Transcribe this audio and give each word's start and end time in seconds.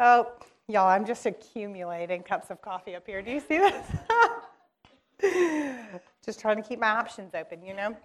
Oh, 0.00 0.30
y'all, 0.68 0.86
I'm 0.86 1.04
just 1.04 1.26
accumulating 1.26 2.22
cups 2.22 2.50
of 2.50 2.62
coffee 2.62 2.94
up 2.94 3.04
here. 3.04 3.20
Do 3.20 3.32
you 3.32 3.40
see 3.40 3.58
this? 3.58 3.84
just 6.24 6.38
trying 6.38 6.56
to 6.56 6.62
keep 6.62 6.78
my 6.78 6.90
options 6.90 7.34
open, 7.34 7.64
you 7.64 7.74
know? 7.74 7.96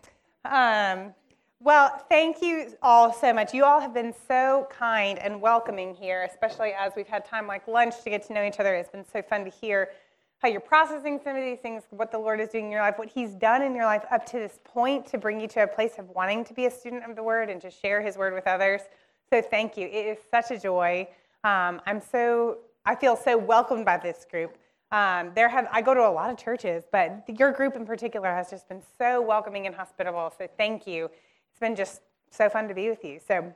Um, 0.46 1.14
well, 1.60 2.04
thank 2.10 2.42
you 2.42 2.74
all 2.82 3.14
so 3.14 3.32
much. 3.32 3.54
You 3.54 3.64
all 3.64 3.80
have 3.80 3.94
been 3.94 4.12
so 4.28 4.68
kind 4.72 5.20
and 5.20 5.40
welcoming 5.40 5.94
here, 5.94 6.24
especially 6.24 6.72
as 6.74 6.94
we've 6.96 7.08
had 7.08 7.26
time 7.26 7.46
like 7.46 7.68
lunch 7.68 8.02
to 8.04 8.10
get 8.10 8.26
to 8.28 8.34
know 8.34 8.44
each 8.44 8.60
other. 8.60 8.74
It's 8.74 8.90
been 8.90 9.06
so 9.06 9.22
fun 9.22 9.46
to 9.46 9.52
hear 9.52 9.90
how 10.40 10.50
you're 10.50 10.62
processing 10.62 11.20
some 11.24 11.36
of 11.36 11.44
these 11.44 11.60
things, 11.60 11.84
what 11.92 12.12
the 12.12 12.18
Lord 12.18 12.42
is 12.42 12.50
doing 12.50 12.66
in 12.66 12.72
your 12.72 12.82
life, 12.82 12.98
what 12.98 13.08
He's 13.08 13.36
done 13.36 13.62
in 13.62 13.76
your 13.76 13.86
life 13.86 14.04
up 14.12 14.26
to 14.32 14.40
this 14.40 14.60
point 14.64 15.06
to 15.08 15.20
bring 15.20 15.40
you 15.40 15.48
to 15.50 15.64
a 15.64 15.68
place 15.68 15.94
of 16.00 16.10
wanting 16.10 16.44
to 16.46 16.56
be 16.56 16.66
a 16.66 16.72
student 16.72 17.04
of 17.08 17.16
the 17.16 17.24
Word 17.24 17.52
and 17.52 17.62
to 17.62 17.70
share 17.70 18.02
His 18.02 18.18
Word 18.18 18.34
with 18.34 18.48
others. 18.48 18.82
So 19.30 19.44
thank 19.44 19.78
you. 19.78 19.88
It 19.88 20.08
is 20.08 20.18
such 20.32 20.50
a 20.50 20.60
joy. 20.60 21.08
Um, 21.44 21.82
I'm 21.86 22.02
so 22.02 22.60
I 22.86 22.96
feel 22.96 23.16
so 23.16 23.38
welcomed 23.38 23.86
by 23.86 23.98
this 23.98 24.26
group. 24.30 24.58
Um, 24.92 25.32
there 25.36 25.50
have 25.50 25.68
I 25.72 25.82
go 25.82 25.94
to 25.94 26.08
a 26.08 26.12
lot 26.12 26.30
of 26.30 26.38
churches, 26.38 26.84
but 26.92 27.24
your 27.28 27.52
group 27.52 27.76
in 27.76 27.86
particular 27.86 28.30
has 28.30 28.50
just 28.50 28.68
been 28.70 28.82
so 28.98 29.22
welcoming 29.22 29.66
and 29.68 29.76
hospitable. 29.76 30.34
So 30.38 30.48
thank 30.58 30.86
you. 30.86 31.06
It's 31.06 31.60
been 31.60 31.76
just 31.76 32.02
so 32.30 32.50
fun 32.50 32.68
to 32.68 32.74
be 32.74 32.90
with 32.90 33.04
you. 33.04 33.20
So 33.28 33.54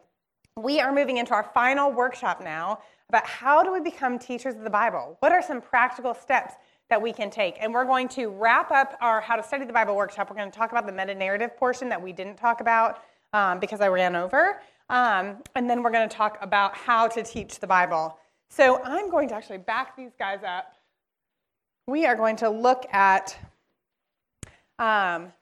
we 0.55 0.79
are 0.79 0.91
moving 0.91 1.17
into 1.17 1.33
our 1.33 1.49
final 1.53 1.91
workshop 1.91 2.41
now 2.43 2.79
about 3.09 3.25
how 3.25 3.63
do 3.63 3.71
we 3.71 3.79
become 3.79 4.17
teachers 4.19 4.55
of 4.55 4.63
the 4.63 4.69
Bible? 4.69 5.17
What 5.19 5.31
are 5.31 5.41
some 5.41 5.61
practical 5.61 6.13
steps 6.13 6.55
that 6.89 7.01
we 7.01 7.11
can 7.11 7.29
take. 7.29 7.57
And 7.59 7.73
we're 7.73 7.85
going 7.85 8.07
to 8.09 8.27
wrap 8.27 8.71
up 8.71 8.97
our 9.01 9.19
How 9.19 9.35
to 9.35 9.43
Study 9.43 9.65
the 9.65 9.73
Bible 9.73 9.95
workshop. 9.95 10.29
We're 10.29 10.37
going 10.37 10.51
to 10.51 10.57
talk 10.57 10.71
about 10.71 10.85
the 10.85 10.91
meta 10.91 11.13
narrative 11.13 11.57
portion 11.57 11.89
that 11.89 12.01
we 12.01 12.13
didn't 12.13 12.37
talk 12.37 12.61
about 12.61 13.03
um, 13.33 13.59
because 13.59 13.81
I 13.81 13.87
ran 13.87 14.15
over. 14.15 14.61
Um, 14.89 15.37
and 15.55 15.69
then 15.69 15.83
we're 15.83 15.91
going 15.91 16.07
to 16.07 16.15
talk 16.15 16.37
about 16.41 16.75
how 16.75 17.07
to 17.07 17.23
teach 17.23 17.59
the 17.59 17.67
Bible. 17.67 18.17
So 18.49 18.81
I'm 18.83 19.09
going 19.09 19.27
to 19.29 19.35
actually 19.35 19.57
back 19.57 19.97
these 19.97 20.13
guys 20.17 20.39
up. 20.47 20.73
We 21.87 22.05
are 22.05 22.15
going 22.15 22.37
to 22.37 22.49
look 22.49 22.85
at 22.93 23.37
um, 24.79 25.33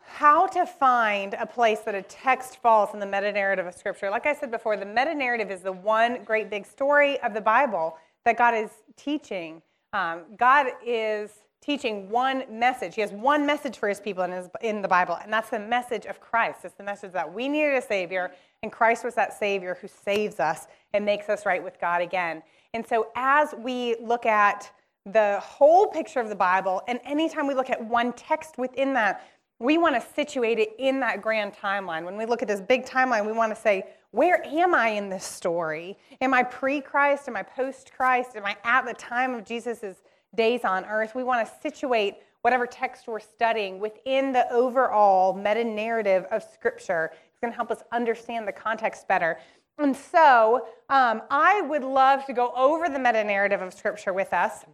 how 0.00 0.46
to 0.46 0.64
find 0.64 1.34
a 1.34 1.46
place 1.46 1.80
that 1.80 1.94
a 1.94 2.02
text 2.02 2.62
falls 2.62 2.94
in 2.94 3.00
the 3.00 3.06
meta 3.06 3.32
narrative 3.32 3.66
of 3.66 3.74
Scripture. 3.74 4.08
Like 4.08 4.26
I 4.26 4.34
said 4.34 4.50
before, 4.50 4.76
the 4.76 4.86
meta 4.86 5.14
narrative 5.14 5.50
is 5.50 5.60
the 5.60 5.72
one 5.72 6.22
great 6.24 6.48
big 6.48 6.64
story 6.64 7.20
of 7.20 7.34
the 7.34 7.40
Bible 7.40 7.96
that 8.24 8.38
God 8.38 8.54
is 8.54 8.70
teaching. 8.96 9.62
Um, 9.92 10.22
God 10.36 10.68
is 10.84 11.30
teaching 11.60 12.08
one 12.10 12.44
message. 12.50 12.94
He 12.94 13.00
has 13.00 13.12
one 13.12 13.44
message 13.44 13.78
for 13.78 13.88
his 13.88 14.00
people 14.00 14.22
in, 14.24 14.32
his, 14.32 14.48
in 14.62 14.82
the 14.82 14.88
Bible, 14.88 15.18
and 15.22 15.32
that's 15.32 15.50
the 15.50 15.58
message 15.58 16.06
of 16.06 16.20
Christ. 16.20 16.60
It's 16.64 16.74
the 16.74 16.84
message 16.84 17.12
that 17.12 17.32
we 17.32 17.48
needed 17.48 17.74
a 17.74 17.82
Savior, 17.82 18.32
and 18.62 18.70
Christ 18.70 19.04
was 19.04 19.14
that 19.14 19.36
Savior 19.38 19.76
who 19.80 19.88
saves 19.88 20.38
us 20.38 20.66
and 20.92 21.04
makes 21.04 21.28
us 21.28 21.44
right 21.44 21.62
with 21.62 21.80
God 21.80 22.02
again. 22.02 22.42
And 22.74 22.86
so, 22.86 23.08
as 23.16 23.54
we 23.58 23.96
look 24.00 24.26
at 24.26 24.70
the 25.06 25.40
whole 25.42 25.86
picture 25.86 26.20
of 26.20 26.28
the 26.28 26.36
Bible, 26.36 26.82
and 26.88 27.00
anytime 27.04 27.46
we 27.46 27.54
look 27.54 27.70
at 27.70 27.84
one 27.84 28.12
text 28.12 28.58
within 28.58 28.94
that, 28.94 29.26
we 29.58 29.78
want 29.78 29.94
to 29.94 30.06
situate 30.14 30.58
it 30.58 30.74
in 30.78 31.00
that 31.00 31.22
grand 31.22 31.54
timeline. 31.54 32.04
When 32.04 32.16
we 32.16 32.26
look 32.26 32.42
at 32.42 32.48
this 32.48 32.60
big 32.60 32.84
timeline, 32.84 33.24
we 33.24 33.32
want 33.32 33.54
to 33.54 33.60
say, 33.60 33.84
where 34.10 34.44
am 34.44 34.74
I 34.74 34.88
in 34.88 35.08
this 35.08 35.24
story? 35.24 35.96
Am 36.20 36.34
I 36.34 36.42
pre 36.42 36.80
Christ? 36.80 37.28
Am 37.28 37.36
I 37.36 37.42
post 37.42 37.92
Christ? 37.94 38.30
Am 38.34 38.44
I 38.44 38.56
at 38.64 38.84
the 38.84 38.94
time 38.94 39.34
of 39.34 39.44
Jesus' 39.44 39.96
days 40.34 40.64
on 40.64 40.84
earth? 40.84 41.14
We 41.14 41.24
want 41.24 41.46
to 41.46 41.52
situate 41.62 42.16
whatever 42.42 42.66
text 42.66 43.08
we're 43.08 43.18
studying 43.18 43.80
within 43.80 44.32
the 44.32 44.50
overall 44.52 45.34
meta 45.34 45.64
narrative 45.64 46.24
of 46.30 46.42
Scripture. 46.42 47.10
It's 47.12 47.40
going 47.40 47.52
to 47.52 47.56
help 47.56 47.70
us 47.70 47.82
understand 47.92 48.46
the 48.46 48.52
context 48.52 49.08
better. 49.08 49.38
And 49.78 49.96
so 49.96 50.66
um, 50.88 51.22
I 51.30 51.60
would 51.62 51.82
love 51.82 52.24
to 52.26 52.32
go 52.32 52.52
over 52.56 52.88
the 52.88 52.98
meta 52.98 53.24
narrative 53.24 53.60
of 53.60 53.74
Scripture 53.74 54.12
with 54.12 54.32
us 54.32 54.64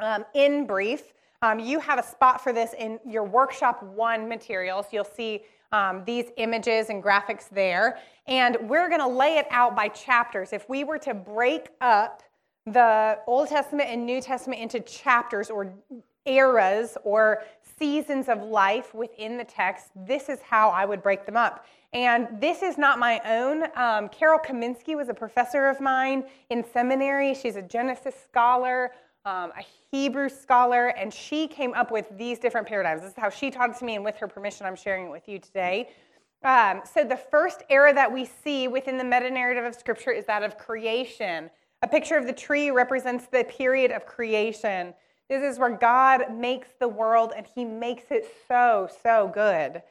um, 0.00 0.24
in 0.34 0.66
brief. 0.66 1.12
Um, 1.40 1.58
you 1.58 1.80
have 1.80 1.98
a 1.98 2.02
spot 2.02 2.42
for 2.42 2.52
this 2.52 2.74
in 2.78 2.98
your 3.08 3.24
workshop 3.24 3.82
one 3.82 4.28
materials. 4.28 4.86
You'll 4.92 5.04
see 5.04 5.42
um, 5.72 6.02
these 6.04 6.26
images 6.36 6.88
and 6.88 7.02
graphics 7.02 7.48
there. 7.48 7.98
And 8.26 8.56
we're 8.62 8.88
going 8.88 9.00
to 9.00 9.08
lay 9.08 9.38
it 9.38 9.46
out 9.50 9.74
by 9.76 9.88
chapters. 9.88 10.52
If 10.52 10.68
we 10.68 10.84
were 10.84 10.98
to 10.98 11.14
break 11.14 11.68
up 11.80 12.22
the 12.72 13.18
Old 13.26 13.48
Testament 13.48 13.88
and 13.90 14.04
New 14.04 14.20
Testament 14.20 14.60
into 14.60 14.80
chapters 14.80 15.50
or 15.50 15.72
eras 16.26 16.96
or 17.04 17.42
seasons 17.78 18.28
of 18.28 18.42
life 18.42 18.94
within 18.94 19.36
the 19.36 19.44
text, 19.44 19.88
this 19.94 20.28
is 20.28 20.40
how 20.40 20.70
I 20.70 20.84
would 20.84 21.02
break 21.02 21.26
them 21.26 21.36
up. 21.36 21.66
And 21.92 22.28
this 22.38 22.62
is 22.62 22.76
not 22.76 22.98
my 22.98 23.20
own. 23.24 23.64
Um, 23.74 24.08
Carol 24.10 24.38
Kaminski 24.38 24.94
was 24.94 25.08
a 25.08 25.14
professor 25.14 25.68
of 25.68 25.80
mine 25.80 26.24
in 26.50 26.64
seminary. 26.72 27.34
She's 27.34 27.56
a 27.56 27.62
Genesis 27.62 28.14
scholar, 28.28 28.92
um, 29.24 29.52
a 29.58 29.64
Hebrew 29.90 30.28
scholar, 30.28 30.88
and 30.88 31.12
she 31.12 31.46
came 31.46 31.72
up 31.72 31.90
with 31.90 32.06
these 32.18 32.38
different 32.38 32.66
paradigms. 32.66 33.02
This 33.02 33.12
is 33.12 33.16
how 33.16 33.30
she 33.30 33.50
taught 33.50 33.70
it 33.70 33.78
to 33.78 33.84
me, 33.84 33.94
and 33.94 34.04
with 34.04 34.16
her 34.16 34.28
permission, 34.28 34.66
I'm 34.66 34.76
sharing 34.76 35.06
it 35.06 35.10
with 35.10 35.28
you 35.28 35.38
today. 35.38 35.88
Um, 36.44 36.82
so, 36.84 37.04
the 37.04 37.16
first 37.16 37.62
era 37.68 37.92
that 37.94 38.12
we 38.12 38.24
see 38.24 38.68
within 38.68 38.96
the 38.96 39.02
meta 39.02 39.30
narrative 39.30 39.64
of 39.64 39.74
Scripture 39.74 40.12
is 40.12 40.24
that 40.26 40.44
of 40.44 40.56
creation. 40.56 41.50
A 41.82 41.88
picture 41.88 42.16
of 42.16 42.26
the 42.26 42.32
tree 42.32 42.70
represents 42.70 43.26
the 43.26 43.44
period 43.44 43.92
of 43.92 44.04
creation. 44.04 44.94
This 45.28 45.42
is 45.42 45.58
where 45.58 45.76
God 45.76 46.34
makes 46.34 46.68
the 46.80 46.88
world, 46.88 47.32
and 47.36 47.46
He 47.46 47.64
makes 47.64 48.10
it 48.10 48.26
so, 48.48 48.88
so 49.02 49.30
good. 49.32 49.82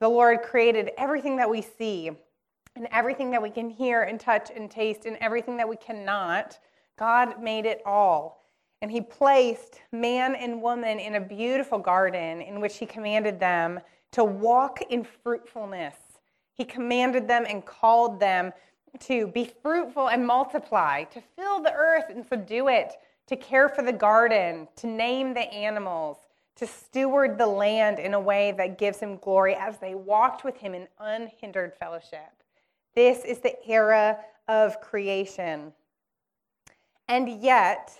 The 0.00 0.08
Lord 0.08 0.42
created 0.42 0.92
everything 0.96 1.36
that 1.36 1.50
we 1.50 1.62
see, 1.62 2.12
and 2.76 2.86
everything 2.92 3.30
that 3.32 3.42
we 3.42 3.50
can 3.50 3.70
hear 3.70 4.02
and 4.02 4.20
touch 4.20 4.50
and 4.54 4.70
taste, 4.70 5.04
and 5.04 5.16
everything 5.20 5.56
that 5.56 5.68
we 5.68 5.76
cannot. 5.76 6.58
God 6.96 7.42
made 7.42 7.66
it 7.66 7.82
all. 7.84 8.44
And 8.80 8.90
he 8.90 9.00
placed 9.00 9.80
man 9.92 10.34
and 10.34 10.62
woman 10.62 10.98
in 10.98 11.16
a 11.16 11.20
beautiful 11.20 11.78
garden 11.78 12.40
in 12.40 12.60
which 12.60 12.78
he 12.78 12.86
commanded 12.86 13.40
them 13.40 13.80
to 14.12 14.24
walk 14.24 14.82
in 14.90 15.04
fruitfulness. 15.04 15.96
He 16.54 16.64
commanded 16.64 17.26
them 17.26 17.46
and 17.48 17.64
called 17.64 18.20
them 18.20 18.52
to 19.00 19.26
be 19.28 19.50
fruitful 19.62 20.08
and 20.08 20.26
multiply, 20.26 21.04
to 21.04 21.20
fill 21.36 21.62
the 21.62 21.72
earth 21.72 22.04
and 22.10 22.26
subdue 22.26 22.68
it, 22.68 22.92
to 23.26 23.36
care 23.36 23.68
for 23.68 23.82
the 23.82 23.92
garden, 23.92 24.68
to 24.76 24.86
name 24.86 25.34
the 25.34 25.52
animals, 25.52 26.18
to 26.56 26.66
steward 26.66 27.38
the 27.38 27.46
land 27.46 27.98
in 27.98 28.14
a 28.14 28.20
way 28.20 28.52
that 28.52 28.78
gives 28.78 28.98
him 28.98 29.16
glory 29.16 29.54
as 29.54 29.78
they 29.78 29.94
walked 29.94 30.44
with 30.44 30.56
him 30.56 30.74
in 30.74 30.86
unhindered 31.00 31.74
fellowship. 31.74 32.30
This 32.94 33.24
is 33.24 33.38
the 33.38 33.56
era 33.66 34.18
of 34.48 34.80
creation. 34.80 35.72
And 37.08 37.42
yet, 37.42 37.92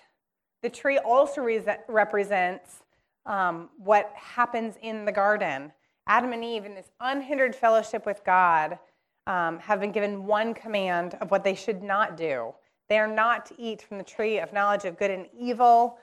the 0.63 0.69
tree 0.69 0.99
also 0.99 1.41
re- 1.41 1.65
represents 1.89 2.83
um, 3.25 3.71
what 3.79 4.13
happens 4.15 4.75
in 4.83 5.05
the 5.05 5.13
garden. 5.13 5.73
Adam 6.07 6.33
and 6.33 6.45
Eve, 6.45 6.65
in 6.65 6.75
this 6.75 6.91
unhindered 7.01 7.55
fellowship 7.55 8.05
with 8.05 8.23
God, 8.25 8.79
um, 9.27 9.59
have 9.61 9.81
been 9.81 9.93
given 9.93 10.27
one 10.27 10.55
command 10.55 11.17
of 11.21 11.31
what 11.31 11.45
they 11.45 11.55
should 11.55 11.83
not 11.83 12.17
do. 12.17 12.53
They 12.89 12.99
are 12.99 13.09
not 13.09 13.47
to 13.47 13.55
eat 13.59 13.83
from 13.83 13.99
the 13.99 14.05
tree 14.05 14.39
of 14.39 14.53
knowledge 14.53 14.85
of 14.85 14.99
good 14.99 15.11
and 15.11 15.27
evil. 15.39 15.99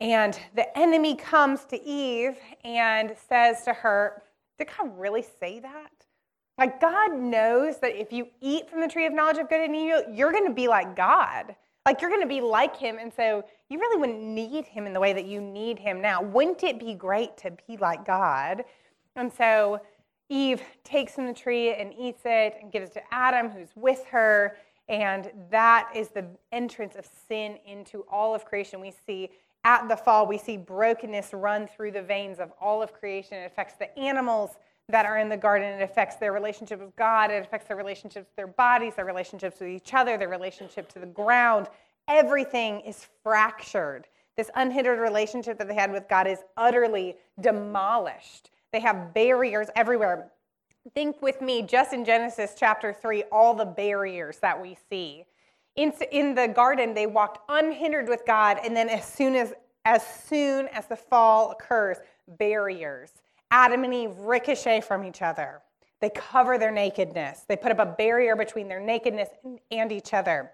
And 0.00 0.38
the 0.54 0.76
enemy 0.78 1.16
comes 1.16 1.64
to 1.66 1.82
Eve 1.82 2.36
and 2.64 3.14
says 3.28 3.62
to 3.64 3.72
her, 3.72 4.22
Did 4.58 4.68
God 4.76 4.98
really 4.98 5.24
say 5.40 5.60
that? 5.60 5.92
Like, 6.56 6.80
God 6.80 7.14
knows 7.14 7.78
that 7.80 7.98
if 7.98 8.12
you 8.12 8.28
eat 8.40 8.68
from 8.68 8.80
the 8.80 8.88
tree 8.88 9.06
of 9.06 9.12
knowledge 9.12 9.38
of 9.38 9.48
good 9.48 9.60
and 9.60 9.74
evil, 9.74 10.02
you're 10.12 10.32
going 10.32 10.46
to 10.46 10.54
be 10.54 10.68
like 10.68 10.96
God. 10.96 11.54
Like 11.86 12.02
you're 12.02 12.10
going 12.10 12.22
to 12.22 12.28
be 12.28 12.42
like 12.42 12.76
him. 12.76 12.98
And 13.00 13.10
so 13.10 13.44
you 13.70 13.78
really 13.78 13.98
wouldn't 13.98 14.22
need 14.22 14.66
him 14.66 14.86
in 14.86 14.92
the 14.92 15.00
way 15.00 15.14
that 15.14 15.24
you 15.24 15.40
need 15.40 15.78
him 15.78 16.02
now. 16.02 16.20
Wouldn't 16.20 16.62
it 16.62 16.78
be 16.78 16.92
great 16.92 17.36
to 17.38 17.50
be 17.66 17.78
like 17.78 18.04
God? 18.04 18.64
And 19.16 19.32
so 19.32 19.80
Eve 20.28 20.62
takes 20.84 21.14
from 21.14 21.26
the 21.26 21.32
tree 21.32 21.74
and 21.74 21.92
eats 21.98 22.22
it 22.24 22.56
and 22.60 22.70
gives 22.70 22.90
it 22.90 22.94
to 22.94 23.02
Adam, 23.10 23.48
who's 23.48 23.70
with 23.74 24.04
her. 24.06 24.56
And 24.88 25.30
that 25.50 25.90
is 25.94 26.08
the 26.08 26.26
entrance 26.52 26.96
of 26.96 27.08
sin 27.28 27.58
into 27.66 28.04
all 28.10 28.34
of 28.34 28.44
creation. 28.44 28.80
We 28.80 28.92
see 29.06 29.30
at 29.64 29.88
the 29.88 29.96
fall, 29.96 30.26
we 30.26 30.38
see 30.38 30.56
brokenness 30.56 31.32
run 31.32 31.66
through 31.66 31.92
the 31.92 32.02
veins 32.02 32.38
of 32.38 32.52
all 32.60 32.82
of 32.82 32.92
creation. 32.92 33.34
It 33.34 33.46
affects 33.46 33.74
the 33.78 33.96
animals 33.98 34.52
that 34.88 35.04
are 35.04 35.18
in 35.18 35.28
the 35.28 35.36
garden. 35.36 35.68
It 35.68 35.82
affects 35.82 36.16
their 36.16 36.32
relationship 36.32 36.80
with 36.80 36.96
God. 36.96 37.30
It 37.30 37.44
affects 37.44 37.68
their 37.68 37.76
relationships 37.76 38.26
with 38.28 38.36
their 38.36 38.46
bodies, 38.46 38.94
their 38.94 39.04
relationships 39.04 39.60
with 39.60 39.68
each 39.68 39.92
other, 39.92 40.16
their 40.16 40.28
relationship 40.28 40.88
to 40.92 40.98
the 40.98 41.06
ground. 41.06 41.66
Everything 42.06 42.80
is 42.80 43.06
fractured. 43.22 44.06
This 44.36 44.50
unhindered 44.54 45.00
relationship 45.00 45.58
that 45.58 45.68
they 45.68 45.74
had 45.74 45.92
with 45.92 46.08
God 46.08 46.26
is 46.26 46.38
utterly 46.56 47.16
demolished. 47.40 48.50
They 48.72 48.80
have 48.80 49.14
barriers 49.14 49.68
everywhere. 49.76 50.30
Think 50.94 51.20
with 51.22 51.40
me, 51.40 51.62
just 51.62 51.92
in 51.92 52.04
Genesis 52.04 52.54
chapter 52.56 52.92
3, 52.92 53.24
all 53.32 53.54
the 53.54 53.64
barriers 53.64 54.38
that 54.38 54.60
we 54.60 54.76
see. 54.90 55.24
In, 55.76 55.92
in 56.10 56.34
the 56.34 56.48
garden, 56.48 56.94
they 56.94 57.06
walked 57.06 57.40
unhindered 57.48 58.08
with 58.08 58.22
God, 58.26 58.58
and 58.64 58.76
then 58.76 58.88
as 58.88 59.04
soon 59.06 59.34
as 59.34 59.52
as 59.84 60.06
soon 60.06 60.68
as 60.68 60.86
the 60.86 60.96
fall 60.96 61.52
occurs, 61.52 61.98
barriers 62.26 63.12
Adam 63.50 63.84
and 63.84 63.94
Eve 63.94 64.18
ricochet 64.18 64.82
from 64.82 65.04
each 65.04 65.22
other. 65.22 65.62
They 66.00 66.10
cover 66.10 66.58
their 66.58 66.70
nakedness. 66.70 67.44
They 67.48 67.56
put 67.56 67.72
up 67.72 67.78
a 67.78 67.86
barrier 67.86 68.36
between 68.36 68.68
their 68.68 68.80
nakedness 68.80 69.30
and 69.70 69.90
each 69.90 70.12
other. 70.12 70.50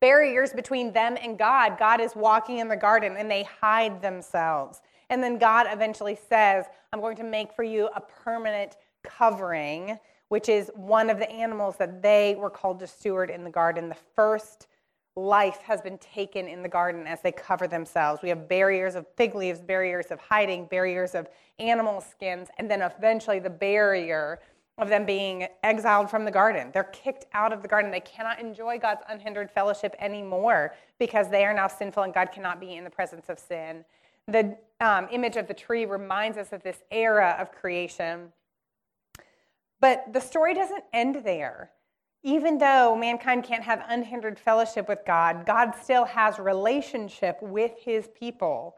barriers 0.00 0.52
between 0.52 0.92
them 0.92 1.16
and 1.22 1.38
God. 1.38 1.78
God 1.78 2.00
is 2.00 2.16
walking 2.16 2.58
in 2.58 2.68
the 2.68 2.76
garden 2.76 3.16
and 3.16 3.30
they 3.30 3.44
hide 3.44 4.02
themselves. 4.02 4.82
And 5.12 5.22
then 5.22 5.36
God 5.36 5.66
eventually 5.68 6.18
says, 6.30 6.64
I'm 6.90 7.00
going 7.00 7.16
to 7.16 7.22
make 7.22 7.52
for 7.52 7.62
you 7.64 7.90
a 7.94 8.00
permanent 8.00 8.78
covering, 9.04 9.98
which 10.28 10.48
is 10.48 10.70
one 10.74 11.10
of 11.10 11.18
the 11.18 11.30
animals 11.30 11.76
that 11.76 12.00
they 12.00 12.34
were 12.38 12.48
called 12.48 12.80
to 12.80 12.86
steward 12.86 13.28
in 13.28 13.44
the 13.44 13.50
garden. 13.50 13.90
The 13.90 13.98
first 14.16 14.68
life 15.14 15.58
has 15.58 15.82
been 15.82 15.98
taken 15.98 16.48
in 16.48 16.62
the 16.62 16.68
garden 16.70 17.06
as 17.06 17.20
they 17.20 17.30
cover 17.30 17.68
themselves. 17.68 18.22
We 18.22 18.30
have 18.30 18.48
barriers 18.48 18.94
of 18.94 19.06
fig 19.14 19.34
leaves, 19.34 19.60
barriers 19.60 20.06
of 20.06 20.18
hiding, 20.18 20.64
barriers 20.64 21.14
of 21.14 21.28
animal 21.58 22.00
skins, 22.00 22.48
and 22.56 22.70
then 22.70 22.80
eventually 22.80 23.38
the 23.38 23.50
barrier 23.50 24.40
of 24.78 24.88
them 24.88 25.04
being 25.04 25.46
exiled 25.62 26.08
from 26.08 26.24
the 26.24 26.30
garden. 26.30 26.70
They're 26.72 26.84
kicked 26.84 27.26
out 27.34 27.52
of 27.52 27.60
the 27.60 27.68
garden. 27.68 27.90
They 27.90 28.00
cannot 28.00 28.40
enjoy 28.40 28.78
God's 28.78 29.02
unhindered 29.10 29.50
fellowship 29.50 29.94
anymore 29.98 30.74
because 30.98 31.28
they 31.28 31.44
are 31.44 31.52
now 31.52 31.68
sinful 31.68 32.02
and 32.02 32.14
God 32.14 32.32
cannot 32.32 32.60
be 32.60 32.76
in 32.76 32.84
the 32.84 32.88
presence 32.88 33.28
of 33.28 33.38
sin. 33.38 33.84
The 34.28 34.56
um, 34.82 35.08
image 35.10 35.36
of 35.36 35.46
the 35.46 35.54
tree 35.54 35.86
reminds 35.86 36.36
us 36.36 36.52
of 36.52 36.62
this 36.62 36.82
era 36.90 37.36
of 37.38 37.52
creation. 37.52 38.32
But 39.80 40.12
the 40.12 40.20
story 40.20 40.54
doesn't 40.54 40.84
end 40.92 41.22
there. 41.24 41.70
Even 42.24 42.58
though 42.58 42.94
mankind 42.96 43.44
can't 43.44 43.64
have 43.64 43.84
unhindered 43.88 44.38
fellowship 44.38 44.88
with 44.88 45.00
God, 45.06 45.46
God 45.46 45.72
still 45.82 46.04
has 46.04 46.38
relationship 46.38 47.38
with 47.40 47.72
his 47.80 48.08
people. 48.18 48.76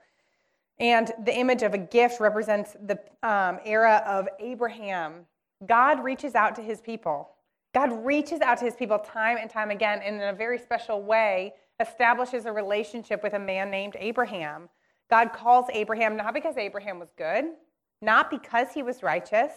And 0.79 1.12
the 1.25 1.37
image 1.37 1.62
of 1.62 1.75
a 1.75 1.79
gift 1.79 2.21
represents 2.21 2.73
the 2.73 2.99
um, 3.23 3.59
era 3.65 4.03
of 4.07 4.29
Abraham. 4.41 5.27
God 5.67 6.03
reaches 6.03 6.35
out 6.35 6.55
to 6.57 6.62
his 6.62 6.81
people. 6.81 7.31
God 7.75 8.05
reaches 8.05 8.41
out 8.41 8.59
to 8.59 8.65
his 8.65 8.75
people 8.75 8.99
time 8.99 9.37
and 9.41 9.50
time 9.50 9.71
again, 9.71 10.00
and 10.03 10.17
in 10.17 10.29
a 10.29 10.33
very 10.33 10.59
special 10.59 11.03
way, 11.03 11.55
establishes 11.81 12.47
a 12.47 12.53
relationship 12.53 13.23
with 13.23 13.35
a 13.35 13.39
man 13.39 13.71
named 13.71 13.97
Abraham. 13.99 14.69
God 15.11 15.33
calls 15.33 15.67
Abraham 15.73 16.17
not 16.17 16.35
because 16.35 16.56
Abraham 16.56 16.99
was 16.99 17.11
good, 17.17 17.45
not 18.03 18.31
because 18.31 18.69
he 18.73 18.83
was 18.83 19.03
righteous, 19.03 19.53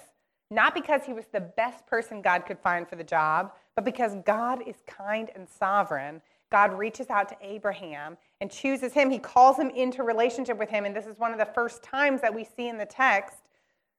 not 0.49 0.73
because 0.73 1.03
he 1.05 1.13
was 1.13 1.25
the 1.31 1.41
best 1.41 1.85
person 1.87 2.21
God 2.21 2.45
could 2.45 2.59
find 2.59 2.87
for 2.87 2.95
the 2.95 3.03
job, 3.03 3.51
but 3.75 3.85
because 3.85 4.15
God 4.25 4.61
is 4.67 4.77
kind 4.85 5.29
and 5.35 5.47
sovereign. 5.47 6.21
God 6.49 6.77
reaches 6.77 7.09
out 7.09 7.27
to 7.29 7.37
Abraham 7.41 8.17
and 8.39 8.49
chooses 8.49 8.93
him. 8.93 9.09
He 9.09 9.19
calls 9.19 9.57
him 9.57 9.69
into 9.71 10.03
relationship 10.03 10.57
with 10.57 10.69
him. 10.69 10.85
And 10.85 10.95
this 10.95 11.05
is 11.05 11.19
one 11.19 11.33
of 11.33 11.39
the 11.39 11.45
first 11.45 11.83
times 11.83 12.21
that 12.21 12.33
we 12.33 12.45
see 12.45 12.69
in 12.69 12.77
the 12.77 12.85
text 12.85 13.39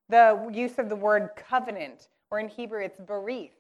the 0.09 0.51
use 0.53 0.79
of 0.79 0.89
the 0.89 0.97
word 0.97 1.31
covenant, 1.37 2.09
or 2.31 2.41
in 2.41 2.49
Hebrew 2.49 2.83
it's 2.83 2.99
berith. 2.99 3.51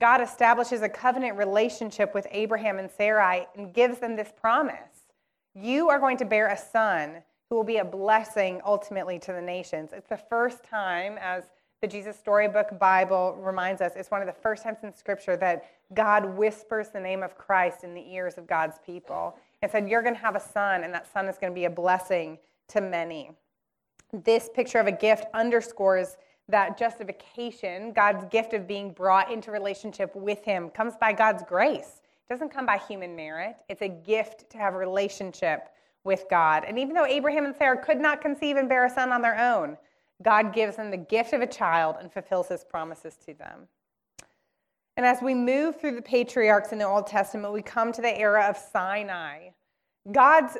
God 0.00 0.22
establishes 0.22 0.80
a 0.80 0.88
covenant 0.88 1.36
relationship 1.36 2.14
with 2.14 2.26
Abraham 2.30 2.78
and 2.78 2.90
Sarai 2.90 3.46
and 3.54 3.72
gives 3.72 3.98
them 3.98 4.16
this 4.16 4.32
promise 4.40 4.93
You 5.54 5.88
are 5.88 6.00
going 6.00 6.16
to 6.16 6.24
bear 6.24 6.48
a 6.48 6.56
son 6.56 7.22
who 7.48 7.56
will 7.56 7.64
be 7.64 7.76
a 7.76 7.84
blessing 7.84 8.60
ultimately 8.64 9.18
to 9.20 9.32
the 9.32 9.40
nations. 9.40 9.90
It's 9.92 10.08
the 10.08 10.16
first 10.16 10.64
time, 10.64 11.16
as 11.20 11.44
the 11.80 11.86
Jesus 11.86 12.18
Storybook 12.18 12.78
Bible 12.78 13.36
reminds 13.38 13.80
us, 13.80 13.92
it's 13.94 14.10
one 14.10 14.20
of 14.20 14.26
the 14.26 14.32
first 14.32 14.64
times 14.64 14.78
in 14.82 14.92
Scripture 14.92 15.36
that 15.36 15.66
God 15.94 16.24
whispers 16.24 16.88
the 16.88 16.98
name 16.98 17.22
of 17.22 17.38
Christ 17.38 17.84
in 17.84 17.94
the 17.94 18.12
ears 18.12 18.36
of 18.36 18.46
God's 18.46 18.78
people 18.84 19.38
and 19.62 19.70
said, 19.70 19.88
You're 19.88 20.02
going 20.02 20.14
to 20.14 20.20
have 20.20 20.34
a 20.34 20.40
son, 20.40 20.82
and 20.82 20.92
that 20.92 21.12
son 21.12 21.28
is 21.28 21.38
going 21.38 21.52
to 21.52 21.54
be 21.54 21.66
a 21.66 21.70
blessing 21.70 22.38
to 22.68 22.80
many. 22.80 23.30
This 24.12 24.48
picture 24.52 24.78
of 24.78 24.86
a 24.86 24.92
gift 24.92 25.26
underscores 25.34 26.16
that 26.48 26.76
justification, 26.76 27.92
God's 27.92 28.24
gift 28.30 28.54
of 28.54 28.66
being 28.66 28.92
brought 28.92 29.30
into 29.30 29.50
relationship 29.50 30.16
with 30.16 30.44
Him, 30.44 30.70
comes 30.70 30.94
by 31.00 31.12
God's 31.12 31.42
grace. 31.42 32.00
It 32.28 32.32
doesn't 32.32 32.50
come 32.50 32.66
by 32.66 32.78
human 32.78 33.14
merit. 33.14 33.56
It's 33.68 33.82
a 33.82 33.88
gift 33.88 34.48
to 34.50 34.58
have 34.58 34.74
a 34.74 34.78
relationship 34.78 35.68
with 36.04 36.24
God. 36.30 36.64
And 36.66 36.78
even 36.78 36.94
though 36.94 37.06
Abraham 37.06 37.44
and 37.44 37.54
Sarah 37.56 37.82
could 37.82 38.00
not 38.00 38.20
conceive 38.20 38.56
and 38.56 38.68
bear 38.68 38.86
a 38.86 38.90
son 38.90 39.12
on 39.12 39.22
their 39.22 39.38
own, 39.38 39.76
God 40.22 40.54
gives 40.54 40.76
them 40.76 40.90
the 40.90 40.96
gift 40.96 41.32
of 41.32 41.40
a 41.40 41.46
child 41.46 41.96
and 42.00 42.12
fulfills 42.12 42.48
his 42.48 42.64
promises 42.64 43.16
to 43.26 43.34
them. 43.34 43.68
And 44.96 45.04
as 45.04 45.20
we 45.20 45.34
move 45.34 45.80
through 45.80 45.96
the 45.96 46.02
patriarchs 46.02 46.72
in 46.72 46.78
the 46.78 46.86
Old 46.86 47.06
Testament, 47.06 47.52
we 47.52 47.62
come 47.62 47.92
to 47.92 48.00
the 48.00 48.16
era 48.16 48.46
of 48.48 48.56
Sinai. 48.56 49.48
God's 50.12 50.56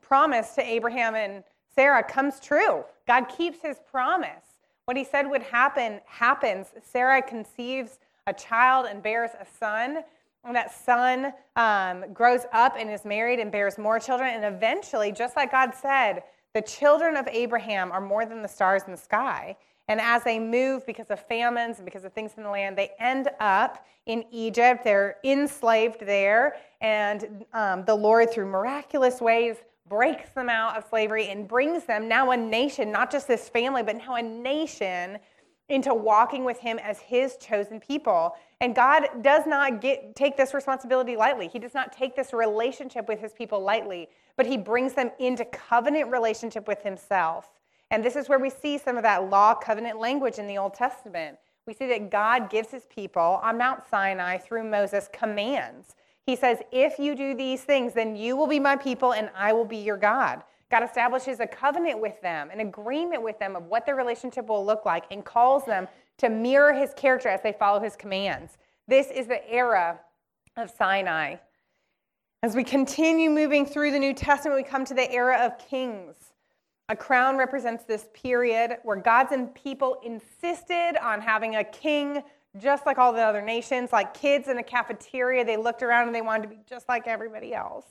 promise 0.00 0.54
to 0.54 0.62
Abraham 0.62 1.14
and 1.14 1.42
Sarah 1.74 2.02
comes 2.02 2.38
true. 2.40 2.84
God 3.06 3.24
keeps 3.24 3.60
his 3.60 3.78
promise. 3.90 4.44
What 4.84 4.96
he 4.96 5.04
said 5.04 5.28
would 5.28 5.42
happen 5.42 6.00
happens. 6.06 6.68
Sarah 6.82 7.22
conceives 7.22 7.98
a 8.26 8.32
child 8.32 8.86
and 8.86 9.02
bears 9.02 9.30
a 9.40 9.46
son. 9.58 10.04
That 10.44 10.72
son 10.72 11.32
um, 11.56 12.12
grows 12.12 12.42
up 12.52 12.76
and 12.78 12.90
is 12.90 13.04
married 13.04 13.38
and 13.40 13.52
bears 13.52 13.78
more 13.78 14.00
children. 14.00 14.30
And 14.34 14.54
eventually, 14.54 15.12
just 15.12 15.36
like 15.36 15.52
God 15.52 15.72
said, 15.74 16.22
the 16.54 16.62
children 16.62 17.16
of 17.16 17.28
Abraham 17.28 17.92
are 17.92 18.00
more 18.00 18.26
than 18.26 18.42
the 18.42 18.48
stars 18.48 18.82
in 18.86 18.90
the 18.90 18.98
sky. 18.98 19.56
And 19.86 20.00
as 20.00 20.24
they 20.24 20.38
move 20.38 20.86
because 20.86 21.10
of 21.10 21.20
famines 21.26 21.78
and 21.78 21.84
because 21.84 22.04
of 22.04 22.12
things 22.12 22.32
in 22.36 22.42
the 22.42 22.50
land, 22.50 22.78
they 22.78 22.90
end 22.98 23.28
up 23.38 23.84
in 24.06 24.24
Egypt. 24.30 24.82
They're 24.84 25.16
enslaved 25.24 26.06
there. 26.06 26.56
And 26.80 27.44
um, 27.52 27.84
the 27.84 27.94
Lord, 27.94 28.30
through 28.30 28.46
miraculous 28.46 29.20
ways, 29.20 29.56
breaks 29.88 30.30
them 30.30 30.48
out 30.48 30.76
of 30.76 30.84
slavery 30.88 31.28
and 31.28 31.46
brings 31.46 31.84
them 31.84 32.08
now 32.08 32.30
a 32.30 32.36
nation, 32.36 32.92
not 32.92 33.10
just 33.10 33.26
this 33.26 33.48
family, 33.48 33.82
but 33.82 33.96
now 33.96 34.14
a 34.14 34.22
nation 34.22 35.18
into 35.68 35.92
walking 35.92 36.44
with 36.44 36.58
him 36.58 36.78
as 36.78 36.98
his 37.00 37.36
chosen 37.36 37.80
people. 37.80 38.34
And 38.60 38.74
God 38.74 39.08
does 39.22 39.46
not 39.46 39.80
get, 39.80 40.14
take 40.14 40.36
this 40.36 40.52
responsibility 40.52 41.16
lightly. 41.16 41.48
He 41.48 41.58
does 41.58 41.72
not 41.72 41.92
take 41.92 42.14
this 42.14 42.32
relationship 42.34 43.08
with 43.08 43.18
his 43.18 43.32
people 43.32 43.60
lightly, 43.60 44.08
but 44.36 44.46
he 44.46 44.58
brings 44.58 44.92
them 44.92 45.10
into 45.18 45.46
covenant 45.46 46.10
relationship 46.10 46.68
with 46.68 46.82
himself. 46.82 47.48
And 47.90 48.04
this 48.04 48.16
is 48.16 48.28
where 48.28 48.38
we 48.38 48.50
see 48.50 48.76
some 48.76 48.96
of 48.96 49.02
that 49.02 49.30
law 49.30 49.54
covenant 49.54 49.98
language 49.98 50.38
in 50.38 50.46
the 50.46 50.58
Old 50.58 50.74
Testament. 50.74 51.38
We 51.66 51.74
see 51.74 51.88
that 51.88 52.10
God 52.10 52.50
gives 52.50 52.70
his 52.70 52.84
people 52.86 53.40
on 53.42 53.56
Mount 53.56 53.82
Sinai 53.90 54.38
through 54.38 54.64
Moses 54.64 55.08
commands. 55.12 55.94
He 56.26 56.36
says, 56.36 56.58
If 56.70 56.98
you 56.98 57.14
do 57.14 57.34
these 57.34 57.62
things, 57.62 57.94
then 57.94 58.14
you 58.14 58.36
will 58.36 58.46
be 58.46 58.60
my 58.60 58.76
people 58.76 59.14
and 59.14 59.30
I 59.34 59.52
will 59.52 59.64
be 59.64 59.78
your 59.78 59.96
God. 59.96 60.42
God 60.70 60.84
establishes 60.84 61.40
a 61.40 61.46
covenant 61.46 62.00
with 62.00 62.20
them, 62.22 62.50
an 62.50 62.60
agreement 62.60 63.22
with 63.22 63.38
them 63.40 63.56
of 63.56 63.64
what 63.64 63.86
their 63.86 63.96
relationship 63.96 64.46
will 64.46 64.64
look 64.64 64.84
like, 64.84 65.04
and 65.10 65.24
calls 65.24 65.64
them 65.64 65.88
to 66.20 66.28
mirror 66.28 66.72
his 66.72 66.92
character 66.94 67.28
as 67.28 67.40
they 67.42 67.52
follow 67.52 67.80
his 67.80 67.96
commands. 67.96 68.58
This 68.86 69.08
is 69.10 69.26
the 69.26 69.48
era 69.50 70.00
of 70.56 70.70
Sinai. 70.70 71.36
As 72.42 72.54
we 72.54 72.62
continue 72.62 73.30
moving 73.30 73.64
through 73.64 73.90
the 73.90 73.98
New 73.98 74.12
Testament, 74.12 74.56
we 74.56 74.62
come 74.62 74.84
to 74.84 74.94
the 74.94 75.10
era 75.10 75.38
of 75.44 75.58
kings. 75.58 76.16
A 76.90 76.96
crown 76.96 77.36
represents 77.36 77.84
this 77.84 78.08
period 78.12 78.78
where 78.82 78.96
God's 78.96 79.32
and 79.32 79.54
people 79.54 79.98
insisted 80.04 80.96
on 81.02 81.20
having 81.20 81.56
a 81.56 81.64
king 81.64 82.22
just 82.58 82.84
like 82.84 82.98
all 82.98 83.12
the 83.12 83.20
other 83.20 83.40
nations, 83.40 83.92
like 83.92 84.12
kids 84.12 84.48
in 84.48 84.58
a 84.58 84.62
cafeteria. 84.62 85.44
They 85.44 85.56
looked 85.56 85.82
around 85.82 86.06
and 86.06 86.14
they 86.14 86.20
wanted 86.20 86.42
to 86.42 86.48
be 86.48 86.58
just 86.68 86.88
like 86.88 87.06
everybody 87.06 87.54
else. 87.54 87.86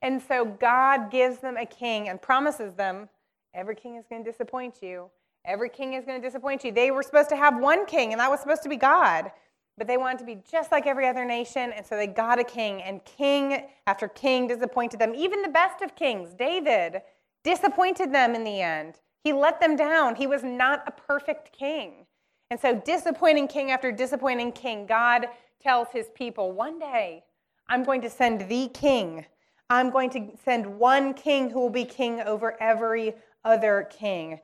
And 0.00 0.22
so 0.22 0.44
God 0.44 1.10
gives 1.10 1.38
them 1.38 1.56
a 1.56 1.66
king 1.66 2.08
and 2.08 2.22
promises 2.22 2.74
them 2.74 3.08
every 3.52 3.74
king 3.74 3.96
is 3.96 4.06
going 4.08 4.24
to 4.24 4.30
disappoint 4.30 4.76
you. 4.82 5.10
Every 5.48 5.70
king 5.70 5.94
is 5.94 6.04
going 6.04 6.20
to 6.20 6.26
disappoint 6.26 6.62
you. 6.62 6.70
They 6.70 6.90
were 6.90 7.02
supposed 7.02 7.30
to 7.30 7.36
have 7.36 7.58
one 7.58 7.86
king, 7.86 8.12
and 8.12 8.20
that 8.20 8.30
was 8.30 8.40
supposed 8.40 8.62
to 8.64 8.68
be 8.68 8.76
God. 8.76 9.32
But 9.78 9.86
they 9.86 9.96
wanted 9.96 10.18
to 10.18 10.24
be 10.26 10.42
just 10.50 10.70
like 10.70 10.86
every 10.86 11.08
other 11.08 11.24
nation, 11.24 11.72
and 11.72 11.86
so 11.86 11.96
they 11.96 12.06
got 12.06 12.38
a 12.38 12.44
king, 12.44 12.82
and 12.82 13.02
king 13.06 13.66
after 13.86 14.08
king 14.08 14.46
disappointed 14.46 15.00
them. 15.00 15.14
Even 15.14 15.40
the 15.40 15.48
best 15.48 15.80
of 15.80 15.96
kings, 15.96 16.34
David, 16.38 17.00
disappointed 17.44 18.12
them 18.12 18.34
in 18.34 18.44
the 18.44 18.60
end. 18.60 18.96
He 19.24 19.32
let 19.32 19.58
them 19.58 19.74
down. 19.74 20.16
He 20.16 20.26
was 20.26 20.42
not 20.42 20.82
a 20.86 20.90
perfect 20.90 21.52
king. 21.52 22.06
And 22.50 22.60
so, 22.60 22.74
disappointing 22.84 23.48
king 23.48 23.70
after 23.70 23.90
disappointing 23.90 24.52
king, 24.52 24.84
God 24.84 25.28
tells 25.62 25.88
his 25.92 26.08
people, 26.14 26.52
One 26.52 26.78
day 26.78 27.24
I'm 27.68 27.84
going 27.84 28.02
to 28.02 28.10
send 28.10 28.48
the 28.50 28.68
king. 28.68 29.24
I'm 29.70 29.90
going 29.90 30.10
to 30.10 30.30
send 30.44 30.66
one 30.66 31.14
king 31.14 31.50
who 31.50 31.60
will 31.60 31.70
be 31.70 31.84
king 31.84 32.20
over 32.20 32.60
every 32.60 33.14
other 33.44 33.88
king. 33.90 34.40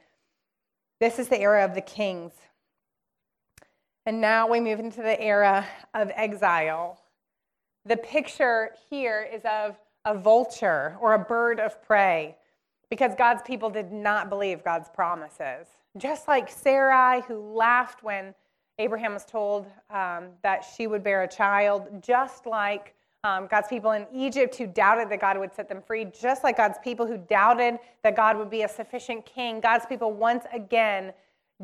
This 1.00 1.18
is 1.18 1.28
the 1.28 1.40
era 1.40 1.64
of 1.64 1.74
the 1.74 1.80
kings. 1.80 2.32
And 4.06 4.20
now 4.20 4.48
we 4.48 4.60
move 4.60 4.80
into 4.80 5.02
the 5.02 5.20
era 5.20 5.66
of 5.94 6.10
exile. 6.14 7.00
The 7.86 7.96
picture 7.96 8.70
here 8.90 9.26
is 9.32 9.42
of 9.44 9.76
a 10.04 10.16
vulture 10.16 10.96
or 11.00 11.14
a 11.14 11.18
bird 11.18 11.58
of 11.58 11.82
prey 11.82 12.36
because 12.90 13.14
God's 13.16 13.42
people 13.42 13.70
did 13.70 13.92
not 13.92 14.28
believe 14.28 14.62
God's 14.62 14.88
promises. 14.88 15.66
Just 15.96 16.28
like 16.28 16.50
Sarai, 16.50 17.22
who 17.22 17.38
laughed 17.38 18.02
when 18.02 18.34
Abraham 18.78 19.14
was 19.14 19.24
told 19.24 19.66
um, 19.90 20.28
that 20.42 20.64
she 20.76 20.86
would 20.86 21.02
bear 21.02 21.22
a 21.22 21.28
child, 21.28 22.02
just 22.02 22.46
like 22.46 22.94
um, 23.25 23.47
God's 23.47 23.69
people 23.69 23.93
in 23.93 24.07
Egypt 24.14 24.54
who 24.54 24.66
doubted 24.66 25.09
that 25.11 25.21
God 25.21 25.38
would 25.38 25.52
set 25.54 25.69
them 25.69 25.83
free, 25.83 26.04
just 26.04 26.45
like 26.45 26.59
God's 26.59 26.78
people 26.85 27.07
who 27.07 27.16
doubted 27.16 27.78
that 28.02 28.14
God 28.14 28.37
would 28.37 28.50
be 28.50 28.62
a 28.62 28.69
sufficient 28.69 29.25
king, 29.25 29.61
God's 29.61 29.87
people 29.87 30.12
once 30.12 30.45
again 30.52 31.12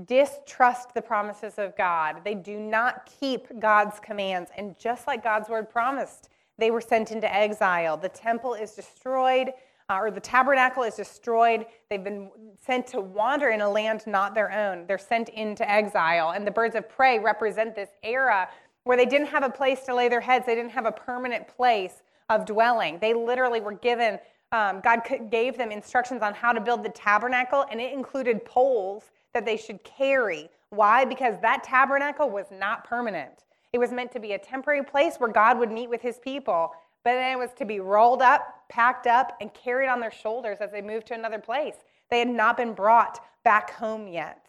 distrust 0.07 0.95
the 0.95 1.03
promises 1.03 1.55
of 1.59 1.77
God. 1.77 2.25
They 2.25 2.35
do 2.35 2.59
not 2.59 3.11
keep 3.21 3.47
God's 3.61 4.01
commands. 4.01 4.51
And 4.57 4.79
just 4.79 5.07
like 5.07 5.23
God's 5.23 5.49
word 5.49 5.69
promised, 5.69 6.31
they 6.59 6.71
were 6.71 6.81
sent 6.81 7.11
into 7.11 7.33
exile. 7.33 7.97
The 7.97 8.09
temple 8.09 8.55
is 8.55 8.73
destroyed, 8.73 9.51
uh, 9.91 9.99
or 9.99 10.11
the 10.11 10.21
tabernacle 10.21 10.85
is 10.85 10.95
destroyed. 10.95 11.67
They've 11.91 12.03
been 12.03 12.31
sent 12.57 12.87
to 12.89 13.01
wander 13.01 13.49
in 13.49 13.61
a 13.61 13.69
land 13.69 14.05
not 14.07 14.35
their 14.35 14.53
own. 14.53 14.87
They're 14.87 14.99
sent 14.99 15.29
into 15.31 15.69
exile. 15.69 16.31
And 16.31 16.47
the 16.47 16.53
birds 16.53 16.77
of 16.77 16.89
prey 16.89 17.19
represent 17.19 17.75
this 17.75 17.91
era 18.03 18.49
where 18.91 18.97
they 18.97 19.07
didn't 19.07 19.29
have 19.29 19.45
a 19.45 19.49
place 19.49 19.83
to 19.83 19.95
lay 19.95 20.09
their 20.09 20.21
heads, 20.21 20.45
they 20.47 20.57
didn't 20.57 20.73
have 20.73 20.85
a 20.85 20.91
permanent 20.91 21.47
place 21.47 22.03
of 22.29 22.45
dwelling. 22.45 22.99
They 22.99 23.15
literally 23.15 23.61
were 23.61 23.75
given, 23.75 24.19
um, 24.51 24.81
God 24.81 25.03
gave 25.31 25.57
them 25.57 25.71
instructions 25.71 26.23
on 26.23 26.35
how 26.35 26.51
to 26.53 26.61
build 26.61 26.83
the 26.83 26.89
tabernacle, 26.89 27.65
and 27.71 27.81
it 27.81 27.93
included 27.93 28.45
poles 28.45 29.13
that 29.33 29.45
they 29.45 29.57
should 29.57 29.81
carry. 29.85 30.51
Why? 30.71 31.05
Because 31.05 31.37
that 31.41 31.63
tabernacle 31.63 32.31
was 32.31 32.47
not 32.51 32.83
permanent. 32.83 33.45
It 33.73 33.79
was 33.79 33.93
meant 33.93 34.11
to 34.11 34.19
be 34.19 34.33
a 34.33 34.39
temporary 34.39 34.83
place 34.83 35.19
where 35.19 35.31
God 35.31 35.57
would 35.61 35.71
meet 35.71 35.89
with 35.89 36.03
his 36.03 36.19
people, 36.19 36.73
but 37.05 37.13
then 37.13 37.31
it 37.31 37.39
was 37.39 37.53
to 37.59 37.65
be 37.65 37.79
rolled 37.79 38.23
up, 38.23 38.65
packed 38.69 39.07
up, 39.07 39.37
and 39.41 39.55
carried 39.55 39.87
on 39.87 40.01
their 40.01 40.11
shoulders 40.11 40.59
as 40.61 40.73
they 40.73 40.83
moved 40.83 41.07
to 41.07 41.15
another 41.15 41.39
place. 41.39 41.77
They 42.11 42.19
had 42.19 42.29
not 42.29 42.57
been 42.57 42.73
brought 42.73 43.21
back 43.45 43.71
home 43.71 44.09
yet. 44.09 44.49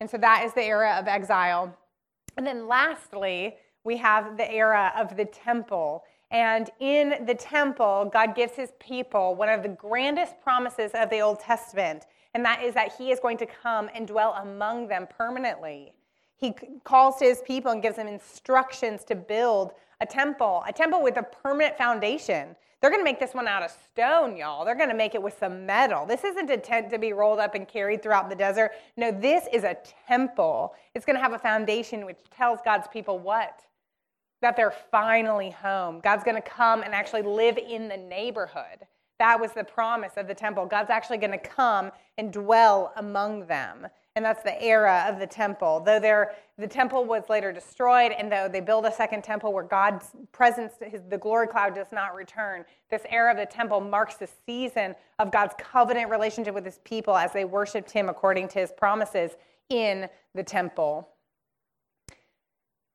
And 0.00 0.08
so 0.08 0.18
that 0.18 0.44
is 0.44 0.52
the 0.52 0.62
era 0.62 0.94
of 1.00 1.08
exile. 1.08 1.76
And 2.36 2.46
then 2.46 2.68
lastly, 2.68 3.56
we 3.84 3.96
have 3.98 4.36
the 4.36 4.50
era 4.50 4.92
of 4.96 5.16
the 5.16 5.24
temple. 5.24 6.04
And 6.30 6.70
in 6.80 7.26
the 7.26 7.34
temple, 7.34 8.10
God 8.12 8.34
gives 8.34 8.54
his 8.54 8.72
people 8.80 9.34
one 9.34 9.48
of 9.48 9.62
the 9.62 9.68
grandest 9.68 10.40
promises 10.42 10.92
of 10.94 11.10
the 11.10 11.20
Old 11.20 11.40
Testament, 11.40 12.06
and 12.34 12.44
that 12.44 12.62
is 12.62 12.72
that 12.74 12.94
he 12.96 13.10
is 13.10 13.20
going 13.20 13.36
to 13.38 13.46
come 13.46 13.90
and 13.94 14.08
dwell 14.08 14.32
among 14.40 14.88
them 14.88 15.06
permanently. 15.18 15.92
He 16.36 16.54
calls 16.84 17.16
to 17.18 17.26
his 17.26 17.42
people 17.42 17.70
and 17.70 17.82
gives 17.82 17.96
them 17.96 18.08
instructions 18.08 19.04
to 19.04 19.14
build 19.14 19.72
a 20.00 20.06
temple, 20.06 20.64
a 20.66 20.72
temple 20.72 21.02
with 21.02 21.18
a 21.18 21.22
permanent 21.22 21.76
foundation. 21.76 22.56
They're 22.80 22.90
going 22.90 23.00
to 23.00 23.04
make 23.04 23.20
this 23.20 23.32
one 23.32 23.46
out 23.46 23.62
of 23.62 23.70
stone, 23.70 24.36
y'all. 24.36 24.64
They're 24.64 24.74
going 24.74 24.88
to 24.88 24.94
make 24.96 25.14
it 25.14 25.22
with 25.22 25.38
some 25.38 25.64
metal. 25.66 26.04
This 26.04 26.24
isn't 26.24 26.50
a 26.50 26.56
tent 26.56 26.90
to 26.90 26.98
be 26.98 27.12
rolled 27.12 27.38
up 27.38 27.54
and 27.54 27.68
carried 27.68 28.02
throughout 28.02 28.28
the 28.28 28.34
desert. 28.34 28.72
No, 28.96 29.12
this 29.12 29.44
is 29.52 29.62
a 29.62 29.76
temple. 30.08 30.74
It's 30.94 31.04
going 31.04 31.14
to 31.14 31.22
have 31.22 31.32
a 31.32 31.38
foundation 31.38 32.04
which 32.04 32.18
tells 32.34 32.58
God's 32.64 32.88
people 32.88 33.20
what? 33.20 33.60
That 34.42 34.56
they're 34.56 34.74
finally 34.90 35.50
home. 35.50 36.00
God's 36.00 36.24
going 36.24 36.36
to 36.36 36.42
come 36.42 36.82
and 36.82 36.94
actually 36.94 37.22
live 37.22 37.56
in 37.56 37.88
the 37.88 37.96
neighborhood. 37.96 38.86
That 39.18 39.40
was 39.40 39.52
the 39.52 39.64
promise 39.64 40.12
of 40.16 40.26
the 40.26 40.34
temple. 40.34 40.66
God's 40.66 40.90
actually 40.90 41.18
going 41.18 41.32
to 41.32 41.38
come 41.38 41.90
and 42.18 42.32
dwell 42.32 42.92
among 42.96 43.46
them 43.46 43.86
and 44.14 44.24
that's 44.24 44.42
the 44.42 44.62
era 44.62 45.06
of 45.08 45.18
the 45.18 45.26
temple. 45.26 45.80
Though 45.80 45.98
the 46.58 46.66
temple 46.66 47.04
was 47.04 47.22
later 47.30 47.50
destroyed, 47.50 48.12
and 48.12 48.30
though 48.30 48.46
they 48.46 48.60
build 48.60 48.84
a 48.84 48.92
second 48.92 49.24
temple 49.24 49.52
where 49.52 49.64
God's 49.64 50.10
presence, 50.32 50.74
his, 50.80 51.00
the 51.08 51.16
glory 51.16 51.46
cloud, 51.46 51.74
does 51.74 51.86
not 51.92 52.14
return, 52.14 52.64
this 52.90 53.02
era 53.08 53.30
of 53.30 53.38
the 53.38 53.46
temple 53.46 53.80
marks 53.80 54.16
the 54.16 54.28
season 54.44 54.94
of 55.18 55.32
God's 55.32 55.54
covenant 55.58 56.10
relationship 56.10 56.54
with 56.54 56.64
his 56.64 56.78
people 56.84 57.16
as 57.16 57.32
they 57.32 57.46
worshiped 57.46 57.90
him 57.90 58.10
according 58.10 58.48
to 58.48 58.58
his 58.58 58.72
promises 58.72 59.32
in 59.70 60.08
the 60.34 60.42
temple. 60.42 61.08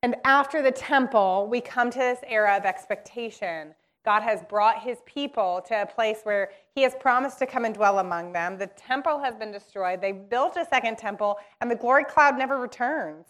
And 0.02 0.16
after 0.24 0.62
the 0.62 0.70
temple, 0.70 1.48
we 1.50 1.60
come 1.60 1.90
to 1.90 1.98
this 1.98 2.20
era 2.28 2.56
of 2.56 2.64
expectation 2.64 3.74
God 4.08 4.22
has 4.22 4.42
brought 4.48 4.80
his 4.80 4.98
people 5.04 5.62
to 5.68 5.82
a 5.82 5.84
place 5.84 6.20
where 6.22 6.50
he 6.74 6.80
has 6.80 6.94
promised 6.98 7.38
to 7.40 7.46
come 7.46 7.66
and 7.66 7.74
dwell 7.74 7.98
among 7.98 8.32
them. 8.32 8.56
The 8.56 8.68
temple 8.68 9.18
has 9.18 9.34
been 9.34 9.52
destroyed. 9.52 10.00
They 10.00 10.12
built 10.12 10.56
a 10.56 10.64
second 10.64 10.96
temple, 10.96 11.36
and 11.60 11.70
the 11.70 11.76
glory 11.76 12.04
cloud 12.04 12.38
never 12.38 12.58
returns. 12.58 13.26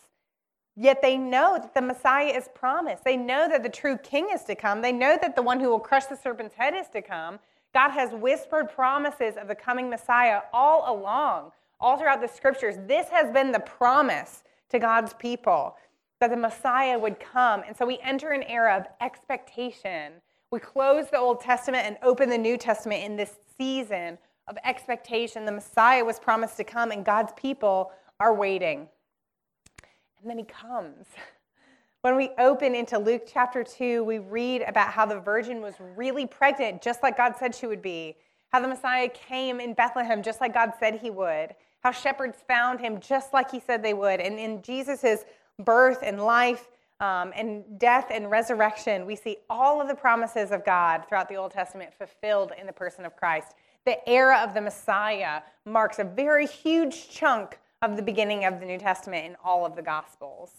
Yet 0.76 1.02
they 1.02 1.16
know 1.16 1.58
that 1.60 1.74
the 1.74 1.82
Messiah 1.82 2.32
is 2.32 2.48
promised. 2.54 3.02
They 3.02 3.16
know 3.16 3.48
that 3.48 3.64
the 3.64 3.68
true 3.68 3.96
king 3.98 4.28
is 4.32 4.44
to 4.44 4.54
come. 4.54 4.80
They 4.80 4.92
know 4.92 5.18
that 5.20 5.34
the 5.34 5.42
one 5.42 5.58
who 5.58 5.68
will 5.68 5.80
crush 5.80 6.04
the 6.06 6.16
serpent's 6.16 6.54
head 6.54 6.74
is 6.76 6.86
to 6.90 7.02
come. 7.02 7.40
God 7.74 7.90
has 7.90 8.12
whispered 8.12 8.70
promises 8.70 9.36
of 9.36 9.48
the 9.48 9.56
coming 9.56 9.90
Messiah 9.90 10.42
all 10.52 10.94
along, 10.96 11.50
all 11.80 11.98
throughout 11.98 12.20
the 12.20 12.28
scriptures. 12.28 12.76
This 12.86 13.08
has 13.08 13.32
been 13.32 13.50
the 13.50 13.58
promise 13.58 14.44
to 14.70 14.78
God's 14.78 15.12
people 15.14 15.74
that 16.20 16.30
the 16.30 16.36
Messiah 16.36 16.98
would 16.98 17.20
come. 17.20 17.62
And 17.66 17.76
so 17.76 17.86
we 17.86 17.98
enter 18.02 18.30
an 18.30 18.42
era 18.44 18.76
of 18.76 18.86
expectation 19.00 20.14
we 20.50 20.60
close 20.60 21.10
the 21.10 21.18
Old 21.18 21.40
Testament 21.40 21.86
and 21.86 21.98
open 22.02 22.30
the 22.30 22.38
New 22.38 22.56
Testament 22.56 23.04
in 23.04 23.16
this 23.16 23.34
season 23.58 24.16
of 24.46 24.56
expectation. 24.64 25.44
The 25.44 25.52
Messiah 25.52 26.04
was 26.04 26.18
promised 26.18 26.56
to 26.56 26.64
come, 26.64 26.90
and 26.90 27.04
God's 27.04 27.32
people 27.36 27.92
are 28.18 28.34
waiting. 28.34 28.88
And 30.20 30.30
then 30.30 30.38
he 30.38 30.44
comes. 30.44 31.06
When 32.02 32.14
we 32.14 32.30
open 32.38 32.76
into 32.76 32.96
Luke 32.96 33.24
chapter 33.26 33.64
2, 33.64 34.04
we 34.04 34.20
read 34.20 34.62
about 34.62 34.92
how 34.92 35.04
the 35.04 35.18
virgin 35.18 35.60
was 35.60 35.74
really 35.96 36.26
pregnant, 36.26 36.80
just 36.80 37.02
like 37.02 37.16
God 37.16 37.34
said 37.36 37.52
she 37.52 37.66
would 37.66 37.82
be. 37.82 38.14
How 38.50 38.60
the 38.60 38.68
Messiah 38.68 39.08
came 39.08 39.58
in 39.58 39.74
Bethlehem, 39.74 40.22
just 40.22 40.40
like 40.40 40.54
God 40.54 40.74
said 40.78 41.00
he 41.00 41.10
would. 41.10 41.56
How 41.80 41.90
shepherds 41.90 42.38
found 42.46 42.78
him, 42.78 43.00
just 43.00 43.32
like 43.32 43.50
he 43.50 43.58
said 43.58 43.82
they 43.82 43.94
would. 43.94 44.20
And 44.20 44.38
in 44.38 44.62
Jesus' 44.62 45.24
birth 45.58 46.00
and 46.02 46.22
life, 46.22 46.68
um, 47.00 47.32
and 47.36 47.78
death 47.78 48.06
and 48.10 48.30
resurrection, 48.30 49.06
we 49.06 49.14
see 49.14 49.38
all 49.48 49.80
of 49.80 49.88
the 49.88 49.94
promises 49.94 50.50
of 50.50 50.64
God 50.64 51.04
throughout 51.08 51.28
the 51.28 51.36
Old 51.36 51.52
Testament 51.52 51.94
fulfilled 51.94 52.52
in 52.58 52.66
the 52.66 52.72
person 52.72 53.04
of 53.04 53.14
Christ. 53.16 53.54
The 53.84 54.06
era 54.08 54.40
of 54.42 54.52
the 54.52 54.60
Messiah 54.60 55.42
marks 55.64 55.98
a 56.00 56.04
very 56.04 56.46
huge 56.46 57.08
chunk 57.08 57.58
of 57.82 57.96
the 57.96 58.02
beginning 58.02 58.44
of 58.44 58.58
the 58.58 58.66
New 58.66 58.78
Testament 58.78 59.26
in 59.26 59.36
all 59.44 59.64
of 59.64 59.76
the 59.76 59.82
Gospels. 59.82 60.50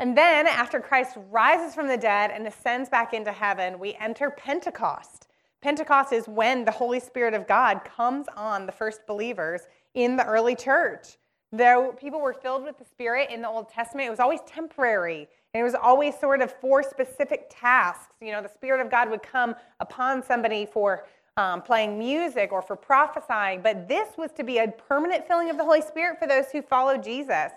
And 0.00 0.16
then, 0.16 0.46
after 0.46 0.80
Christ 0.80 1.16
rises 1.30 1.74
from 1.74 1.88
the 1.88 1.96
dead 1.96 2.30
and 2.32 2.46
ascends 2.46 2.88
back 2.88 3.14
into 3.14 3.32
heaven, 3.32 3.78
we 3.78 3.94
enter 3.94 4.30
Pentecost. 4.30 5.28
Pentecost 5.60 6.12
is 6.12 6.28
when 6.28 6.64
the 6.64 6.70
Holy 6.70 7.00
Spirit 7.00 7.34
of 7.34 7.48
God 7.48 7.84
comes 7.84 8.26
on 8.36 8.66
the 8.66 8.72
first 8.72 9.06
believers 9.06 9.62
in 9.94 10.16
the 10.16 10.24
early 10.24 10.54
church. 10.54 11.16
Though 11.50 11.94
people 11.98 12.20
were 12.20 12.34
filled 12.34 12.64
with 12.64 12.78
the 12.78 12.84
Spirit 12.84 13.30
in 13.30 13.40
the 13.40 13.48
Old 13.48 13.68
Testament, 13.70 14.06
it 14.06 14.10
was 14.10 14.20
always 14.20 14.40
temporary. 14.46 15.28
And 15.54 15.60
it 15.60 15.64
was 15.64 15.74
always 15.74 16.18
sort 16.18 16.42
of 16.42 16.52
for 16.60 16.82
specific 16.82 17.46
tasks. 17.48 18.14
You 18.20 18.32
know, 18.32 18.42
the 18.42 18.50
Spirit 18.50 18.84
of 18.84 18.90
God 18.90 19.08
would 19.10 19.22
come 19.22 19.54
upon 19.80 20.22
somebody 20.22 20.66
for 20.66 21.06
um, 21.38 21.62
playing 21.62 21.98
music 21.98 22.52
or 22.52 22.60
for 22.60 22.76
prophesying, 22.76 23.62
but 23.62 23.88
this 23.88 24.08
was 24.18 24.32
to 24.32 24.42
be 24.42 24.58
a 24.58 24.68
permanent 24.68 25.26
filling 25.26 25.50
of 25.50 25.56
the 25.56 25.64
Holy 25.64 25.80
Spirit 25.80 26.18
for 26.18 26.26
those 26.26 26.46
who 26.50 26.60
follow 26.60 26.98
Jesus. 26.98 27.52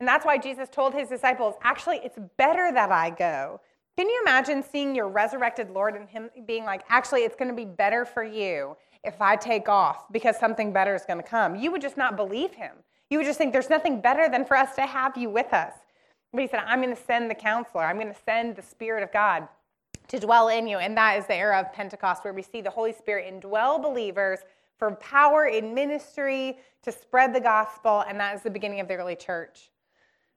And 0.00 0.08
that's 0.08 0.26
why 0.26 0.36
Jesus 0.36 0.68
told 0.68 0.94
his 0.94 1.08
disciples, 1.08 1.54
actually, 1.62 2.00
it's 2.02 2.18
better 2.36 2.72
that 2.72 2.90
I 2.90 3.10
go. 3.10 3.60
Can 3.96 4.08
you 4.08 4.20
imagine 4.22 4.62
seeing 4.62 4.94
your 4.94 5.08
resurrected 5.08 5.70
Lord 5.70 5.94
and 5.94 6.08
him 6.08 6.30
being 6.46 6.64
like, 6.64 6.82
actually, 6.88 7.20
it's 7.20 7.36
going 7.36 7.50
to 7.50 7.54
be 7.54 7.66
better 7.66 8.04
for 8.04 8.24
you 8.24 8.76
if 9.04 9.20
I 9.20 9.36
take 9.36 9.68
off 9.68 10.10
because 10.10 10.36
something 10.38 10.72
better 10.72 10.94
is 10.94 11.02
going 11.06 11.22
to 11.22 11.28
come? 11.28 11.54
You 11.54 11.70
would 11.70 11.82
just 11.82 11.96
not 11.96 12.16
believe 12.16 12.52
him. 12.52 12.72
You 13.10 13.18
would 13.18 13.26
just 13.26 13.38
think 13.38 13.52
there's 13.52 13.68
nothing 13.68 14.00
better 14.00 14.28
than 14.28 14.44
for 14.44 14.56
us 14.56 14.74
to 14.76 14.82
have 14.82 15.16
you 15.16 15.28
with 15.28 15.52
us. 15.52 15.74
But 16.32 16.42
he 16.42 16.48
said, 16.48 16.62
I'm 16.64 16.80
going 16.80 16.94
to 16.94 17.02
send 17.02 17.28
the 17.28 17.34
counselor, 17.34 17.84
I'm 17.84 17.96
going 17.96 18.12
to 18.12 18.20
send 18.24 18.56
the 18.56 18.62
Spirit 18.62 19.02
of 19.02 19.12
God 19.12 19.48
to 20.08 20.18
dwell 20.18 20.48
in 20.48 20.66
you. 20.66 20.78
And 20.78 20.96
that 20.96 21.18
is 21.18 21.26
the 21.26 21.34
era 21.34 21.60
of 21.60 21.72
Pentecost 21.72 22.24
where 22.24 22.32
we 22.32 22.42
see 22.42 22.60
the 22.60 22.70
Holy 22.70 22.92
Spirit 22.92 23.32
indwell 23.32 23.82
believers 23.82 24.40
for 24.78 24.92
power 24.92 25.46
in 25.46 25.74
ministry 25.74 26.58
to 26.82 26.92
spread 26.92 27.34
the 27.34 27.40
gospel. 27.40 28.04
And 28.08 28.18
that 28.20 28.34
is 28.34 28.42
the 28.42 28.50
beginning 28.50 28.80
of 28.80 28.88
the 28.88 28.94
early 28.94 29.16
church. 29.16 29.70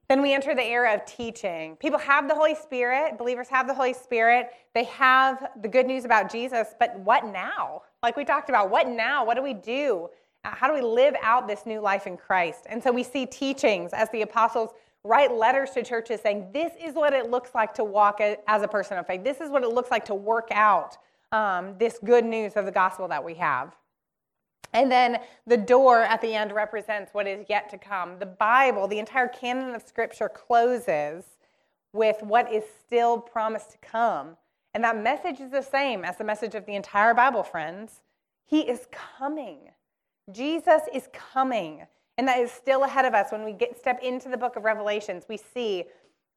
Then 0.10 0.22
we 0.22 0.34
enter 0.34 0.54
the 0.54 0.64
era 0.64 0.94
of 0.94 1.06
teaching. 1.06 1.76
People 1.78 1.98
have 1.98 2.28
the 2.28 2.36
Holy 2.36 2.56
Spirit, 2.56 3.18
believers 3.18 3.48
have 3.48 3.68
the 3.68 3.74
Holy 3.74 3.94
Spirit, 3.94 4.50
they 4.74 4.84
have 4.86 5.50
the 5.62 5.68
good 5.68 5.88
news 5.88 6.06
about 6.06 6.30
Jesus, 6.30 6.76
but 6.78 7.00
what 7.00 7.26
now? 7.26 7.84
Like 8.04 8.18
we 8.18 8.26
talked 8.26 8.50
about, 8.50 8.70
what 8.70 8.88
now? 8.88 9.26
What 9.26 9.36
do 9.36 9.42
we 9.42 9.54
do? 9.54 10.10
How 10.44 10.68
do 10.68 10.74
we 10.74 10.82
live 10.82 11.16
out 11.22 11.48
this 11.48 11.66
new 11.66 11.80
life 11.80 12.06
in 12.06 12.18
Christ? 12.18 12.66
And 12.70 12.84
so 12.84 12.92
we 12.92 13.04
see 13.04 13.26
teachings 13.26 13.92
as 13.94 14.10
the 14.10 14.24
apostles 14.24 14.72
write 15.04 15.34
letters 15.34 15.72
to 15.72 15.84
churches 15.84 16.22
saying, 16.22 16.50
This 16.54 16.74
is 16.82 16.96
what 16.96 17.14
it 17.14 17.30
looks 17.30 17.56
like 17.56 17.74
to 17.76 17.84
walk 17.84 18.20
as 18.22 18.62
a 18.62 18.68
person 18.68 18.98
of 18.98 19.08
faith. 19.08 19.24
This 19.24 19.40
is 19.40 19.50
what 19.50 19.64
it 19.64 19.70
looks 19.70 19.92
like 19.92 20.06
to 20.06 20.16
work 20.16 20.50
out 20.52 20.98
um, 21.32 21.76
this 21.78 22.00
good 22.04 22.26
news 22.26 22.54
of 22.54 22.66
the 22.66 22.72
gospel 22.72 23.08
that 23.08 23.24
we 23.24 23.36
have. 23.36 23.76
And 24.74 24.92
then 24.92 25.20
the 25.46 25.58
door 25.58 26.02
at 26.02 26.20
the 26.22 26.34
end 26.34 26.52
represents 26.52 27.14
what 27.14 27.28
is 27.28 27.46
yet 27.48 27.70
to 27.70 27.78
come. 27.78 28.18
The 28.20 28.26
Bible, 28.26 28.88
the 28.88 29.00
entire 29.00 29.28
canon 29.28 29.76
of 29.76 29.84
Scripture, 29.84 30.30
closes 30.30 31.26
with 31.94 32.18
what 32.22 32.52
is 32.52 32.64
still 32.86 33.20
promised 33.20 33.72
to 33.72 33.78
come. 33.78 34.36
And 34.74 34.84
that 34.84 34.98
message 35.02 35.40
is 35.40 35.52
the 35.52 35.62
same 35.62 36.04
as 36.04 36.18
the 36.18 36.24
message 36.24 36.56
of 36.56 36.66
the 36.66 36.76
entire 36.76 37.14
Bible, 37.14 37.44
friends. 37.44 38.02
He 38.46 38.62
is 38.62 38.88
coming. 38.92 39.70
Jesus 40.32 40.82
is 40.94 41.08
coming, 41.12 41.86
and 42.18 42.28
that 42.28 42.40
is 42.40 42.52
still 42.52 42.84
ahead 42.84 43.06
of 43.06 43.14
us. 43.14 43.32
When 43.32 43.44
we 43.44 43.54
get 43.54 43.78
step 43.78 44.02
into 44.02 44.30
the 44.30 44.38
book 44.38 44.56
of 44.56 44.64
Revelations, 44.64 45.26
we 45.28 45.38
see 45.38 45.86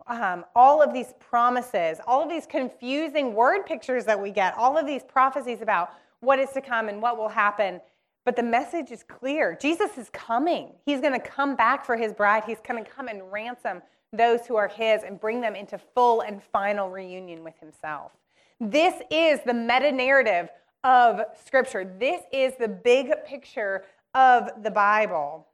um, 0.07 0.45
all 0.55 0.83
of 0.83 0.93
these 0.93 1.15
promises, 1.19 1.99
all 2.07 2.23
of 2.23 2.29
these 2.29 2.47
confusing 2.47 3.35
word 3.35 3.67
pictures 3.67 4.05
that 4.05 4.21
we 4.21 4.31
get, 4.31 4.55
all 4.57 4.77
of 4.77 4.87
these 4.87 5.03
prophecies 5.03 5.61
about 5.63 5.91
what 6.21 6.39
is 6.39 6.51
to 6.51 6.61
come 6.61 6.89
and 6.89 7.01
what 7.01 7.17
will 7.17 7.29
happen. 7.29 7.81
But 8.25 8.37
the 8.37 8.43
message 8.43 8.91
is 8.91 9.05
clear 9.05 9.57
Jesus 9.61 9.97
is 9.97 10.11
coming. 10.11 10.73
He's 10.85 11.01
going 11.01 11.13
to 11.13 11.21
come 11.21 11.55
back 11.55 11.85
for 11.85 11.97
his 11.97 12.13
bride. 12.13 12.43
He's 12.45 12.59
going 12.67 12.85
to 12.85 12.91
come 12.91 13.09
and 13.09 13.31
ransom 13.31 13.83
those 14.13 14.47
who 14.47 14.57
are 14.57 14.69
his 14.69 15.03
and 15.03 15.21
bring 15.21 15.41
them 15.41 15.55
into 15.55 15.79
full 15.79 16.23
and 16.23 16.43
final 16.43 16.91
reunion 16.91 17.45
with 17.45 17.59
himself. 17.61 18.13
This 18.61 18.95
is 19.11 19.41
the 19.45 19.55
meta 19.55 19.93
narrative 19.93 20.49
of 20.85 21.21
Scripture. 21.45 21.85
This 21.99 22.23
is 22.33 22.55
the 22.59 22.69
big 22.69 23.13
picture 23.27 23.85
of 24.15 24.63
the 24.63 24.71
Bible. 24.71 25.47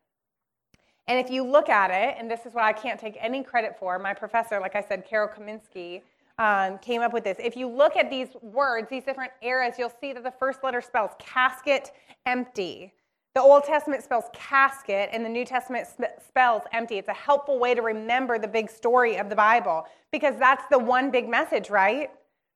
And 1.08 1.18
if 1.18 1.30
you 1.30 1.44
look 1.44 1.68
at 1.68 1.90
it, 1.90 2.16
and 2.18 2.30
this 2.30 2.46
is 2.46 2.54
what 2.54 2.64
I 2.64 2.72
can't 2.72 2.98
take 2.98 3.16
any 3.20 3.42
credit 3.42 3.76
for, 3.78 3.98
my 3.98 4.14
professor, 4.14 4.60
like 4.60 4.76
I 4.76 4.82
said, 4.82 5.04
Carol 5.04 5.28
Kaminski, 5.28 6.02
um, 6.38 6.78
came 6.78 7.02
up 7.02 7.12
with 7.12 7.24
this. 7.24 7.36
If 7.38 7.56
you 7.56 7.68
look 7.68 7.96
at 7.96 8.08
these 8.08 8.28
words, 8.40 8.88
these 8.88 9.04
different 9.04 9.32
eras, 9.42 9.74
you'll 9.78 9.92
see 10.00 10.12
that 10.12 10.22
the 10.22 10.32
first 10.38 10.62
letter 10.64 10.80
spells 10.80 11.10
casket, 11.18 11.92
empty. 12.24 12.92
The 13.34 13.40
Old 13.40 13.64
Testament 13.64 14.04
spells 14.04 14.24
casket, 14.32 15.08
and 15.12 15.24
the 15.24 15.28
New 15.28 15.44
Testament 15.44 15.88
spells 16.26 16.62
empty. 16.72 16.98
It's 16.98 17.08
a 17.08 17.14
helpful 17.14 17.58
way 17.58 17.74
to 17.74 17.82
remember 17.82 18.38
the 18.38 18.48
big 18.48 18.70
story 18.70 19.16
of 19.16 19.28
the 19.28 19.36
Bible 19.36 19.86
because 20.10 20.36
that's 20.38 20.64
the 20.70 20.78
one 20.78 21.10
big 21.10 21.28
message, 21.28 21.70
right? 21.70 22.10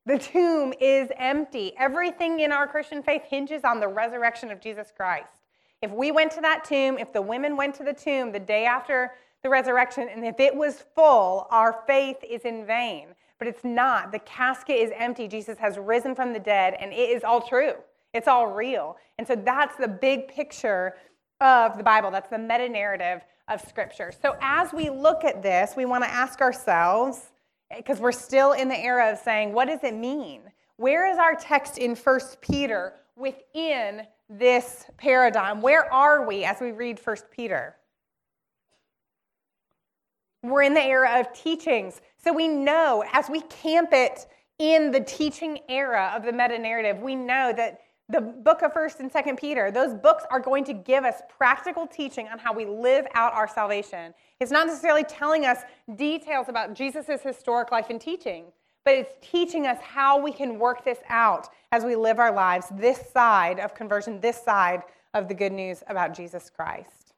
The 0.07 0.19
tomb 0.19 0.73
is 0.81 1.11
empty. 1.19 1.73
Everything 1.77 2.39
in 2.41 2.53
our 2.53 2.69
Christian 2.69 3.03
faith 3.03 3.23
hinges 3.29 3.65
on 3.65 3.81
the 3.81 3.89
resurrection 3.89 4.53
of 4.53 4.61
Jesus 4.61 4.93
Christ. 4.97 5.33
If 5.83 5.91
we 5.91 6.13
went 6.13 6.31
to 6.33 6.41
that 6.43 6.65
tomb, 6.65 6.97
if 6.97 7.13
the 7.13 7.21
women 7.21 7.57
went 7.57 7.75
to 7.77 7.83
the 7.83 7.93
tomb 7.93 8.31
the 8.31 8.39
day 8.39 8.67
after 8.67 9.13
the 9.43 9.49
resurrection, 9.49 10.09
and 10.09 10.25
if 10.25 10.39
it 10.39 10.55
was 10.55 10.85
full, 10.95 11.49
our 11.51 11.83
faith 11.89 12.19
is 12.29 12.43
in 12.43 12.65
vain. 12.65 13.09
But 13.39 13.49
it's 13.49 13.65
not. 13.65 14.13
The 14.13 14.21
casket 14.21 14.77
is 14.77 14.93
empty. 14.95 15.27
Jesus 15.27 15.59
has 15.59 15.77
risen 15.77 16.15
from 16.15 16.33
the 16.33 16.39
dead, 16.39 16.77
and 16.81 16.93
it 16.93 17.11
is 17.11 17.25
all 17.25 17.41
true. 17.41 17.75
It's 18.15 18.29
all 18.29 18.47
real. 18.47 18.97
And 19.19 19.27
so 19.27 19.35
that's 19.35 19.77
the 19.77 19.89
big 19.89 20.29
picture 20.29 20.95
of 21.41 21.77
the 21.77 21.85
Bible. 21.85 22.11
That's 22.11 22.31
the 22.31 22.39
meta 22.39 22.69
narrative 22.69 23.23
of 23.49 23.61
Scripture. 23.69 24.13
So 24.23 24.37
as 24.41 24.73
we 24.73 24.89
look 24.89 25.25
at 25.25 25.43
this, 25.43 25.75
we 25.77 25.85
want 25.85 26.05
to 26.05 26.11
ask 26.11 26.41
ourselves 26.41 27.33
because 27.75 27.99
we're 27.99 28.13
still 28.13 28.53
in 28.53 28.69
the 28.69 28.79
era 28.79 29.13
of 29.13 29.19
saying, 29.19 29.53
what 29.53 29.67
does 29.67 29.83
it 29.83 29.95
mean? 29.95 30.43
Where 30.77 31.11
is 31.11 31.19
our 31.19 31.35
text 31.35 31.79
in 31.79 31.95
First 31.95 32.41
Peter 32.41 32.95
within 33.17 34.03
this 34.29 34.85
paradigm? 34.97 35.63
Where 35.63 35.93
are 35.93 36.27
we 36.27 36.45
as 36.45 36.61
we 36.61 36.73
read 36.73 37.01
First 37.01 37.31
Peter? 37.31 37.77
We're 40.43 40.63
in 40.63 40.75
the 40.75 40.85
era 40.85 41.19
of 41.19 41.33
teachings. 41.33 42.01
So 42.23 42.33
we 42.33 42.47
know 42.47 43.05
as 43.13 43.29
we 43.29 43.41
camp 43.43 43.89
it 43.93 44.27
in 44.59 44.91
the 44.91 45.01
teaching 45.01 45.59
era 45.69 46.13
of 46.15 46.23
the 46.23 46.33
meta 46.33 46.59
narrative, 46.59 47.01
we 47.01 47.15
know 47.15 47.53
that 47.57 47.81
the 48.09 48.21
book 48.21 48.63
of 48.63 48.73
1st 48.73 49.01
and 49.01 49.13
2nd 49.13 49.39
Peter, 49.39 49.71
those 49.71 49.93
books 49.93 50.25
are 50.31 50.39
going 50.39 50.65
to 50.65 50.73
give 50.73 51.05
us 51.05 51.23
practical 51.29 51.87
teaching 51.87 52.29
on 52.29 52.39
how 52.39 52.53
we 52.53 52.65
live 52.65 53.07
out 53.15 53.33
our 53.33 53.49
salvation. 53.49 54.15
It's 54.39 54.53
not 54.53 54.67
necessarily 54.67 55.03
telling 55.05 55.45
us 55.45 55.59
details 55.97 56.49
about 56.49 56.75
Jesus' 56.75 57.21
historic 57.23 57.73
life 57.73 57.91
and 57.91 58.01
teaching, 58.01 58.45
but 58.85 58.95
it's 58.95 59.13
teaching 59.21 59.67
us 59.67 59.79
how 59.83 60.21
we 60.21 60.31
can 60.31 60.59
work 60.59 60.85
this 60.85 60.99
out 61.09 61.49
as 61.73 61.85
we 61.85 61.97
live 61.97 62.21
our 62.21 62.33
lives 62.33 62.69
this 62.79 63.11
side 63.11 63.59
of 63.59 63.75
conversion, 63.75 64.21
this 64.21 64.41
side 64.41 64.83
of 65.15 65.27
the 65.27 65.35
good 65.35 65.53
news 65.53 65.83
about 65.89 66.15
Jesus 66.15 66.49
Christ. 66.49 67.13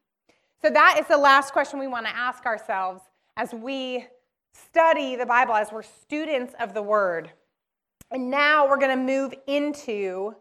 So, 0.63 0.71
that 0.71 0.97
is 0.99 1.07
the 1.07 1.19
last 1.19 1.53
question 1.53 1.79
we 1.79 1.87
want 1.87 2.07
to 2.07 2.17
ask 2.17 2.47
ourselves 2.47 3.03
as 3.37 3.53
we 3.53 4.07
study 4.53 5.17
the 5.17 5.27
Bible, 5.27 5.55
as 5.55 5.71
we're 5.71 5.83
students 5.83 6.55
of 6.59 6.73
the 6.75 6.83
Word. 6.83 7.31
And 8.11 8.31
now 8.31 8.67
we're 8.67 8.79
going 8.79 8.97
to 8.97 9.05
move 9.05 9.35
into 9.47 10.35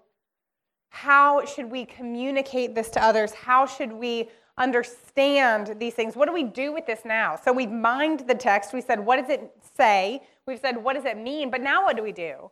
how 0.89 1.45
should 1.45 1.69
we 1.69 1.85
communicate 1.85 2.75
this 2.75 2.89
to 2.91 3.03
others? 3.03 3.33
How 3.33 3.65
should 3.65 3.91
we 3.91 4.29
understand 4.57 5.75
these 5.79 5.93
things? 5.93 6.15
What 6.15 6.27
do 6.27 6.33
we 6.33 6.43
do 6.43 6.73
with 6.73 6.85
this 6.85 7.01
now? 7.05 7.35
So 7.35 7.53
we've 7.53 7.71
mined 7.71 8.21
the 8.21 8.35
text. 8.35 8.73
We 8.73 8.81
said, 8.81 8.99
what 8.99 9.17
does 9.17 9.29
it 9.29 9.51
say? 9.75 10.21
We've 10.47 10.59
said, 10.59 10.77
what 10.77 10.95
does 10.95 11.05
it 11.05 11.17
mean? 11.17 11.51
But 11.51 11.61
now 11.61 11.83
what 11.83 11.95
do 11.95 12.03
we 12.03 12.11
do? 12.11 12.49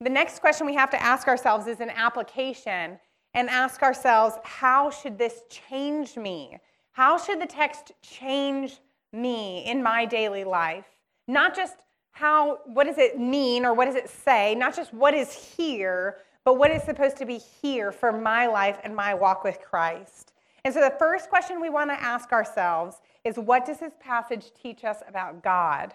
The 0.00 0.10
next 0.10 0.40
question 0.40 0.66
we 0.66 0.74
have 0.74 0.90
to 0.90 1.02
ask 1.02 1.26
ourselves 1.26 1.66
is 1.66 1.80
an 1.80 1.90
application 1.90 2.98
and 3.32 3.48
ask 3.48 3.82
ourselves, 3.82 4.36
how 4.44 4.90
should 4.90 5.18
this 5.18 5.42
change 5.48 6.16
me? 6.16 6.58
How 6.92 7.16
should 7.16 7.40
the 7.40 7.46
text 7.46 7.92
change 8.02 8.78
me 9.12 9.64
in 9.64 9.82
my 9.82 10.04
daily 10.04 10.44
life? 10.44 10.86
Not 11.28 11.56
just 11.56 11.76
how, 12.12 12.60
what 12.64 12.84
does 12.84 12.98
it 12.98 13.18
mean 13.18 13.64
or 13.64 13.74
what 13.74 13.86
does 13.86 13.94
it 13.94 14.08
say? 14.08 14.54
Not 14.54 14.74
just 14.74 14.92
what 14.92 15.14
is 15.14 15.32
here, 15.32 16.18
but 16.46 16.58
what 16.58 16.70
is 16.70 16.84
supposed 16.84 17.16
to 17.16 17.26
be 17.26 17.40
here 17.60 17.90
for 17.90 18.12
my 18.12 18.46
life 18.46 18.78
and 18.84 18.94
my 18.94 19.12
walk 19.12 19.42
with 19.42 19.58
Christ. 19.60 20.32
And 20.64 20.72
so 20.72 20.80
the 20.80 20.94
first 20.96 21.28
question 21.28 21.60
we 21.60 21.70
want 21.70 21.90
to 21.90 22.00
ask 22.00 22.30
ourselves 22.30 22.98
is 23.24 23.36
what 23.36 23.66
does 23.66 23.78
this 23.78 23.94
passage 23.98 24.52
teach 24.54 24.84
us 24.84 24.98
about 25.08 25.42
God? 25.42 25.92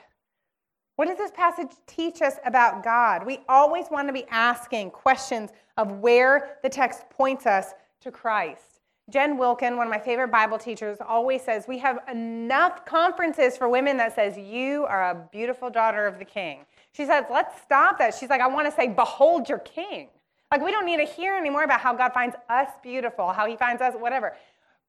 What 0.97 1.07
does 1.07 1.17
this 1.17 1.31
passage 1.31 1.71
teach 1.87 2.21
us 2.21 2.35
about 2.45 2.83
God? 2.83 3.25
We 3.25 3.39
always 3.47 3.85
want 3.89 4.09
to 4.09 4.13
be 4.13 4.25
asking 4.29 4.91
questions 4.91 5.51
of 5.77 5.99
where 5.99 6.57
the 6.63 6.69
text 6.69 7.09
points 7.09 7.45
us 7.45 7.67
to 8.01 8.11
Christ. 8.11 8.81
Jen 9.09 9.37
Wilkin, 9.37 9.77
one 9.77 9.87
of 9.87 9.91
my 9.91 9.99
favorite 9.99 10.31
Bible 10.31 10.57
teachers, 10.57 10.97
always 10.99 11.41
says 11.41 11.63
we 11.65 11.77
have 11.77 11.99
enough 12.11 12.85
conferences 12.85 13.57
for 13.57 13.69
women 13.69 13.95
that 13.97 14.15
says 14.15 14.37
you 14.37 14.83
are 14.83 15.11
a 15.11 15.29
beautiful 15.31 15.69
daughter 15.69 16.05
of 16.07 16.19
the 16.19 16.25
king. 16.25 16.65
She 16.91 17.05
says, 17.05 17.23
let's 17.31 17.61
stop 17.61 17.97
that. 17.99 18.13
She's 18.13 18.29
like, 18.29 18.41
I 18.41 18.47
want 18.47 18.67
to 18.67 18.75
say, 18.75 18.89
behold 18.89 19.47
your 19.47 19.59
king. 19.59 20.09
Like, 20.51 20.61
we 20.61 20.71
don't 20.71 20.85
need 20.85 20.97
to 20.97 21.05
hear 21.05 21.37
anymore 21.37 21.63
about 21.63 21.79
how 21.79 21.93
God 21.93 22.11
finds 22.13 22.35
us 22.49 22.67
beautiful, 22.83 23.31
how 23.31 23.45
he 23.45 23.55
finds 23.55 23.81
us, 23.81 23.93
whatever. 23.97 24.35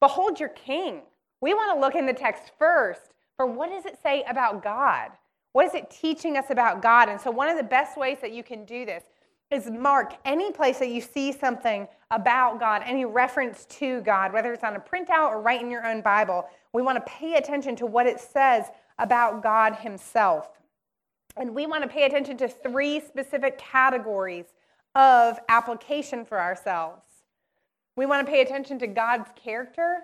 Behold 0.01 0.39
your 0.39 0.49
king. 0.49 1.01
We 1.39 1.53
want 1.53 1.73
to 1.73 1.79
look 1.79 1.95
in 1.95 2.05
the 2.05 2.13
text 2.13 2.51
first 2.59 3.13
for 3.37 3.45
what 3.45 3.69
does 3.69 3.85
it 3.85 3.97
say 4.03 4.23
about 4.29 4.61
God? 4.61 5.11
What 5.53 5.65
is 5.65 5.73
it 5.73 5.89
teaching 5.89 6.35
us 6.35 6.45
about 6.49 6.81
God? 6.81 7.09
And 7.09 7.19
so, 7.19 7.31
one 7.31 7.47
of 7.47 7.57
the 7.57 7.63
best 7.63 7.97
ways 7.97 8.17
that 8.21 8.33
you 8.33 8.43
can 8.43 8.65
do 8.65 8.85
this 8.85 9.03
is 9.51 9.69
mark 9.69 10.15
any 10.25 10.51
place 10.51 10.79
that 10.79 10.89
you 10.89 10.99
see 10.99 11.31
something 11.31 11.87
about 12.11 12.59
God, 12.59 12.81
any 12.85 13.05
reference 13.05 13.65
to 13.65 14.01
God, 14.01 14.33
whether 14.33 14.51
it's 14.51 14.63
on 14.63 14.75
a 14.75 14.79
printout 14.79 15.29
or 15.29 15.41
right 15.41 15.61
in 15.61 15.69
your 15.69 15.85
own 15.85 16.01
Bible. 16.01 16.49
We 16.73 16.81
want 16.81 16.97
to 16.97 17.11
pay 17.11 17.35
attention 17.35 17.75
to 17.77 17.85
what 17.85 18.07
it 18.07 18.19
says 18.19 18.65
about 18.99 19.43
God 19.43 19.75
Himself. 19.75 20.49
And 21.37 21.55
we 21.55 21.67
want 21.67 21.83
to 21.83 21.89
pay 21.89 22.05
attention 22.05 22.37
to 22.37 22.47
three 22.47 22.99
specific 22.99 23.57
categories 23.57 24.45
of 24.95 25.39
application 25.49 26.25
for 26.25 26.39
ourselves. 26.39 27.03
We 27.95 28.05
want 28.05 28.25
to 28.25 28.31
pay 28.31 28.41
attention 28.41 28.79
to 28.79 28.87
God's 28.87 29.29
character. 29.35 29.99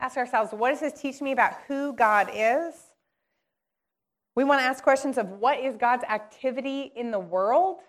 Ask 0.00 0.16
ourselves, 0.16 0.52
what 0.52 0.70
does 0.70 0.80
this 0.80 1.00
teach 1.00 1.20
me 1.20 1.32
about 1.32 1.54
who 1.68 1.92
God 1.92 2.30
is? 2.32 2.74
We 4.34 4.44
want 4.44 4.60
to 4.60 4.64
ask 4.64 4.82
questions 4.82 5.18
of 5.18 5.28
what 5.28 5.58
is 5.58 5.76
God's 5.76 6.04
activity 6.04 6.92
in 6.94 7.10
the 7.10 7.18
world? 7.18 7.80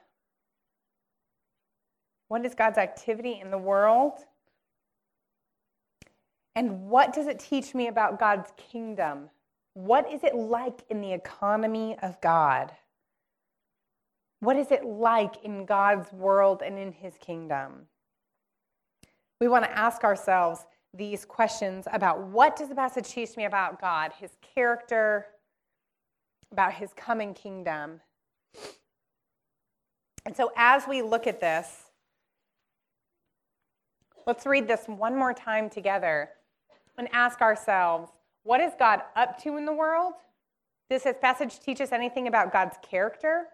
What 2.28 2.46
is 2.46 2.56
God's 2.56 2.78
activity 2.78 3.40
in 3.42 3.52
the 3.52 3.58
world? 3.58 4.14
And 6.56 6.90
what 6.90 7.14
does 7.14 7.28
it 7.28 7.40
teach 7.40 7.74
me 7.74 7.88
about 7.88 8.20
God's 8.20 8.52
kingdom? 8.58 9.30
What 9.74 10.12
is 10.12 10.24
it 10.24 10.36
like 10.36 10.82
in 10.90 11.02
the 11.02 11.14
economy 11.14 11.98
of 12.02 12.20
God? 12.20 12.72
What 14.42 14.58
is 14.58 14.72
it 14.72 14.84
like 14.84 15.44
in 15.44 15.66
God's 15.66 16.12
world 16.12 16.64
and 16.66 16.78
in 16.78 16.92
his 16.92 17.14
kingdom? 17.20 17.88
We 19.40 19.48
want 19.48 19.66
to 19.66 19.78
ask 19.78 20.04
ourselves 20.04 20.66
these 20.94 21.26
questions 21.26 21.88
about 21.94 22.22
what 22.28 22.56
does 22.56 22.68
the 22.68 22.76
passage 22.76 23.08
teach 23.08 23.38
me 23.38 23.46
about 23.46 23.80
God, 23.80 24.12
his 24.20 24.32
character, 24.56 25.28
about 26.52 26.74
his 26.74 26.92
coming 26.96 27.34
kingdom. 27.36 28.02
And 30.26 30.36
so 30.36 30.52
as 30.56 30.88
we 30.88 31.04
look 31.04 31.28
at 31.28 31.40
this, 31.40 31.68
let's 34.26 34.46
read 34.46 34.68
this 34.68 34.84
one 34.88 35.16
more 35.16 35.34
time 35.34 35.70
together 35.70 36.30
and 36.98 37.08
ask 37.14 37.42
ourselves, 37.42 38.12
what 38.44 38.60
is 38.60 38.74
God 38.78 39.02
up 39.16 39.42
to 39.44 39.56
in 39.58 39.66
the 39.66 39.74
world? 39.74 40.14
Does 40.90 41.04
this 41.04 41.18
passage 41.22 41.60
teach 41.60 41.80
us 41.80 41.92
anything 41.92 42.28
about 42.28 42.52
God's 42.52 42.78
character? 42.82 43.46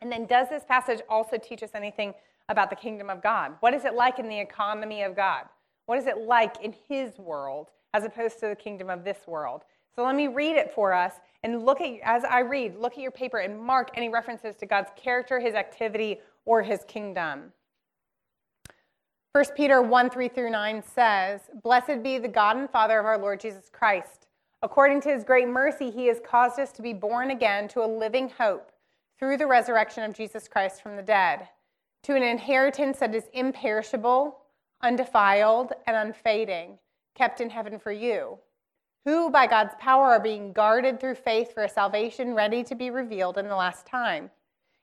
And 0.00 0.12
then, 0.12 0.26
does 0.26 0.48
this 0.48 0.64
passage 0.64 1.00
also 1.08 1.38
teach 1.38 1.62
us 1.62 1.70
anything 1.74 2.14
about 2.48 2.70
the 2.70 2.76
kingdom 2.76 3.10
of 3.10 3.22
God? 3.22 3.52
What 3.60 3.74
is 3.74 3.84
it 3.84 3.94
like 3.94 4.18
in 4.18 4.28
the 4.28 4.38
economy 4.38 5.02
of 5.02 5.16
God? 5.16 5.44
What 5.86 5.98
is 5.98 6.06
it 6.06 6.18
like 6.18 6.62
in 6.62 6.74
His 6.88 7.18
world 7.18 7.70
as 7.94 8.04
opposed 8.04 8.38
to 8.40 8.48
the 8.48 8.56
kingdom 8.56 8.90
of 8.90 9.04
this 9.04 9.18
world? 9.26 9.62
So, 9.94 10.04
let 10.04 10.14
me 10.14 10.28
read 10.28 10.56
it 10.56 10.72
for 10.74 10.92
us 10.92 11.14
and 11.42 11.64
look 11.64 11.80
at, 11.80 11.98
as 12.04 12.24
I 12.24 12.40
read, 12.40 12.76
look 12.76 12.92
at 12.92 13.00
your 13.00 13.10
paper 13.10 13.38
and 13.38 13.58
mark 13.58 13.90
any 13.94 14.08
references 14.08 14.54
to 14.56 14.66
God's 14.66 14.90
character, 14.96 15.40
His 15.40 15.54
activity, 15.54 16.20
or 16.44 16.62
His 16.62 16.80
kingdom. 16.86 17.52
1 19.32 19.44
Peter 19.54 19.82
1 19.82 20.10
3 20.10 20.28
through 20.28 20.50
9 20.50 20.82
says, 20.94 21.40
Blessed 21.62 22.02
be 22.02 22.18
the 22.18 22.28
God 22.28 22.56
and 22.56 22.70
Father 22.70 22.98
of 22.98 23.06
our 23.06 23.18
Lord 23.18 23.40
Jesus 23.40 23.68
Christ. 23.70 24.26
According 24.62 25.02
to 25.02 25.10
his 25.10 25.24
great 25.24 25.46
mercy, 25.46 25.90
he 25.90 26.06
has 26.06 26.20
caused 26.26 26.58
us 26.58 26.72
to 26.72 26.80
be 26.80 26.94
born 26.94 27.30
again 27.30 27.68
to 27.68 27.84
a 27.84 27.86
living 27.86 28.30
hope 28.30 28.72
through 29.18 29.36
the 29.36 29.46
resurrection 29.46 30.04
of 30.04 30.14
Jesus 30.14 30.48
Christ 30.48 30.82
from 30.82 30.96
the 30.96 31.02
dead, 31.02 31.48
to 32.02 32.14
an 32.14 32.22
inheritance 32.22 32.98
that 32.98 33.14
is 33.14 33.28
imperishable, 33.32 34.38
undefiled, 34.82 35.72
and 35.86 35.96
unfading, 35.96 36.78
kept 37.14 37.40
in 37.40 37.50
heaven 37.50 37.78
for 37.78 37.92
you, 37.92 38.38
who 39.04 39.30
by 39.30 39.46
God's 39.46 39.74
power 39.78 40.06
are 40.06 40.20
being 40.20 40.52
guarded 40.52 41.00
through 41.00 41.14
faith 41.14 41.54
for 41.54 41.64
a 41.64 41.68
salvation 41.68 42.34
ready 42.34 42.62
to 42.64 42.74
be 42.74 42.90
revealed 42.90 43.38
in 43.38 43.48
the 43.48 43.56
last 43.56 43.86
time. 43.86 44.30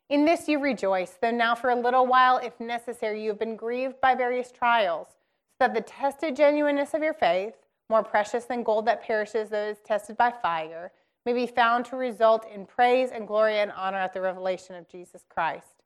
In 0.09 0.25
this 0.25 0.47
you 0.47 0.59
rejoice, 0.59 1.17
though 1.21 1.31
now 1.31 1.55
for 1.55 1.69
a 1.69 1.79
little 1.79 2.05
while, 2.05 2.37
if 2.37 2.59
necessary, 2.59 3.23
you 3.23 3.29
have 3.29 3.39
been 3.39 3.55
grieved 3.55 4.01
by 4.01 4.15
various 4.15 4.51
trials, 4.51 5.07
so 5.07 5.67
that 5.67 5.73
the 5.73 5.81
tested 5.81 6.35
genuineness 6.35 6.93
of 6.93 7.03
your 7.03 7.13
faith, 7.13 7.53
more 7.89 8.03
precious 8.03 8.45
than 8.45 8.63
gold 8.63 8.85
that 8.87 9.03
perishes, 9.03 9.49
though 9.49 9.67
it 9.67 9.71
is 9.71 9.79
tested 9.85 10.17
by 10.17 10.31
fire, 10.31 10.91
may 11.25 11.33
be 11.33 11.47
found 11.47 11.85
to 11.85 11.95
result 11.95 12.45
in 12.53 12.65
praise 12.65 13.11
and 13.11 13.27
glory 13.27 13.59
and 13.59 13.71
honor 13.71 13.97
at 13.97 14.13
the 14.13 14.21
revelation 14.21 14.75
of 14.75 14.89
Jesus 14.89 15.23
Christ. 15.29 15.83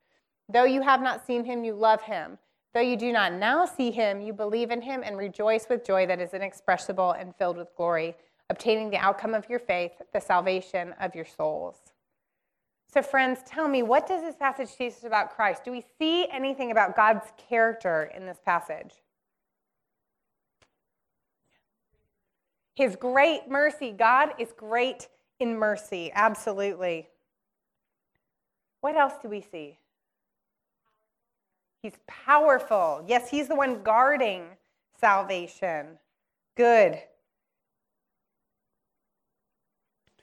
Though 0.50 0.64
you 0.64 0.82
have 0.82 1.02
not 1.02 1.26
seen 1.26 1.44
him, 1.46 1.64
you 1.64 1.74
love 1.74 2.02
him. 2.02 2.38
Though 2.74 2.82
you 2.82 2.98
do 2.98 3.12
not 3.12 3.34
now 3.34 3.66
see 3.66 3.92
him, 3.92 4.22
you 4.22 4.34
believe 4.34 4.72
in 4.72 4.82
him 4.82 5.02
and 5.04 5.18
rejoice 5.18 5.68
with 5.70 5.86
joy 5.86 6.06
that 6.08 6.22
is 6.22 6.34
inexpressible 6.34 7.12
and 7.14 7.36
filled 7.36 7.58
with 7.58 7.76
glory, 7.76 8.16
obtaining 8.50 8.90
the 8.90 8.98
outcome 8.98 9.34
of 9.34 9.50
your 9.50 9.60
faith, 9.60 9.92
the 10.14 10.22
salvation 10.22 10.94
of 11.00 11.16
your 11.16 11.26
souls. 11.26 11.78
So, 12.94 13.02
friends, 13.02 13.40
tell 13.46 13.68
me, 13.68 13.84
what 13.84 14.08
does 14.08 14.22
this 14.22 14.36
passage 14.36 14.70
teach 14.78 14.94
us 14.94 15.04
about 15.04 15.36
Christ? 15.36 15.66
Do 15.66 15.72
we 15.72 15.84
see 16.00 16.28
anything 16.32 16.72
about 16.72 16.96
God's 16.96 17.26
character 17.50 18.12
in 18.16 18.26
this 18.26 18.40
passage? 18.44 18.94
His 22.76 22.96
great 22.96 23.50
mercy. 23.50 23.92
God 23.92 24.34
is 24.38 24.54
great 24.56 25.08
in 25.40 25.58
mercy, 25.58 26.12
absolutely. 26.14 27.08
What 28.82 28.96
else 28.96 29.14
do 29.22 29.30
we 29.30 29.42
see? 29.42 29.78
He's 31.82 31.98
powerful. 32.08 33.04
Yes, 33.08 33.30
he's 33.30 33.48
the 33.48 33.56
one 33.56 33.84
guarding 33.84 34.44
salvation. 35.00 35.98
Good. 36.56 36.94
Do 36.94 37.00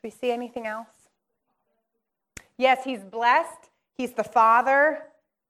we 0.03 0.11
see 0.11 0.31
anything 0.31 0.67
else? 0.67 0.89
Yes, 2.57 2.85
he's 2.85 3.03
blessed. 3.05 3.71
He's 3.97 4.13
the 4.13 4.25
Father. 4.25 5.05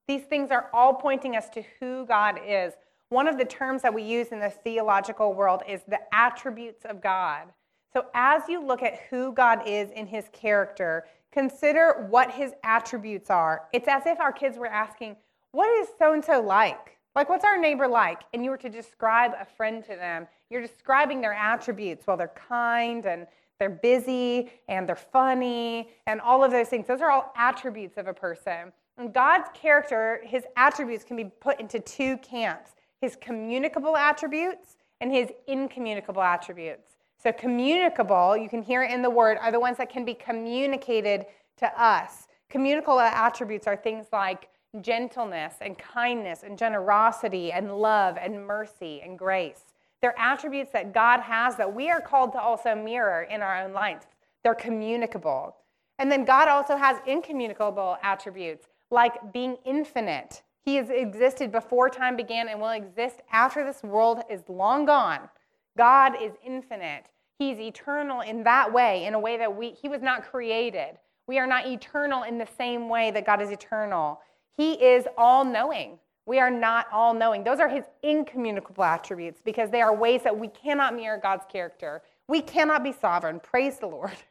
These 0.06 0.22
things 0.22 0.50
are 0.50 0.68
all 0.72 0.94
pointing 0.94 1.36
us 1.36 1.48
to 1.50 1.62
who 1.80 2.04
God 2.06 2.38
is. 2.46 2.74
One 3.08 3.26
of 3.26 3.38
the 3.38 3.44
terms 3.44 3.82
that 3.82 3.94
we 3.94 4.02
use 4.02 4.28
in 4.28 4.40
the 4.40 4.50
theological 4.50 5.34
world 5.34 5.62
is 5.68 5.82
the 5.88 6.00
attributes 6.12 6.84
of 6.84 7.00
God. 7.00 7.52
So, 7.96 8.06
as 8.12 8.42
you 8.48 8.60
look 8.64 8.82
at 8.82 9.02
who 9.08 9.32
God 9.32 9.62
is 9.66 9.90
in 9.92 10.08
his 10.08 10.24
character, 10.32 11.04
consider 11.30 12.06
what 12.10 12.32
his 12.32 12.52
attributes 12.64 13.30
are. 13.30 13.68
It's 13.72 13.86
as 13.86 14.04
if 14.06 14.18
our 14.18 14.32
kids 14.32 14.58
were 14.58 14.66
asking, 14.66 15.16
What 15.52 15.68
is 15.78 15.88
so 15.96 16.12
and 16.12 16.24
so 16.24 16.40
like? 16.40 16.98
Like, 17.14 17.28
what's 17.28 17.44
our 17.44 17.56
neighbor 17.56 17.86
like? 17.86 18.22
And 18.32 18.42
you 18.42 18.50
were 18.50 18.56
to 18.56 18.68
describe 18.68 19.32
a 19.40 19.44
friend 19.44 19.84
to 19.84 19.94
them. 19.94 20.26
You're 20.50 20.60
describing 20.60 21.20
their 21.20 21.34
attributes. 21.34 22.04
Well, 22.06 22.16
they're 22.16 22.32
kind 22.34 23.06
and 23.06 23.28
they're 23.60 23.70
busy 23.70 24.50
and 24.68 24.88
they're 24.88 24.96
funny 24.96 25.90
and 26.08 26.20
all 26.20 26.42
of 26.42 26.50
those 26.50 26.68
things. 26.68 26.88
Those 26.88 27.00
are 27.00 27.12
all 27.12 27.32
attributes 27.36 27.96
of 27.96 28.08
a 28.08 28.14
person. 28.14 28.72
And 28.98 29.12
God's 29.12 29.48
character, 29.54 30.20
his 30.24 30.42
attributes 30.56 31.04
can 31.04 31.16
be 31.16 31.26
put 31.26 31.60
into 31.60 31.78
two 31.78 32.16
camps 32.18 32.72
his 33.00 33.16
communicable 33.20 33.98
attributes 33.98 34.78
and 35.00 35.12
his 35.12 35.28
incommunicable 35.46 36.22
attributes. 36.22 36.93
So, 37.24 37.32
communicable, 37.32 38.36
you 38.36 38.50
can 38.50 38.62
hear 38.62 38.82
it 38.82 38.90
in 38.90 39.00
the 39.00 39.08
word, 39.08 39.38
are 39.40 39.50
the 39.50 39.58
ones 39.58 39.78
that 39.78 39.88
can 39.88 40.04
be 40.04 40.12
communicated 40.12 41.24
to 41.56 41.82
us. 41.82 42.28
Communicable 42.50 43.00
attributes 43.00 43.66
are 43.66 43.76
things 43.76 44.06
like 44.12 44.50
gentleness 44.82 45.54
and 45.62 45.78
kindness 45.78 46.42
and 46.42 46.58
generosity 46.58 47.50
and 47.50 47.78
love 47.78 48.18
and 48.20 48.46
mercy 48.46 49.00
and 49.02 49.18
grace. 49.18 49.72
They're 50.02 50.18
attributes 50.18 50.70
that 50.72 50.92
God 50.92 51.20
has 51.20 51.56
that 51.56 51.74
we 51.74 51.90
are 51.90 52.00
called 52.00 52.32
to 52.32 52.40
also 52.40 52.74
mirror 52.74 53.22
in 53.22 53.40
our 53.40 53.64
own 53.64 53.72
life. 53.72 54.06
They're 54.42 54.54
communicable. 54.54 55.56
And 55.98 56.12
then 56.12 56.26
God 56.26 56.48
also 56.48 56.76
has 56.76 56.98
incommunicable 57.06 57.96
attributes 58.02 58.66
like 58.90 59.32
being 59.32 59.56
infinite. 59.64 60.42
He 60.60 60.76
has 60.76 60.90
existed 60.90 61.50
before 61.50 61.88
time 61.88 62.16
began 62.16 62.48
and 62.48 62.60
will 62.60 62.68
exist 62.70 63.20
after 63.32 63.64
this 63.64 63.82
world 63.82 64.20
is 64.28 64.42
long 64.48 64.84
gone. 64.84 65.30
God 65.78 66.14
is 66.20 66.32
infinite. 66.44 67.10
He's 67.38 67.58
eternal 67.58 68.20
in 68.20 68.44
that 68.44 68.72
way, 68.72 69.04
in 69.06 69.14
a 69.14 69.18
way 69.18 69.36
that 69.36 69.56
we, 69.56 69.70
he 69.70 69.88
was 69.88 70.02
not 70.02 70.24
created. 70.30 70.98
We 71.26 71.38
are 71.38 71.46
not 71.46 71.66
eternal 71.66 72.22
in 72.22 72.38
the 72.38 72.48
same 72.58 72.88
way 72.88 73.10
that 73.10 73.26
God 73.26 73.40
is 73.40 73.50
eternal. 73.50 74.20
He 74.56 74.74
is 74.74 75.06
all 75.18 75.44
knowing. 75.44 75.98
We 76.26 76.38
are 76.38 76.50
not 76.50 76.86
all 76.92 77.12
knowing. 77.12 77.44
Those 77.44 77.60
are 77.60 77.68
his 77.68 77.84
incommunicable 78.02 78.84
attributes 78.84 79.40
because 79.44 79.70
they 79.70 79.82
are 79.82 79.94
ways 79.94 80.22
that 80.22 80.38
we 80.38 80.48
cannot 80.48 80.94
mirror 80.94 81.18
God's 81.22 81.44
character. 81.50 82.02
We 82.28 82.40
cannot 82.40 82.82
be 82.82 82.92
sovereign. 82.92 83.40
Praise 83.40 83.78
the 83.78 83.86
Lord. 83.86 84.12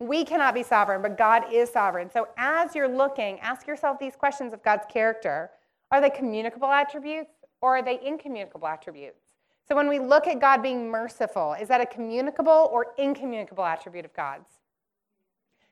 We 0.00 0.24
cannot 0.24 0.54
be 0.54 0.64
sovereign, 0.64 1.02
but 1.02 1.16
God 1.16 1.44
is 1.52 1.70
sovereign. 1.70 2.10
So 2.10 2.26
as 2.36 2.74
you're 2.74 2.88
looking, 2.88 3.38
ask 3.38 3.64
yourself 3.64 3.98
these 4.00 4.16
questions 4.16 4.52
of 4.52 4.62
God's 4.62 4.84
character 4.92 5.50
Are 5.92 6.00
they 6.00 6.10
communicable 6.10 6.66
attributes 6.66 7.30
or 7.62 7.76
are 7.76 7.82
they 7.82 8.00
incommunicable 8.04 8.66
attributes? 8.66 9.23
So 9.66 9.74
when 9.74 9.88
we 9.88 9.98
look 9.98 10.26
at 10.26 10.40
God 10.40 10.62
being 10.62 10.90
merciful, 10.90 11.54
is 11.58 11.68
that 11.68 11.80
a 11.80 11.86
communicable 11.86 12.68
or 12.70 12.88
incommunicable 12.98 13.64
attribute 13.64 14.04
of 14.04 14.14
God's? 14.14 14.48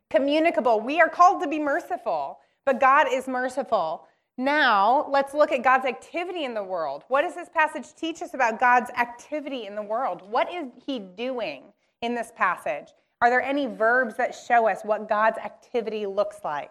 Communicable. 0.09 0.81
We 0.81 1.01
are 1.01 1.09
called 1.09 1.43
to 1.43 1.49
be 1.49 1.59
merciful, 1.59 2.39
but 2.65 2.81
God 2.81 3.07
is 3.11 3.29
merciful. 3.29 4.07
Now, 4.39 5.07
let's 5.11 5.35
look 5.35 5.53
at 5.53 5.63
God's 5.63 5.85
activity 5.85 6.45
in 6.45 6.55
the 6.55 6.63
world. 6.63 7.05
What 7.09 7.23
does 7.23 7.35
this 7.35 7.51
passage 7.51 7.95
teach 7.95 8.23
us 8.23 8.33
about 8.33 8.59
God's 8.59 8.91
activity 8.91 9.67
in 9.67 9.75
the 9.75 9.83
world? 9.83 10.23
What 10.31 10.53
is 10.53 10.69
He 10.87 10.99
doing 10.99 11.65
in 12.01 12.15
this 12.15 12.33
passage? 12.35 12.89
Are 13.21 13.29
there 13.29 13.43
any 13.43 13.67
verbs 13.67 14.17
that 14.17 14.35
show 14.35 14.67
us 14.69 14.81
what 14.85 15.09
God's 15.09 15.39
activity 15.39 16.07
looks 16.07 16.39
like? 16.43 16.71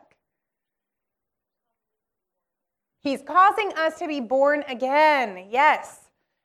He's 3.00 3.22
causing 3.22 3.72
us 3.78 4.00
to 4.00 4.08
be 4.08 4.20
born 4.20 4.64
again. 4.68 5.48
Yes. 5.50 6.01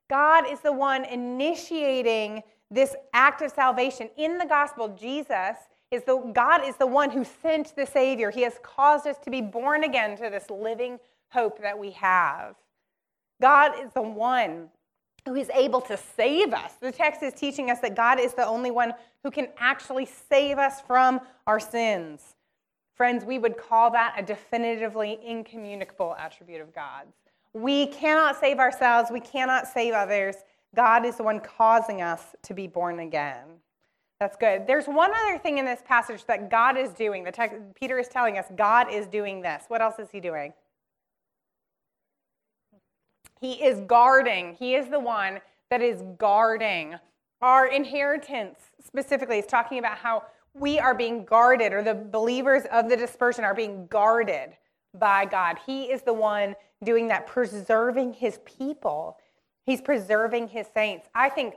God 0.09 0.51
is 0.51 0.61
the 0.61 0.73
one 0.73 1.05
initiating 1.05 2.42
this 2.71 2.95
act 3.12 3.42
of 3.42 3.51
salvation. 3.51 4.09
In 4.16 4.38
the 4.38 4.47
gospel, 4.47 4.88
Jesus 4.88 5.57
is 5.90 6.03
the 6.03 6.16
God 6.35 6.62
is 6.64 6.77
the 6.77 6.87
one 6.87 7.11
who 7.11 7.25
sent 7.25 7.75
the 7.77 7.87
Savior. 7.87 8.31
He 8.31 8.42
has 8.42 8.59
caused 8.62 9.07
us 9.07 9.19
to 9.25 9.31
be 9.31 9.40
born 9.40 9.85
again 9.85 10.16
to 10.16 10.31
this 10.31 10.51
living 10.51 10.99
hope 11.31 11.61
that 11.62 11.79
we 11.79 11.90
have. 11.92 12.57
God 13.40 13.73
is 13.81 13.90
the 13.95 14.03
one 14.03 14.69
who 15.25 15.35
is 15.35 15.51
able 15.51 15.81
to 15.83 15.97
save 15.97 16.53
us. 16.53 16.75
The 16.81 16.92
text 16.92 17.23
is 17.23 17.35
teaching 17.35 17.71
us 17.71 17.81
that 17.81 17.97
God 17.97 18.21
is 18.21 18.35
the 18.35 18.47
only 18.47 18.71
one 18.71 18.95
who 19.25 19.31
can 19.31 19.49
actually 19.59 20.07
save 20.07 20.57
us 20.59 20.81
from 20.81 21.21
our 21.47 21.59
sins. 21.59 22.37
Friends, 22.95 23.25
we 23.25 23.38
would 23.38 23.59
call 23.59 23.90
that 23.90 24.14
a 24.16 24.23
definitively 24.23 25.19
incommunicable 25.25 26.16
attribute 26.19 26.61
of 26.61 26.75
God's. 26.75 27.14
We 27.57 27.87
cannot 27.87 28.38
save 28.38 28.59
ourselves, 28.59 29.11
we 29.11 29.21
cannot 29.21 29.66
save 29.66 29.95
others. 29.95 30.37
God 30.75 31.07
is 31.07 31.16
the 31.16 31.23
one 31.23 31.40
causing 31.40 32.03
us 32.03 32.23
to 32.42 32.53
be 32.53 32.66
born 32.66 33.01
again. 33.01 33.47
That's 34.21 34.37
good. 34.37 34.66
There's 34.66 34.85
one 34.85 35.11
other 35.11 35.38
thing 35.38 35.57
in 35.57 35.64
this 35.64 35.81
passage 35.83 36.27
that 36.27 36.51
God 36.51 36.77
is 36.77 36.90
doing. 36.90 37.25
The 37.25 37.33
text, 37.33 37.57
Peter 37.75 37.99
is 37.99 38.09
telling 38.09 38.37
us 38.37 38.45
God 38.57 38.92
is 38.92 39.07
doing 39.07 39.40
this. 39.40 39.64
What 39.69 39.81
else 39.81 39.99
is 39.99 40.11
he 40.12 40.21
doing? 40.21 40.53
He 43.40 43.53
is 43.53 43.81
guarding. 43.87 44.55
He 44.59 44.75
is 44.75 44.88
the 44.88 45.01
one 45.01 45.40
that 45.71 45.81
is 45.81 46.03
guarding 46.19 46.97
our 47.40 47.69
inheritance. 47.69 48.59
Specifically, 48.87 49.37
he's 49.37 49.47
talking 49.47 49.79
about 49.79 49.97
how 49.97 50.25
we 50.53 50.79
are 50.79 50.95
being 50.95 51.25
guarded, 51.25 51.73
or 51.73 51.83
the 51.83 51.95
believers 51.95 52.64
of 52.71 52.90
the 52.90 52.99
dispersion 52.99 53.45
are 53.45 53.55
being 53.55 53.87
guarded 53.87 54.59
by 54.98 55.24
God. 55.24 55.59
He 55.64 55.85
is 55.85 56.02
the 56.02 56.12
one 56.12 56.54
doing 56.85 57.09
that, 57.09 57.26
preserving 57.26 58.14
his 58.14 58.38
people. 58.44 59.18
He's 59.64 59.80
preserving 59.80 60.48
his 60.48 60.66
saints. 60.72 61.09
I 61.14 61.28
think 61.28 61.54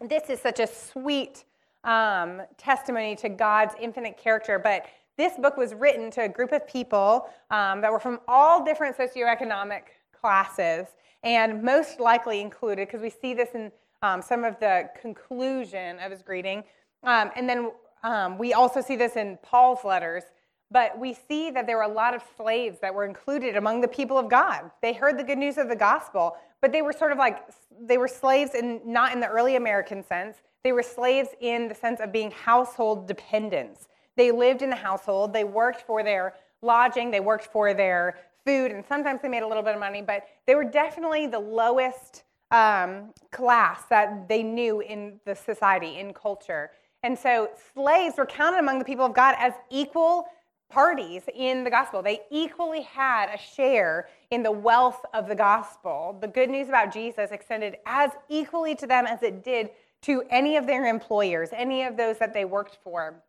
this 0.00 0.28
is 0.28 0.40
such 0.40 0.60
a 0.60 0.66
sweet 0.66 1.44
um, 1.84 2.42
testimony 2.58 3.16
to 3.16 3.28
God's 3.28 3.74
infinite 3.80 4.16
character. 4.16 4.58
But 4.58 4.86
this 5.16 5.36
book 5.38 5.56
was 5.56 5.72
written 5.74 6.10
to 6.12 6.22
a 6.22 6.28
group 6.28 6.52
of 6.52 6.66
people 6.66 7.28
um, 7.50 7.80
that 7.80 7.90
were 7.90 8.00
from 8.00 8.20
all 8.28 8.64
different 8.64 8.96
socioeconomic 8.96 9.82
classes, 10.12 10.86
and 11.22 11.62
most 11.62 12.00
likely 12.00 12.40
included, 12.40 12.88
because 12.88 13.00
we 13.00 13.10
see 13.10 13.32
this 13.32 13.50
in 13.54 13.72
um, 14.02 14.20
some 14.20 14.44
of 14.44 14.58
the 14.60 14.90
conclusion 15.00 15.98
of 16.00 16.10
his 16.10 16.22
greeting. 16.22 16.64
Um, 17.02 17.30
and 17.36 17.48
then 17.48 17.70
um, 18.02 18.36
we 18.36 18.52
also 18.52 18.80
see 18.80 18.96
this 18.96 19.16
in 19.16 19.38
Paul's 19.42 19.84
letters 19.84 20.24
but 20.70 20.98
we 20.98 21.14
see 21.14 21.50
that 21.50 21.66
there 21.66 21.76
were 21.76 21.84
a 21.84 21.88
lot 21.88 22.14
of 22.14 22.22
slaves 22.36 22.78
that 22.80 22.94
were 22.94 23.04
included 23.04 23.56
among 23.56 23.80
the 23.80 23.88
people 23.88 24.18
of 24.18 24.28
God. 24.28 24.70
They 24.82 24.92
heard 24.92 25.18
the 25.18 25.24
good 25.24 25.38
news 25.38 25.58
of 25.58 25.68
the 25.68 25.76
gospel, 25.76 26.36
but 26.60 26.72
they 26.72 26.82
were 26.82 26.92
sort 26.92 27.12
of 27.12 27.18
like 27.18 27.44
they 27.80 27.98
were 27.98 28.08
slaves 28.08 28.54
in 28.54 28.80
not 28.84 29.12
in 29.12 29.20
the 29.20 29.28
early 29.28 29.56
American 29.56 30.02
sense. 30.02 30.38
They 30.64 30.72
were 30.72 30.82
slaves 30.82 31.28
in 31.40 31.68
the 31.68 31.74
sense 31.74 32.00
of 32.00 32.12
being 32.12 32.32
household 32.32 33.06
dependents. 33.06 33.88
They 34.16 34.32
lived 34.32 34.62
in 34.62 34.70
the 34.70 34.76
household, 34.76 35.32
they 35.32 35.44
worked 35.44 35.82
for 35.82 36.02
their 36.02 36.34
lodging, 36.62 37.10
they 37.10 37.20
worked 37.20 37.46
for 37.52 37.74
their 37.74 38.18
food, 38.44 38.72
and 38.72 38.84
sometimes 38.84 39.20
they 39.22 39.28
made 39.28 39.42
a 39.42 39.46
little 39.46 39.62
bit 39.62 39.74
of 39.74 39.80
money, 39.80 40.02
but 40.02 40.26
they 40.46 40.54
were 40.54 40.64
definitely 40.64 41.26
the 41.26 41.38
lowest 41.38 42.24
um, 42.50 43.12
class 43.30 43.82
that 43.90 44.28
they 44.28 44.42
knew 44.42 44.80
in 44.80 45.20
the 45.24 45.34
society, 45.34 45.98
in 45.98 46.14
culture. 46.14 46.70
And 47.02 47.18
so 47.18 47.50
slaves 47.74 48.16
were 48.16 48.26
counted 48.26 48.58
among 48.58 48.78
the 48.78 48.84
people 48.84 49.04
of 49.04 49.14
God 49.14 49.36
as 49.38 49.52
equal 49.70 50.26
parties 50.68 51.22
in 51.34 51.64
the 51.64 51.70
gospel. 51.70 52.02
They 52.02 52.20
equally 52.30 52.82
had 52.82 53.28
a 53.32 53.38
share 53.38 54.08
in 54.30 54.42
the 54.42 54.50
wealth 54.50 55.04
of 55.14 55.28
the 55.28 55.34
gospel. 55.34 56.18
The 56.20 56.28
good 56.28 56.50
news 56.50 56.68
about 56.68 56.92
Jesus 56.92 57.30
extended 57.30 57.76
as 57.86 58.10
equally 58.28 58.74
to 58.76 58.86
them 58.86 59.06
as 59.06 59.22
it 59.22 59.44
did 59.44 59.70
to 60.02 60.22
any 60.30 60.56
of 60.56 60.66
their 60.66 60.86
employers, 60.86 61.50
any 61.52 61.84
of 61.84 61.96
those 61.96 62.18
that 62.18 62.34
they 62.34 62.44
worked 62.44 62.78
for. 62.82 63.22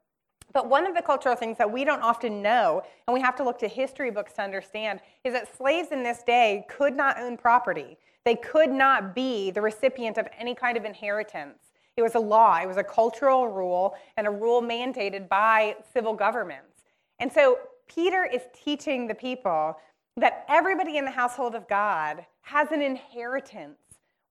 But 0.53 0.69
one 0.69 0.87
of 0.87 0.95
the 0.95 1.01
cultural 1.01 1.35
things 1.35 1.57
that 1.57 1.71
we 1.71 1.83
don't 1.83 2.01
often 2.01 2.41
know, 2.41 2.81
and 3.07 3.13
we 3.13 3.21
have 3.21 3.35
to 3.37 3.43
look 3.43 3.59
to 3.59 3.67
history 3.67 4.11
books 4.11 4.33
to 4.33 4.41
understand, 4.41 4.99
is 5.23 5.33
that 5.33 5.55
slaves 5.55 5.91
in 5.91 6.03
this 6.03 6.23
day 6.23 6.65
could 6.69 6.95
not 6.95 7.19
own 7.19 7.37
property. 7.37 7.97
They 8.25 8.35
could 8.35 8.69
not 8.69 9.13
be 9.13 9.51
the 9.51 9.61
recipient 9.61 10.17
of 10.17 10.27
any 10.37 10.55
kind 10.55 10.77
of 10.77 10.85
inheritance. 10.85 11.59
It 11.95 12.01
was 12.01 12.15
a 12.15 12.19
law, 12.19 12.57
it 12.61 12.67
was 12.67 12.77
a 12.77 12.83
cultural 12.83 13.47
rule, 13.47 13.95
and 14.17 14.27
a 14.27 14.31
rule 14.31 14.61
mandated 14.61 15.27
by 15.27 15.75
civil 15.93 16.13
governments. 16.13 16.66
And 17.19 17.31
so 17.31 17.57
Peter 17.87 18.25
is 18.25 18.41
teaching 18.53 19.07
the 19.07 19.15
people 19.15 19.77
that 20.17 20.45
everybody 20.49 20.97
in 20.97 21.05
the 21.05 21.11
household 21.11 21.55
of 21.55 21.67
God 21.67 22.25
has 22.41 22.71
an 22.71 22.81
inheritance. 22.81 23.77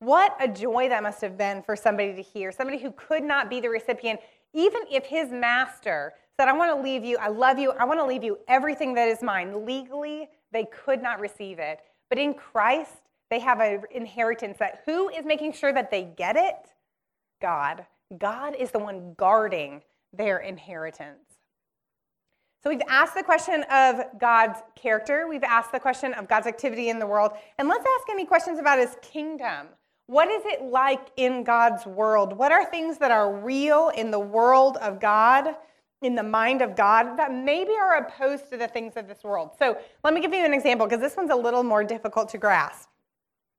What 0.00 0.36
a 0.40 0.48
joy 0.48 0.88
that 0.88 1.02
must 1.02 1.20
have 1.20 1.38
been 1.38 1.62
for 1.62 1.74
somebody 1.74 2.14
to 2.14 2.22
hear, 2.22 2.52
somebody 2.52 2.78
who 2.78 2.90
could 2.92 3.22
not 3.22 3.48
be 3.48 3.60
the 3.60 3.70
recipient, 3.70 4.20
even 4.52 4.82
if 4.90 5.06
his 5.06 5.30
master 5.30 6.14
said, 6.36 6.48
I 6.48 6.52
want 6.52 6.76
to 6.76 6.82
leave 6.82 7.04
you, 7.04 7.16
I 7.18 7.28
love 7.28 7.58
you, 7.58 7.72
I 7.72 7.84
want 7.84 7.98
to 8.00 8.06
leave 8.06 8.22
you 8.22 8.38
everything 8.46 8.94
that 8.94 9.08
is 9.08 9.22
mine. 9.22 9.64
Legally, 9.64 10.28
they 10.52 10.64
could 10.64 11.02
not 11.02 11.20
receive 11.20 11.58
it. 11.58 11.80
But 12.10 12.18
in 12.18 12.34
Christ, 12.34 12.92
they 13.30 13.40
have 13.40 13.60
an 13.60 13.82
inheritance 13.90 14.58
that 14.58 14.82
who 14.84 15.08
is 15.08 15.24
making 15.24 15.52
sure 15.52 15.72
that 15.72 15.90
they 15.90 16.04
get 16.04 16.36
it? 16.36 16.74
God. 17.40 17.86
God 18.18 18.54
is 18.54 18.70
the 18.70 18.78
one 18.78 19.14
guarding 19.16 19.82
their 20.12 20.38
inheritance. 20.38 21.25
So 22.62 22.70
we've 22.70 22.82
asked 22.88 23.14
the 23.14 23.22
question 23.22 23.64
of 23.70 24.00
God's 24.18 24.58
character, 24.74 25.26
we've 25.28 25.44
asked 25.44 25.72
the 25.72 25.80
question 25.80 26.12
of 26.14 26.28
God's 26.28 26.46
activity 26.46 26.88
in 26.88 26.98
the 26.98 27.06
world, 27.06 27.32
and 27.58 27.68
let's 27.68 27.84
ask 27.84 28.08
any 28.10 28.24
questions 28.24 28.58
about 28.58 28.78
his 28.78 28.96
kingdom. 29.02 29.68
What 30.06 30.28
is 30.28 30.42
it 30.44 30.62
like 30.62 31.08
in 31.16 31.44
God's 31.44 31.84
world? 31.84 32.36
What 32.36 32.52
are 32.52 32.64
things 32.64 32.98
that 32.98 33.10
are 33.10 33.34
real 33.34 33.90
in 33.90 34.10
the 34.10 34.20
world 34.20 34.76
of 34.78 35.00
God, 35.00 35.54
in 36.02 36.14
the 36.14 36.22
mind 36.22 36.62
of 36.62 36.76
God, 36.76 37.16
that 37.16 37.32
maybe 37.32 37.72
are 37.72 37.96
opposed 37.96 38.48
to 38.50 38.56
the 38.56 38.68
things 38.68 38.96
of 38.96 39.08
this 39.08 39.24
world? 39.24 39.50
So 39.58 39.76
let 40.04 40.14
me 40.14 40.20
give 40.20 40.32
you 40.32 40.44
an 40.44 40.54
example 40.54 40.86
because 40.86 41.00
this 41.00 41.16
one's 41.16 41.30
a 41.30 41.36
little 41.36 41.64
more 41.64 41.82
difficult 41.82 42.28
to 42.30 42.38
grasp. 42.38 42.88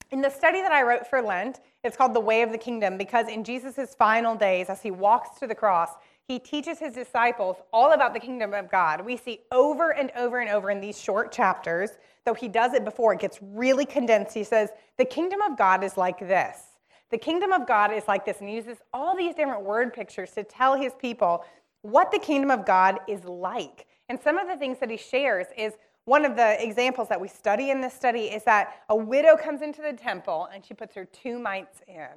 In 0.09 0.21
the 0.21 0.29
study 0.29 0.61
that 0.61 0.71
I 0.71 0.83
wrote 0.83 1.05
for 1.05 1.21
Lent, 1.21 1.59
it's 1.83 1.97
called 1.97 2.13
The 2.13 2.21
Way 2.21 2.41
of 2.41 2.51
the 2.53 2.57
Kingdom 2.57 2.97
because 2.97 3.27
in 3.27 3.43
Jesus' 3.43 3.93
final 3.93 4.33
days, 4.35 4.69
as 4.69 4.81
he 4.81 4.89
walks 4.89 5.37
to 5.39 5.47
the 5.47 5.55
cross, 5.55 5.89
he 6.27 6.39
teaches 6.39 6.77
his 6.77 6.93
disciples 6.93 7.55
all 7.71 7.93
about 7.93 8.13
the 8.13 8.19
kingdom 8.19 8.53
of 8.53 8.69
God. 8.69 9.05
We 9.05 9.15
see 9.15 9.39
over 9.51 9.93
and 9.93 10.11
over 10.15 10.39
and 10.39 10.49
over 10.49 10.69
in 10.69 10.81
these 10.81 10.99
short 10.99 11.31
chapters, 11.31 11.91
though 12.25 12.33
he 12.33 12.49
does 12.49 12.73
it 12.73 12.83
before 12.83 13.13
it 13.13 13.19
gets 13.19 13.39
really 13.41 13.85
condensed. 13.85 14.33
He 14.33 14.43
says, 14.43 14.69
The 14.97 15.05
kingdom 15.05 15.41
of 15.41 15.57
God 15.57 15.85
is 15.85 15.95
like 15.95 16.19
this. 16.19 16.63
The 17.11 17.17
kingdom 17.17 17.53
of 17.53 17.65
God 17.65 17.93
is 17.93 18.03
like 18.09 18.25
this, 18.25 18.41
and 18.41 18.49
he 18.49 18.55
uses 18.55 18.79
all 18.93 19.15
these 19.15 19.35
different 19.35 19.63
word 19.63 19.93
pictures 19.93 20.31
to 20.31 20.43
tell 20.43 20.75
his 20.75 20.91
people 20.99 21.45
what 21.81 22.11
the 22.11 22.19
kingdom 22.19 22.51
of 22.51 22.65
God 22.65 22.99
is 23.07 23.23
like. 23.23 23.87
And 24.09 24.19
some 24.19 24.37
of 24.37 24.49
the 24.49 24.57
things 24.57 24.79
that 24.79 24.89
he 24.89 24.97
shares 24.97 25.47
is 25.57 25.73
one 26.03 26.25
of 26.25 26.35
the 26.35 26.61
examples 26.61 27.07
that 27.07 27.19
we 27.19 27.29
study 27.29 27.69
in 27.69 27.79
this 27.79 27.93
study 27.93 28.25
is 28.25 28.43
that 28.43 28.83
a 28.89 28.95
widow 28.95 29.37
comes 29.37 29.61
into 29.61 29.81
the 29.81 29.93
temple 29.93 30.49
and 30.53 30.65
she 30.65 30.73
puts 30.73 30.95
her 30.95 31.05
two 31.05 31.39
mites 31.39 31.79
in. 31.87 32.07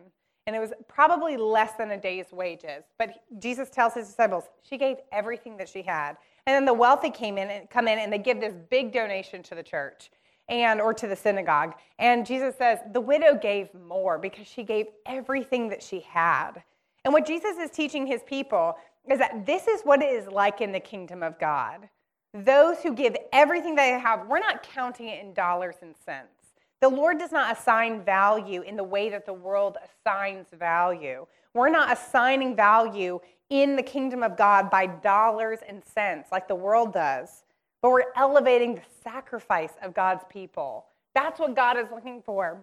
And 0.46 0.56
it 0.56 0.58
was 0.58 0.72
probably 0.88 1.36
less 1.36 1.72
than 1.74 1.90
a 1.90 1.96
day's 1.96 2.32
wages. 2.32 2.84
But 2.98 3.22
Jesus 3.38 3.70
tells 3.70 3.94
his 3.94 4.08
disciples 4.08 4.44
she 4.62 4.78
gave 4.78 4.96
everything 5.12 5.56
that 5.58 5.68
she 5.68 5.82
had. 5.82 6.16
And 6.46 6.54
then 6.54 6.64
the 6.64 6.74
wealthy 6.74 7.10
came 7.10 7.38
in 7.38 7.50
and 7.50 7.68
come 7.70 7.86
in 7.86 7.98
and 7.98 8.12
they 8.12 8.18
give 8.18 8.40
this 8.40 8.54
big 8.70 8.92
donation 8.92 9.42
to 9.44 9.54
the 9.54 9.62
church 9.62 10.10
and 10.48 10.80
or 10.80 10.92
to 10.94 11.06
the 11.06 11.16
synagogue. 11.16 11.74
And 11.98 12.26
Jesus 12.26 12.56
says 12.56 12.80
the 12.92 13.00
widow 13.00 13.38
gave 13.40 13.72
more 13.74 14.18
because 14.18 14.46
she 14.46 14.64
gave 14.64 14.86
everything 15.06 15.68
that 15.68 15.82
she 15.82 16.00
had. 16.00 16.62
And 17.04 17.14
what 17.14 17.26
Jesus 17.26 17.56
is 17.56 17.70
teaching 17.70 18.06
his 18.06 18.22
people 18.24 18.76
is 19.08 19.18
that 19.18 19.46
this 19.46 19.66
is 19.66 19.82
what 19.82 20.02
it 20.02 20.12
is 20.12 20.26
like 20.26 20.60
in 20.60 20.72
the 20.72 20.80
kingdom 20.80 21.22
of 21.22 21.38
God. 21.38 21.88
Those 22.34 22.78
who 22.78 22.94
give 22.94 23.16
everything 23.32 23.74
they 23.74 23.90
have, 23.90 24.26
we're 24.28 24.38
not 24.38 24.62
counting 24.62 25.08
it 25.08 25.22
in 25.22 25.32
dollars 25.32 25.76
and 25.82 25.94
cents. 26.04 26.39
The 26.80 26.88
Lord 26.88 27.18
does 27.18 27.32
not 27.32 27.56
assign 27.56 28.02
value 28.02 28.62
in 28.62 28.76
the 28.76 28.84
way 28.84 29.10
that 29.10 29.26
the 29.26 29.34
world 29.34 29.76
assigns 29.84 30.46
value. 30.58 31.26
We're 31.52 31.68
not 31.68 31.92
assigning 31.92 32.56
value 32.56 33.20
in 33.50 33.76
the 33.76 33.82
kingdom 33.82 34.22
of 34.22 34.36
God 34.36 34.70
by 34.70 34.86
dollars 34.86 35.58
and 35.66 35.82
cents 35.84 36.30
like 36.32 36.48
the 36.48 36.54
world 36.54 36.92
does, 36.92 37.44
but 37.82 37.90
we're 37.90 38.12
elevating 38.16 38.76
the 38.76 38.82
sacrifice 39.02 39.72
of 39.82 39.92
God's 39.92 40.24
people. 40.30 40.86
That's 41.14 41.38
what 41.38 41.54
God 41.54 41.76
is 41.76 41.86
looking 41.92 42.22
for 42.22 42.60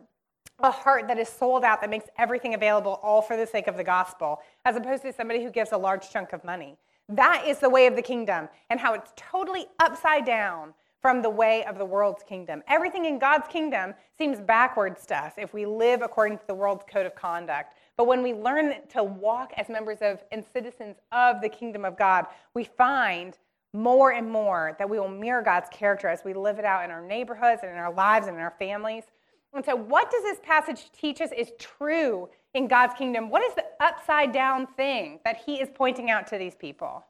a 0.59 0.71
heart 0.71 1.07
that 1.07 1.19
is 1.19 1.29
sold 1.29 1.63
out, 1.63 1.81
that 1.81 1.89
makes 1.89 2.07
everything 2.17 2.55
available 2.55 2.99
all 3.03 3.21
for 3.21 3.37
the 3.37 3.45
sake 3.45 3.67
of 3.67 3.77
the 3.77 3.83
gospel, 3.83 4.39
as 4.65 4.75
opposed 4.75 5.03
to 5.03 5.13
somebody 5.13 5.43
who 5.43 5.51
gives 5.51 5.71
a 5.71 5.77
large 5.77 6.09
chunk 6.09 6.33
of 6.33 6.43
money. 6.43 6.77
That 7.09 7.45
is 7.45 7.59
the 7.59 7.69
way 7.69 7.85
of 7.85 7.95
the 7.95 8.01
kingdom 8.01 8.49
and 8.69 8.79
how 8.79 8.93
it's 8.93 9.11
totally 9.15 9.67
upside 9.79 10.25
down 10.25 10.73
from 11.07 11.21
the 11.21 11.29
way 11.29 11.63
of 11.63 11.77
the 11.77 11.85
world's 11.85 12.21
kingdom. 12.21 12.61
Everything 12.67 13.05
in 13.05 13.17
God's 13.17 13.47
kingdom 13.47 13.93
seems 14.17 14.41
backwards 14.41 15.05
to 15.05 15.15
us 15.15 15.31
if 15.37 15.53
we 15.53 15.65
live 15.65 16.01
according 16.01 16.37
to 16.37 16.47
the 16.47 16.53
world's 16.53 16.83
code 16.91 17.05
of 17.05 17.15
conduct. 17.15 17.77
But 17.95 18.07
when 18.07 18.21
we 18.21 18.33
learn 18.33 18.73
to 18.89 19.05
walk 19.05 19.53
as 19.55 19.69
members 19.69 19.99
of 20.01 20.21
and 20.33 20.43
citizens 20.51 20.97
of 21.13 21.39
the 21.39 21.47
kingdom 21.47 21.85
of 21.85 21.97
God, 21.97 22.25
we 22.53 22.65
find 22.65 23.37
more 23.71 24.11
and 24.11 24.29
more 24.29 24.75
that 24.79 24.89
we 24.89 24.99
will 24.99 25.07
mirror 25.07 25.41
God's 25.41 25.69
character 25.71 26.09
as 26.09 26.25
we 26.25 26.33
live 26.33 26.59
it 26.59 26.65
out 26.65 26.83
in 26.83 26.91
our 26.91 27.01
neighborhoods 27.01 27.61
and 27.63 27.71
in 27.71 27.77
our 27.77 27.93
lives 27.93 28.27
and 28.27 28.35
in 28.35 28.43
our 28.43 28.55
families. 28.59 29.05
And 29.53 29.63
so, 29.63 29.77
what 29.77 30.11
does 30.11 30.23
this 30.23 30.39
passage 30.43 30.91
teach 30.91 31.21
us 31.21 31.29
is 31.37 31.53
true 31.57 32.27
in 32.53 32.67
God's 32.67 32.95
kingdom? 32.95 33.29
What 33.29 33.43
is 33.43 33.55
the 33.55 33.63
upside 33.79 34.33
down 34.33 34.67
thing 34.75 35.21
that 35.23 35.37
He 35.37 35.61
is 35.61 35.69
pointing 35.73 36.11
out 36.11 36.27
to 36.27 36.37
these 36.37 36.55
people? 36.55 37.05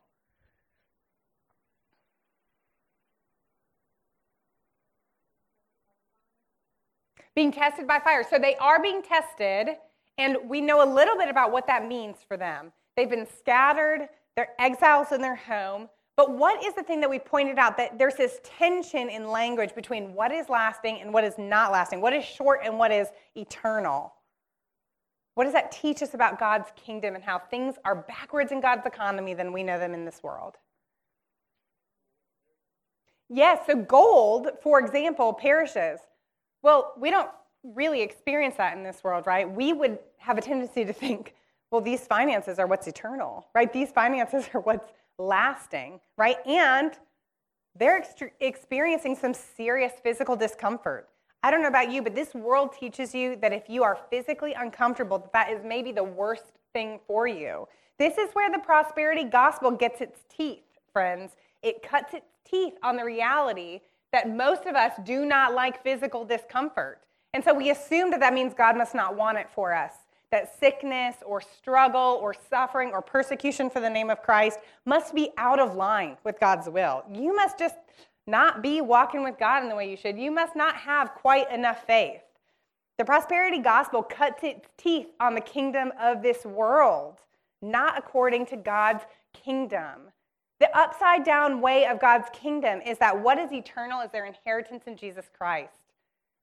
Being 7.37 7.51
tested 7.51 7.85
by 7.85 7.99
fire. 7.99 8.25
So, 8.27 8.39
they 8.39 8.55
are 8.55 8.81
being 8.81 9.03
tested, 9.03 9.75
and 10.17 10.37
we 10.49 10.59
know 10.59 10.83
a 10.83 10.89
little 10.91 11.15
bit 11.15 11.29
about 11.29 11.51
what 11.51 11.67
that 11.67 11.87
means 11.87 12.17
for 12.27 12.35
them. 12.35 12.71
They've 12.95 13.07
been 13.07 13.27
scattered, 13.27 14.09
they're 14.35 14.55
exiles 14.57 15.11
in 15.11 15.21
their 15.21 15.35
home. 15.35 15.87
But 16.15 16.31
what 16.31 16.65
is 16.65 16.73
the 16.73 16.81
thing 16.81 16.99
that 17.01 17.09
we 17.11 17.19
pointed 17.19 17.59
out 17.59 17.77
that 17.77 17.99
there's 17.99 18.15
this 18.15 18.39
tension 18.43 19.07
in 19.07 19.27
language 19.27 19.75
between 19.75 20.15
what 20.15 20.31
is 20.31 20.49
lasting 20.49 20.99
and 20.99 21.13
what 21.13 21.23
is 21.23 21.35
not 21.37 21.71
lasting? 21.71 22.01
What 22.01 22.11
is 22.11 22.25
short 22.25 22.61
and 22.63 22.79
what 22.79 22.91
is 22.91 23.09
eternal? 23.35 24.15
What 25.35 25.43
does 25.43 25.53
that 25.53 25.71
teach 25.71 26.01
us 26.01 26.15
about 26.15 26.39
God's 26.39 26.71
kingdom 26.75 27.13
and 27.13 27.23
how 27.23 27.37
things 27.37 27.75
are 27.85 28.03
backwards 28.07 28.51
in 28.51 28.61
God's 28.61 28.87
economy 28.87 29.35
than 29.35 29.53
we 29.53 29.61
know 29.61 29.77
them 29.77 29.93
in 29.93 30.05
this 30.05 30.23
world? 30.23 30.55
Yes, 33.29 33.59
so 33.67 33.75
gold, 33.75 34.47
for 34.63 34.79
example, 34.79 35.33
perishes. 35.33 35.99
Well, 36.61 36.93
we 36.97 37.09
don't 37.09 37.29
really 37.63 38.01
experience 38.01 38.55
that 38.57 38.75
in 38.77 38.83
this 38.83 39.03
world, 39.03 39.27
right? 39.27 39.49
We 39.49 39.73
would 39.73 39.99
have 40.17 40.37
a 40.37 40.41
tendency 40.41 40.85
to 40.85 40.93
think, 40.93 41.35
well, 41.71 41.81
these 41.81 42.05
finances 42.05 42.59
are 42.59 42.67
what's 42.67 42.87
eternal, 42.87 43.47
right? 43.53 43.71
These 43.71 43.91
finances 43.91 44.49
are 44.53 44.61
what's 44.61 44.91
lasting, 45.17 45.99
right? 46.17 46.37
And 46.45 46.93
they're 47.77 47.97
ex- 47.97 48.33
experiencing 48.39 49.15
some 49.15 49.33
serious 49.33 49.93
physical 50.01 50.35
discomfort. 50.35 51.09
I 51.43 51.51
don't 51.51 51.61
know 51.61 51.67
about 51.67 51.91
you, 51.91 52.01
but 52.01 52.15
this 52.15 52.33
world 52.33 52.73
teaches 52.77 53.13
you 53.13 53.35
that 53.37 53.53
if 53.53 53.69
you 53.69 53.83
are 53.83 53.97
physically 54.09 54.53
uncomfortable, 54.53 55.19
that, 55.19 55.33
that 55.33 55.51
is 55.51 55.63
maybe 55.63 55.91
the 55.91 56.03
worst 56.03 56.45
thing 56.73 56.99
for 57.07 57.27
you. 57.27 57.67
This 57.99 58.17
is 58.17 58.29
where 58.33 58.51
the 58.51 58.59
prosperity 58.59 59.23
gospel 59.23 59.71
gets 59.71 60.01
its 60.01 60.19
teeth, 60.35 60.63
friends. 60.91 61.33
It 61.61 61.81
cuts 61.81 62.13
its 62.13 62.27
teeth 62.43 62.73
on 62.83 62.95
the 62.95 63.03
reality 63.03 63.81
that 64.11 64.29
most 64.29 64.65
of 64.65 64.75
us 64.75 64.93
do 65.03 65.25
not 65.25 65.53
like 65.53 65.83
physical 65.83 66.25
discomfort. 66.25 67.01
And 67.33 67.43
so 67.43 67.53
we 67.53 67.69
assume 67.69 68.11
that 68.11 68.19
that 68.21 68.33
means 68.33 68.53
God 68.53 68.77
must 68.77 68.95
not 68.95 69.15
want 69.15 69.37
it 69.37 69.49
for 69.53 69.73
us 69.73 69.91
that 70.31 70.59
sickness 70.59 71.15
or 71.25 71.41
struggle 71.41 72.19
or 72.21 72.35
suffering 72.49 72.91
or 72.91 73.01
persecution 73.01 73.69
for 73.69 73.79
the 73.79 73.89
name 73.89 74.09
of 74.09 74.21
Christ 74.21 74.59
must 74.85 75.15
be 75.15 75.29
out 75.37 75.59
of 75.59 75.75
line 75.75 76.17
with 76.23 76.39
God's 76.39 76.69
will. 76.69 77.03
You 77.13 77.35
must 77.35 77.57
just 77.57 77.75
not 78.25 78.61
be 78.61 78.81
walking 78.81 79.23
with 79.23 79.39
God 79.39 79.63
in 79.63 79.69
the 79.69 79.75
way 79.75 79.89
you 79.89 79.95
should. 79.95 80.17
You 80.17 80.31
must 80.31 80.55
not 80.55 80.75
have 80.75 81.13
quite 81.13 81.49
enough 81.51 81.85
faith. 81.85 82.21
The 82.97 83.05
prosperity 83.05 83.59
gospel 83.59 84.03
cuts 84.03 84.43
its 84.43 84.67
teeth 84.77 85.07
on 85.19 85.33
the 85.33 85.41
kingdom 85.41 85.93
of 85.99 86.21
this 86.21 86.43
world, 86.43 87.19
not 87.61 87.97
according 87.97 88.47
to 88.47 88.57
God's 88.57 89.03
kingdom. 89.33 90.11
The 90.59 90.75
upside 90.77 91.23
down 91.23 91.61
way 91.61 91.85
of 91.85 91.99
God's 91.99 92.27
kingdom 92.33 92.81
is 92.81 92.97
that 92.97 93.19
what 93.19 93.37
is 93.37 93.51
eternal 93.51 94.01
is 94.01 94.11
their 94.11 94.25
inheritance 94.25 94.83
in 94.87 94.97
Jesus 94.97 95.25
Christ. 95.37 95.73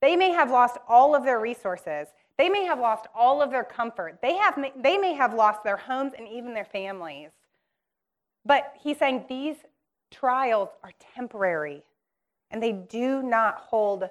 They 0.01 0.17
may 0.17 0.31
have 0.31 0.51
lost 0.51 0.79
all 0.89 1.15
of 1.15 1.25
their 1.25 1.41
resources. 1.41 2.09
They 2.37 2.49
may 2.49 2.65
have 2.65 2.79
lost 2.79 3.07
all 3.15 3.43
of 3.43 3.51
their 3.51 3.65
comfort. 3.65 4.19
They, 4.23 4.37
have, 4.37 4.59
they 4.77 4.99
may 4.99 5.15
have 5.15 5.35
lost 5.35 5.65
their 5.65 5.77
homes 5.77 6.13
and 6.17 6.29
even 6.29 6.55
their 6.55 6.65
families. 6.65 7.31
But 8.45 8.75
he's 8.81 8.99
saying 8.99 9.25
these 9.29 9.57
trials 10.11 10.69
are 10.83 10.93
temporary 11.15 11.83
and 12.51 12.63
they 12.63 12.73
do 12.73 13.23
not 13.23 13.57
hold 13.57 14.09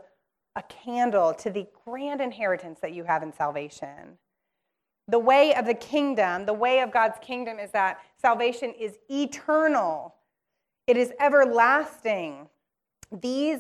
a 0.56 0.64
candle 0.64 1.34
to 1.34 1.50
the 1.50 1.68
grand 1.86 2.22
inheritance 2.22 2.80
that 2.82 2.94
you 2.94 3.04
have 3.04 3.24
in 3.24 3.32
salvation. 3.32 4.18
The 5.08 5.20
way 5.20 5.54
of 5.54 5.66
the 5.66 5.74
kingdom, 5.74 6.46
the 6.46 6.54
way 6.54 6.80
of 6.80 6.92
God's 6.92 7.18
kingdom 7.22 7.60
is 7.60 7.72
that 7.72 8.00
salvation 8.22 8.74
is 8.80 8.98
eternal, 9.10 10.16
it 10.88 10.98
is 10.98 11.12
everlasting. 11.20 12.48
These 13.12 13.60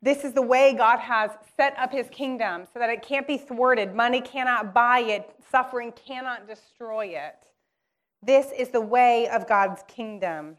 this 0.00 0.22
is 0.22 0.32
the 0.32 0.42
way 0.42 0.74
God 0.74 1.00
has 1.00 1.32
set 1.56 1.76
up 1.76 1.90
his 1.90 2.08
kingdom 2.10 2.66
so 2.72 2.78
that 2.78 2.88
it 2.88 3.02
can't 3.02 3.26
be 3.26 3.36
thwarted. 3.36 3.94
Money 3.94 4.20
cannot 4.20 4.72
buy 4.72 5.00
it, 5.00 5.28
suffering 5.50 5.92
cannot 5.92 6.46
destroy 6.46 7.06
it. 7.06 7.48
This 8.22 8.52
is 8.56 8.68
the 8.68 8.80
way 8.80 9.28
of 9.28 9.48
God's 9.48 9.82
kingdom. 9.88 10.56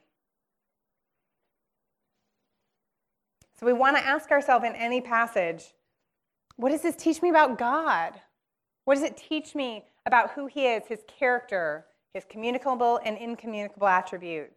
So 3.60 3.65
we 3.65 3.74
want 3.74 3.98
to 3.98 4.06
ask 4.06 4.32
ourselves 4.32 4.65
in 4.65 4.76
any 4.76 5.02
passage 5.02 5.74
what 6.56 6.72
does 6.72 6.82
this 6.82 6.98
teach 6.98 7.22
me 7.22 7.30
about 7.30 7.58
God? 7.58 8.19
What 8.84 8.95
does 8.95 9.04
it 9.04 9.15
teach 9.15 9.56
me 9.56 9.86
about 10.06 10.32
who 10.32 10.48
He 10.48 10.66
is, 10.66 10.84
His 10.88 11.00
character, 11.08 11.86
His 12.14 12.26
communicable 12.30 13.00
and 13.04 13.18
incommunicable 13.18 13.88
attributes? 13.88 14.56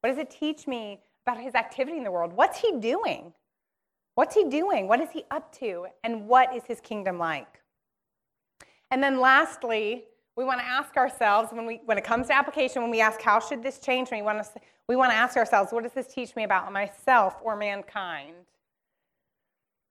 What 0.00 0.10
does 0.10 0.18
it 0.18 0.30
teach 0.30 0.66
me 0.66 1.00
about 1.26 1.40
His 1.40 1.54
activity 1.54 1.96
in 1.96 2.04
the 2.04 2.10
world? 2.10 2.32
What's 2.32 2.58
He 2.58 2.78
doing? 2.78 3.32
What's 4.14 4.34
He 4.34 4.44
doing? 4.44 4.88
What 4.88 5.00
is 5.00 5.10
He 5.10 5.24
up 5.30 5.52
to? 5.58 5.86
And 6.04 6.26
what 6.26 6.54
is 6.54 6.62
His 6.66 6.80
kingdom 6.80 7.18
like? 7.18 7.60
And 8.90 9.02
then 9.02 9.20
lastly, 9.20 10.04
we 10.36 10.44
want 10.44 10.60
to 10.60 10.66
ask 10.66 10.96
ourselves 10.96 11.52
when, 11.52 11.66
we, 11.66 11.80
when 11.84 11.98
it 11.98 12.04
comes 12.04 12.28
to 12.28 12.36
application, 12.36 12.80
when 12.80 12.92
we 12.92 13.00
ask, 13.00 13.20
how 13.20 13.40
should 13.40 13.60
this 13.60 13.80
change 13.80 14.12
me? 14.12 14.18
We 14.18 14.26
want, 14.26 14.44
to, 14.44 14.60
we 14.88 14.94
want 14.94 15.10
to 15.10 15.16
ask 15.16 15.36
ourselves, 15.36 15.72
what 15.72 15.82
does 15.82 15.92
this 15.92 16.06
teach 16.06 16.36
me 16.36 16.44
about 16.44 16.72
myself 16.72 17.34
or 17.42 17.56
mankind? 17.56 18.34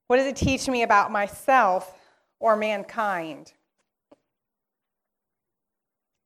What 0.07 0.17
does 0.17 0.25
it 0.25 0.37
teach 0.37 0.69
me 0.69 0.83
about 0.83 1.11
myself 1.11 1.93
or 2.39 2.55
mankind? 2.55 3.51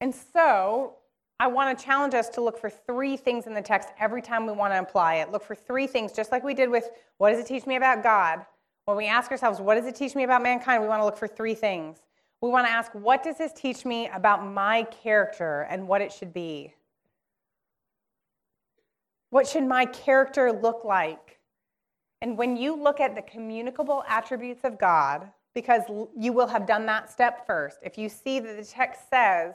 And 0.01 0.13
so 0.13 0.95
I 1.39 1.47
want 1.47 1.77
to 1.77 1.85
challenge 1.85 2.13
us 2.13 2.27
to 2.29 2.41
look 2.41 2.59
for 2.59 2.69
three 2.69 3.15
things 3.15 3.47
in 3.47 3.53
the 3.53 3.61
text 3.61 3.89
every 3.99 4.21
time 4.21 4.45
we 4.45 4.51
want 4.51 4.73
to 4.73 4.79
apply 4.79 5.15
it. 5.15 5.31
Look 5.31 5.43
for 5.43 5.55
three 5.55 5.87
things, 5.87 6.11
just 6.11 6.31
like 6.31 6.43
we 6.43 6.53
did 6.53 6.69
with 6.69 6.89
what 7.17 7.29
does 7.29 7.39
it 7.39 7.45
teach 7.45 7.65
me 7.65 7.77
about 7.77 8.03
God? 8.03 8.45
When 8.85 8.97
we 8.97 9.05
ask 9.07 9.31
ourselves, 9.31 9.61
what 9.61 9.75
does 9.75 9.85
it 9.85 9.95
teach 9.95 10.15
me 10.15 10.23
about 10.23 10.41
mankind? 10.41 10.81
We 10.81 10.89
want 10.89 11.01
to 11.01 11.05
look 11.05 11.17
for 11.17 11.27
three 11.27 11.53
things. 11.53 11.99
We 12.41 12.49
want 12.49 12.65
to 12.65 12.71
ask, 12.71 12.91
what 12.93 13.23
does 13.23 13.37
this 13.37 13.53
teach 13.53 13.85
me 13.85 14.09
about 14.09 14.45
my 14.45 14.83
character 14.83 15.67
and 15.69 15.87
what 15.87 16.01
it 16.01 16.11
should 16.11 16.33
be? 16.33 16.73
What 19.29 19.47
should 19.47 19.63
my 19.63 19.85
character 19.85 20.51
look 20.51 20.83
like? 20.83 21.39
And 22.21 22.37
when 22.37 22.57
you 22.57 22.75
look 22.75 22.99
at 22.99 23.15
the 23.15 23.21
communicable 23.21 24.03
attributes 24.07 24.63
of 24.63 24.79
God, 24.79 25.27
because 25.53 25.83
you 26.17 26.33
will 26.33 26.47
have 26.47 26.65
done 26.65 26.85
that 26.87 27.11
step 27.11 27.45
first, 27.45 27.77
if 27.83 27.97
you 27.97 28.09
see 28.09 28.39
that 28.39 28.57
the 28.57 28.65
text 28.65 29.09
says 29.09 29.53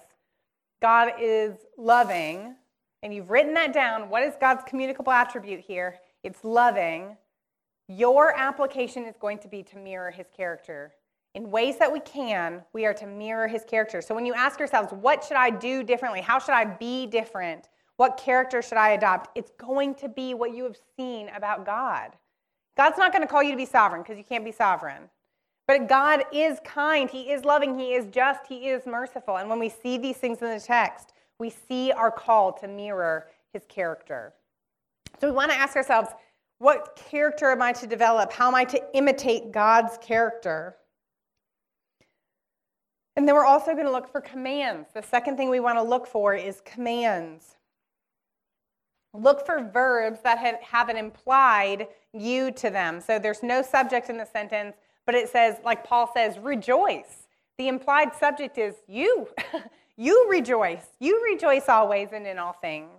God 0.81 1.13
is 1.21 1.55
loving, 1.79 2.55
and 3.03 3.15
you've 3.15 3.31
written 3.31 3.55
that 3.55 3.73
down, 3.73 4.09
what 4.09 4.23
is 4.23 4.35
God's 4.41 4.63
communicable 4.67 5.13
attribute 5.13 5.61
here? 5.61 5.97
It's 6.23 6.45
loving. 6.45 7.17
Your 7.89 8.37
application 8.37 9.05
is 9.05 9.15
going 9.21 9.39
to 9.39 9.49
be 9.49 9.63
to 9.63 9.79
mirror 9.79 10.11
his 10.11 10.27
character 10.37 10.93
in 11.37 11.51
ways 11.51 11.77
that 11.79 11.93
we 11.93 12.01
can, 12.01 12.63
we 12.73 12.87
are 12.87 12.95
to 12.95 13.07
mirror 13.07 13.47
his 13.47 13.63
character. 13.65 14.01
So 14.01 14.15
when 14.15 14.25
you 14.25 14.33
ask 14.33 14.59
yourselves, 14.59 14.91
what 14.91 15.23
should 15.23 15.37
I 15.37 15.51
do 15.51 15.83
differently? 15.83 16.23
How 16.23 16.39
should 16.39 16.55
I 16.55 16.65
be 16.65 17.07
different? 17.07 17.69
What 17.99 18.17
character 18.17 18.63
should 18.63 18.79
I 18.79 18.91
adopt? 18.91 19.37
It's 19.37 19.51
going 19.59 19.95
to 19.97 20.09
be 20.09 20.33
what 20.33 20.55
you 20.55 20.65
have 20.65 20.79
seen 20.97 21.29
about 21.37 21.67
God. 21.67 22.13
God's 22.75 22.97
not 22.97 23.13
going 23.13 23.21
to 23.21 23.29
call 23.29 23.43
you 23.43 23.51
to 23.51 23.57
be 23.57 23.67
sovereign 23.67 24.03
because 24.03 24.17
you 24.17 24.25
can't 24.25 24.47
be 24.47 24.53
sovereign. 24.53 25.11
But 25.67 25.89
God 25.89 26.25
is 26.33 26.59
kind, 26.65 27.11
He 27.11 27.33
is 27.33 27.45
loving, 27.45 27.79
He 27.79 27.95
is 27.95 28.07
just, 28.07 28.47
He 28.49 28.69
is 28.69 28.87
merciful. 28.87 29.37
And 29.37 29.51
when 29.51 29.59
we 29.59 29.69
see 29.69 29.99
these 29.99 30.17
things 30.17 30.41
in 30.41 30.49
the 30.49 30.61
text, 30.61 31.13
we 31.39 31.51
see 31.51 31.93
our 31.93 32.11
call 32.11 32.53
to 32.61 32.69
mirror 32.69 33.27
His 33.53 33.65
character. 33.69 34.33
So 35.21 35.29
we 35.29 35.35
want 35.35 35.51
to 35.51 35.57
ask 35.57 35.77
ourselves, 35.77 36.11
what 36.59 37.01
character 37.11 37.51
am 37.51 37.63
I 37.63 37.73
to 37.75 37.87
develop? 37.87 38.33
How 38.33 38.49
am 38.49 38.55
I 38.55 38.65
to 38.65 38.83
imitate 38.95 39.53
God's 39.53 39.99
character? 39.99 40.77
And 43.17 43.27
then 43.27 43.35
we're 43.35 43.45
also 43.45 43.73
going 43.73 43.87
to 43.87 43.93
look 43.93 44.11
for 44.11 44.21
commands. 44.21 44.91
The 44.95 45.03
second 45.03 45.37
thing 45.37 45.49
we 45.49 45.61
want 45.61 45.79
to 45.79 45.83
look 45.83 46.07
for 46.07 46.35
is 46.35 46.61
commands. 46.65 47.57
Look 49.15 49.47
for 49.47 49.63
verbs 49.63 50.21
that 50.23 50.63
have 50.63 50.89
an 50.91 50.97
implied 50.97 51.89
you 52.13 52.51
to 52.53 52.69
them. 52.69 53.01
So 53.01 53.19
there's 53.19 53.43
no 53.43 53.63
subject 53.63 54.11
in 54.11 54.19
the 54.19 54.27
sentence, 54.27 54.77
but 55.07 55.15
it 55.15 55.29
says, 55.29 55.57
like 55.65 55.85
Paul 55.85 56.11
says, 56.13 56.39
rejoice. 56.39 57.29
The 57.59 57.69
implied 57.69 58.15
subject 58.15 58.59
is 58.59 58.75
you. 58.87 59.29
you 59.97 60.27
rejoice. 60.29 60.85
You 61.01 61.23
rejoice 61.25 61.69
always 61.69 62.09
and 62.13 62.27
in 62.27 62.39
all 62.39 62.53
things. 62.53 62.91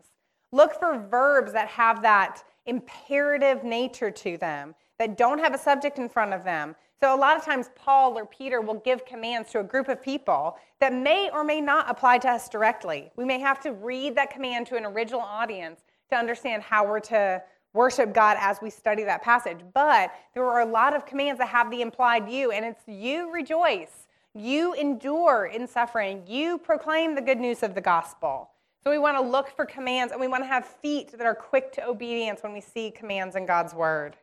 Look 0.52 0.80
for 0.80 0.98
verbs 0.98 1.54
that 1.54 1.68
have 1.68 2.02
that 2.02 2.44
imperative 2.66 3.64
nature 3.64 4.10
to 4.10 4.38
them, 4.38 4.74
that 4.98 5.18
don't 5.18 5.40
have 5.40 5.54
a 5.54 5.58
subject 5.58 6.00
in 6.00 6.10
front 6.10 6.34
of 6.34 6.44
them, 6.44 6.76
so, 7.00 7.14
a 7.14 7.16
lot 7.16 7.38
of 7.38 7.46
times, 7.46 7.70
Paul 7.76 8.18
or 8.18 8.26
Peter 8.26 8.60
will 8.60 8.80
give 8.80 9.06
commands 9.06 9.52
to 9.52 9.60
a 9.60 9.64
group 9.64 9.88
of 9.88 10.02
people 10.02 10.58
that 10.80 10.92
may 10.92 11.30
or 11.32 11.44
may 11.44 11.62
not 11.62 11.90
apply 11.90 12.18
to 12.20 12.30
us 12.30 12.50
directly. 12.50 13.12
We 13.16 13.24
may 13.24 13.40
have 13.40 13.60
to 13.62 13.72
read 13.72 14.16
that 14.16 14.32
command 14.32 14.66
to 14.68 14.78
an 14.78 14.86
original 14.86 15.22
audience 15.22 15.82
to 16.10 16.16
understand 16.16 16.64
how 16.64 16.88
we're 16.88 17.00
to 17.02 17.44
worship 17.78 18.14
God 18.14 18.36
as 18.40 18.60
we 18.62 18.70
study 18.70 19.04
that 19.04 19.22
passage. 19.22 19.60
But 19.74 20.12
there 20.34 20.44
are 20.46 20.62
a 20.62 20.66
lot 20.66 20.96
of 20.96 21.06
commands 21.06 21.40
that 21.40 21.48
have 21.48 21.72
the 21.72 21.82
implied 21.82 22.30
you, 22.30 22.52
and 22.52 22.66
it's 22.66 22.84
you 22.88 23.32
rejoice, 23.32 24.08
you 24.34 24.74
endure 24.74 25.46
in 25.46 25.68
suffering, 25.68 26.24
you 26.28 26.58
proclaim 26.58 27.16
the 27.16 27.22
good 27.22 27.40
news 27.40 27.64
of 27.64 27.76
the 27.76 27.82
gospel. 27.82 28.50
So, 28.84 28.92
we 28.92 29.00
want 29.00 29.18
to 29.18 29.22
look 29.22 29.50
for 29.56 29.66
commands 29.66 30.12
and 30.12 30.22
we 30.22 30.28
want 30.28 30.44
to 30.44 30.48
have 30.48 30.66
feet 30.66 31.12
that 31.12 31.26
are 31.26 31.36
quick 31.36 31.74
to 31.74 31.86
obedience 31.86 32.42
when 32.42 32.54
we 32.54 32.62
see 32.62 32.90
commands 32.90 33.36
in 33.36 33.46
God's 33.46 33.74
word. 33.74 34.16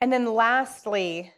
And 0.00 0.12
then 0.12 0.34
lastly, 0.34 1.32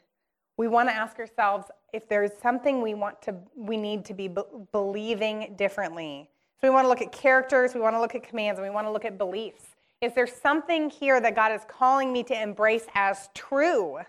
we 0.57 0.69
want 0.69 0.89
to 0.89 0.95
ask 0.95 1.19
ourselves 1.19 1.67
if 1.93 2.09
there's 2.09 2.31
something 2.43 2.83
we 2.83 2.95
want 2.95 3.21
to 3.23 3.37
we 3.57 3.77
need 3.77 4.05
to 4.07 4.15
be 4.15 4.29
believing 4.73 5.55
differently. 5.57 6.29
So 6.61 6.69
we 6.69 6.75
want 6.75 6.85
to 6.85 6.89
look 6.89 7.03
at 7.03 7.13
characters, 7.13 7.75
we 7.75 7.81
want 7.81 7.95
to 7.95 8.01
look 8.01 8.15
at 8.15 8.23
commands, 8.23 8.59
and 8.59 8.67
we 8.67 8.75
want 8.75 8.87
to 8.87 8.91
look 8.91 9.05
at 9.05 9.19
beliefs. 9.19 9.74
Is 10.05 10.13
there 10.13 10.27
something 10.27 10.91
here 10.91 11.19
that 11.19 11.35
God 11.35 11.51
is 11.51 11.63
calling 11.67 12.13
me 12.13 12.23
to 12.25 12.39
embrace 12.39 12.85
as 12.95 13.31
true 13.33 14.01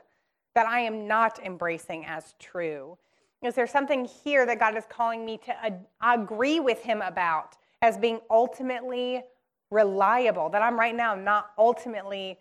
that 0.54 0.68
I 0.68 0.82
am 0.82 1.08
not 1.08 1.40
embracing 1.40 2.06
as 2.06 2.36
true? 2.38 2.98
Is 3.42 3.56
there 3.56 3.66
something 3.66 4.04
here 4.04 4.46
that 4.46 4.60
God 4.60 4.76
is 4.76 4.84
calling 4.90 5.24
me 5.24 5.40
to 5.46 5.80
agree 6.06 6.60
with 6.60 6.82
Him 6.82 7.02
about 7.02 7.56
as 7.82 7.98
being 7.98 8.20
ultimately 8.30 9.24
reliable, 9.72 10.50
that 10.50 10.62
I'm 10.62 10.78
right 10.78 10.94
now 10.94 11.16
not 11.16 11.52
ultimately 11.58 12.40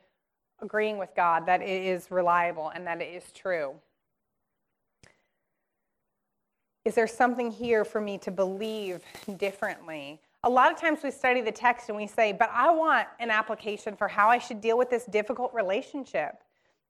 agreeing 0.60 0.98
with 0.98 1.10
God 1.14 1.46
that 1.46 1.62
it 1.62 1.84
is 1.84 2.10
reliable 2.10 2.70
and 2.70 2.84
that 2.88 3.00
it 3.00 3.14
is 3.14 3.30
true? 3.30 3.76
Is 6.84 6.96
there 6.96 7.06
something 7.06 7.52
here 7.52 7.84
for 7.84 8.00
me 8.00 8.18
to 8.18 8.32
believe 8.32 9.04
differently? 9.36 10.18
A 10.46 10.50
lot 10.50 10.70
of 10.70 10.78
times 10.78 10.98
we 11.02 11.10
study 11.10 11.40
the 11.40 11.50
text 11.50 11.88
and 11.88 11.96
we 11.96 12.06
say, 12.06 12.30
but 12.30 12.50
I 12.52 12.70
want 12.70 13.08
an 13.18 13.30
application 13.30 13.96
for 13.96 14.06
how 14.06 14.28
I 14.28 14.36
should 14.36 14.60
deal 14.60 14.76
with 14.76 14.90
this 14.90 15.06
difficult 15.06 15.54
relationship. 15.54 16.42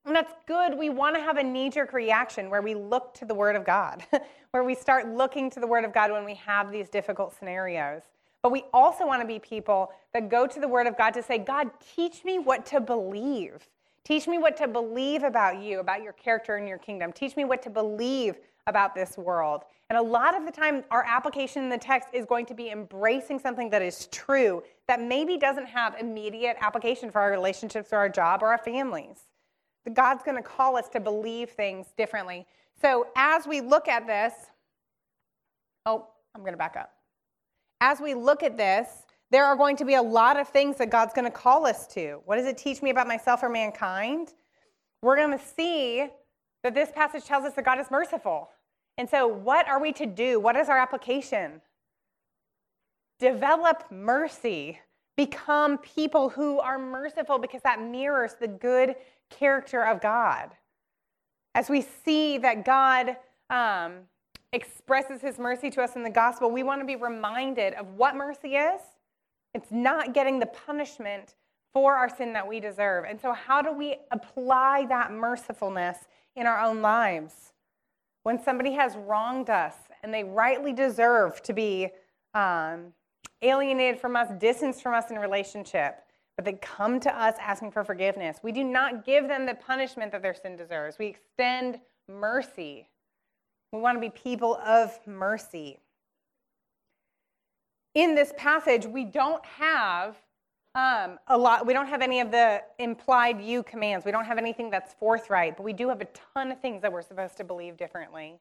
And 0.04 0.14
that's 0.14 0.34
good. 0.48 0.76
We 0.76 0.90
want 0.90 1.14
to 1.14 1.22
have 1.22 1.36
a 1.36 1.42
knee 1.44 1.70
jerk 1.70 1.92
reaction 1.92 2.50
where 2.50 2.62
we 2.62 2.74
look 2.74 3.14
to 3.14 3.24
the 3.24 3.32
Word 3.32 3.54
of 3.54 3.64
God, 3.64 4.04
where 4.50 4.64
we 4.64 4.74
start 4.74 5.08
looking 5.08 5.50
to 5.50 5.60
the 5.60 5.68
Word 5.68 5.84
of 5.84 5.94
God 5.94 6.10
when 6.10 6.24
we 6.24 6.34
have 6.34 6.72
these 6.72 6.88
difficult 6.88 7.32
scenarios. 7.38 8.02
But 8.42 8.50
we 8.50 8.64
also 8.74 9.06
want 9.06 9.22
to 9.22 9.26
be 9.26 9.38
people 9.38 9.92
that 10.12 10.28
go 10.28 10.48
to 10.48 10.58
the 10.58 10.68
Word 10.68 10.88
of 10.88 10.98
God 10.98 11.12
to 11.12 11.22
say, 11.22 11.38
God, 11.38 11.70
teach 11.94 12.24
me 12.24 12.40
what 12.40 12.66
to 12.66 12.80
believe. 12.80 13.68
Teach 14.02 14.26
me 14.26 14.36
what 14.36 14.56
to 14.56 14.66
believe 14.66 15.22
about 15.22 15.62
you, 15.62 15.78
about 15.78 16.02
your 16.02 16.12
character 16.14 16.56
and 16.56 16.68
your 16.68 16.78
kingdom. 16.78 17.12
Teach 17.12 17.36
me 17.36 17.44
what 17.44 17.62
to 17.62 17.70
believe 17.70 18.34
about 18.66 18.96
this 18.96 19.16
world. 19.16 19.62
And 19.94 20.04
a 20.04 20.10
lot 20.10 20.36
of 20.36 20.44
the 20.44 20.50
time, 20.50 20.82
our 20.90 21.04
application 21.04 21.62
in 21.62 21.68
the 21.68 21.78
text 21.78 22.08
is 22.12 22.26
going 22.26 22.46
to 22.46 22.54
be 22.54 22.70
embracing 22.70 23.38
something 23.38 23.70
that 23.70 23.80
is 23.80 24.08
true 24.08 24.60
that 24.88 25.00
maybe 25.00 25.38
doesn't 25.38 25.66
have 25.66 25.94
immediate 26.00 26.56
application 26.60 27.12
for 27.12 27.20
our 27.20 27.30
relationships 27.30 27.92
or 27.92 27.98
our 27.98 28.08
job 28.08 28.42
or 28.42 28.48
our 28.48 28.58
families. 28.58 29.18
God's 29.92 30.24
going 30.24 30.36
to 30.36 30.42
call 30.42 30.76
us 30.76 30.88
to 30.88 30.98
believe 30.98 31.50
things 31.50 31.86
differently. 31.96 32.44
So 32.82 33.06
as 33.14 33.46
we 33.46 33.60
look 33.60 33.86
at 33.86 34.04
this, 34.04 34.32
oh, 35.86 36.08
I'm 36.34 36.40
going 36.40 36.54
to 36.54 36.58
back 36.58 36.74
up 36.76 36.90
as 37.80 38.00
we 38.00 38.14
look 38.14 38.42
at 38.42 38.56
this, 38.56 38.88
there 39.30 39.44
are 39.44 39.54
going 39.54 39.76
to 39.76 39.84
be 39.84 39.94
a 39.94 40.02
lot 40.02 40.40
of 40.40 40.48
things 40.48 40.78
that 40.78 40.90
God's 40.90 41.12
going 41.12 41.26
to 41.26 41.30
call 41.30 41.66
us 41.66 41.86
to. 41.88 42.20
What 42.24 42.36
does 42.36 42.46
it 42.46 42.58
teach 42.58 42.82
me 42.82 42.90
about 42.90 43.06
myself 43.06 43.44
or 43.44 43.48
mankind? 43.48 44.32
We're 45.02 45.16
going 45.16 45.38
to 45.38 45.44
see 45.44 46.08
that 46.64 46.74
this 46.74 46.90
passage 46.90 47.24
tells 47.24 47.44
us 47.44 47.52
that 47.52 47.64
God 47.64 47.78
is 47.78 47.90
merciful. 47.90 48.48
And 48.96 49.08
so, 49.08 49.26
what 49.26 49.66
are 49.68 49.80
we 49.80 49.92
to 49.92 50.06
do? 50.06 50.38
What 50.38 50.56
is 50.56 50.68
our 50.68 50.78
application? 50.78 51.60
Develop 53.18 53.84
mercy. 53.90 54.80
become 55.16 55.78
people 55.78 56.28
who 56.28 56.58
are 56.58 56.76
merciful 56.76 57.38
because 57.38 57.62
that 57.62 57.80
mirrors 57.80 58.34
the 58.34 58.48
good 58.48 58.96
character 59.30 59.84
of 59.84 60.00
God. 60.00 60.50
As 61.54 61.68
we 61.68 61.82
see 61.82 62.36
that 62.38 62.64
God 62.64 63.16
um, 63.48 63.98
expresses 64.52 65.20
his 65.20 65.38
mercy 65.38 65.70
to 65.70 65.82
us 65.82 65.94
in 65.94 66.02
the 66.02 66.10
gospel, 66.10 66.50
we 66.50 66.64
want 66.64 66.80
to 66.80 66.84
be 66.84 66.96
reminded 66.96 67.74
of 67.74 67.94
what 67.94 68.16
mercy 68.16 68.56
is. 68.56 68.80
It's 69.54 69.70
not 69.70 70.14
getting 70.14 70.40
the 70.40 70.46
punishment 70.46 71.36
for 71.72 71.94
our 71.94 72.08
sin 72.08 72.32
that 72.32 72.46
we 72.46 72.58
deserve. 72.58 73.04
And 73.04 73.20
so, 73.20 73.32
how 73.32 73.62
do 73.62 73.72
we 73.72 73.96
apply 74.10 74.86
that 74.88 75.12
mercifulness 75.12 75.98
in 76.34 76.46
our 76.46 76.60
own 76.60 76.82
lives? 76.82 77.52
When 78.24 78.42
somebody 78.42 78.72
has 78.72 78.96
wronged 78.96 79.50
us 79.50 79.74
and 80.02 80.12
they 80.12 80.24
rightly 80.24 80.72
deserve 80.72 81.42
to 81.42 81.52
be 81.52 81.90
um, 82.34 82.92
alienated 83.42 84.00
from 84.00 84.16
us, 84.16 84.28
distanced 84.38 84.82
from 84.82 84.94
us 84.94 85.10
in 85.10 85.18
relationship, 85.18 86.00
but 86.36 86.44
they 86.44 86.54
come 86.54 86.98
to 87.00 87.16
us 87.16 87.36
asking 87.38 87.70
for 87.70 87.84
forgiveness. 87.84 88.38
We 88.42 88.50
do 88.50 88.64
not 88.64 89.04
give 89.04 89.28
them 89.28 89.46
the 89.46 89.54
punishment 89.54 90.10
that 90.12 90.22
their 90.22 90.34
sin 90.34 90.56
deserves. 90.56 90.98
We 90.98 91.06
extend 91.06 91.78
mercy. 92.08 92.88
We 93.72 93.80
want 93.80 93.96
to 93.96 94.00
be 94.00 94.10
people 94.10 94.56
of 94.56 94.98
mercy. 95.06 95.78
In 97.94 98.14
this 98.14 98.32
passage, 98.36 98.86
we 98.86 99.04
don't 99.04 99.44
have 99.44 100.16
um, 100.74 101.18
a 101.28 101.38
lot. 101.38 101.66
We 101.66 101.72
don't 101.72 101.86
have 101.86 102.02
any 102.02 102.20
of 102.20 102.30
the 102.30 102.62
implied 102.78 103.40
you 103.40 103.62
commands. 103.62 104.04
We 104.04 104.10
don't 104.10 104.24
have 104.24 104.38
anything 104.38 104.70
that's 104.70 104.94
forthright, 104.94 105.56
but 105.56 105.62
we 105.62 105.72
do 105.72 105.88
have 105.88 106.00
a 106.00 106.08
ton 106.34 106.50
of 106.50 106.60
things 106.60 106.82
that 106.82 106.92
we're 106.92 107.02
supposed 107.02 107.36
to 107.36 107.44
believe 107.44 107.76
differently. 107.76 108.40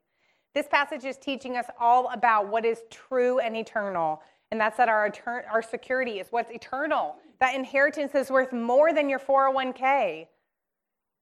This 0.55 0.67
passage 0.67 1.05
is 1.05 1.17
teaching 1.17 1.57
us 1.57 1.65
all 1.79 2.09
about 2.11 2.47
what 2.47 2.65
is 2.65 2.81
true 2.89 3.39
and 3.39 3.55
eternal, 3.55 4.21
and 4.51 4.59
that's 4.59 4.77
that 4.77 4.89
our, 4.89 5.11
our 5.51 5.61
security 5.61 6.19
is 6.19 6.27
what's 6.31 6.51
eternal. 6.51 7.15
That 7.39 7.55
inheritance 7.55 8.13
is 8.15 8.29
worth 8.29 8.51
more 8.51 8.93
than 8.93 9.09
your 9.09 9.19
401k. 9.19 10.27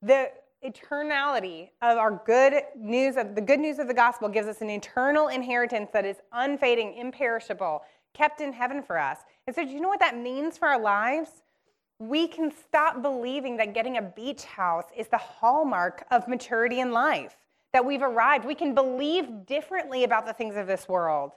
The 0.01 0.31
eternality 0.65 1.69
of 1.81 1.97
our 1.97 2.21
good 2.25 2.53
news 2.77 3.17
of 3.17 3.33
the 3.33 3.41
good 3.41 3.59
news 3.59 3.79
of 3.79 3.87
the 3.87 3.93
gospel 3.93 4.29
gives 4.29 4.47
us 4.47 4.61
an 4.61 4.69
eternal 4.69 5.29
inheritance 5.29 5.89
that 5.91 6.05
is 6.05 6.17
unfading, 6.33 6.95
imperishable, 6.95 7.81
kept 8.13 8.41
in 8.41 8.53
heaven 8.53 8.83
for 8.83 8.97
us. 8.97 9.19
And 9.47 9.55
so, 9.55 9.63
do 9.63 9.71
you 9.71 9.81
know 9.81 9.89
what 9.89 9.99
that 9.99 10.17
means 10.17 10.57
for 10.57 10.67
our 10.67 10.79
lives? 10.79 11.29
We 11.99 12.27
can 12.27 12.51
stop 12.51 13.01
believing 13.01 13.57
that 13.57 13.73
getting 13.73 13.97
a 13.97 14.01
beach 14.01 14.43
house 14.43 14.85
is 14.97 15.07
the 15.07 15.17
hallmark 15.17 16.05
of 16.11 16.27
maturity 16.27 16.79
in 16.79 16.91
life, 16.91 17.37
that 17.73 17.85
we've 17.85 18.01
arrived. 18.01 18.45
We 18.45 18.55
can 18.55 18.73
believe 18.73 19.45
differently 19.45 20.03
about 20.03 20.25
the 20.25 20.33
things 20.33 20.55
of 20.55 20.67
this 20.67 20.89
world. 20.89 21.31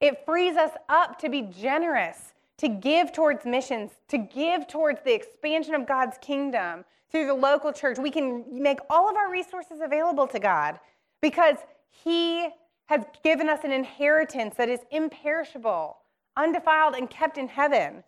It 0.00 0.24
frees 0.24 0.56
us 0.56 0.72
up 0.88 1.18
to 1.20 1.28
be 1.28 1.42
generous, 1.42 2.34
to 2.58 2.68
give 2.68 3.12
towards 3.12 3.44
missions, 3.44 3.92
to 4.08 4.18
give 4.18 4.68
towards 4.68 5.00
the 5.04 5.14
expansion 5.14 5.74
of 5.74 5.86
God's 5.86 6.18
kingdom 6.20 6.84
through 7.10 7.26
the 7.26 7.34
local 7.34 7.72
church. 7.72 7.98
We 7.98 8.10
can 8.10 8.44
make 8.50 8.78
all 8.90 9.08
of 9.08 9.16
our 9.16 9.30
resources 9.30 9.80
available 9.82 10.26
to 10.28 10.38
God 10.38 10.78
because 11.20 11.56
He 11.90 12.48
has 12.88 13.04
given 13.22 13.48
us 13.48 13.60
an 13.64 13.72
inheritance 13.72 14.54
that 14.56 14.68
is 14.68 14.80
imperishable, 14.90 15.98
undefiled, 16.36 16.94
and 16.94 17.08
kept 17.08 17.38
in 17.38 17.48
heaven. 17.48 18.02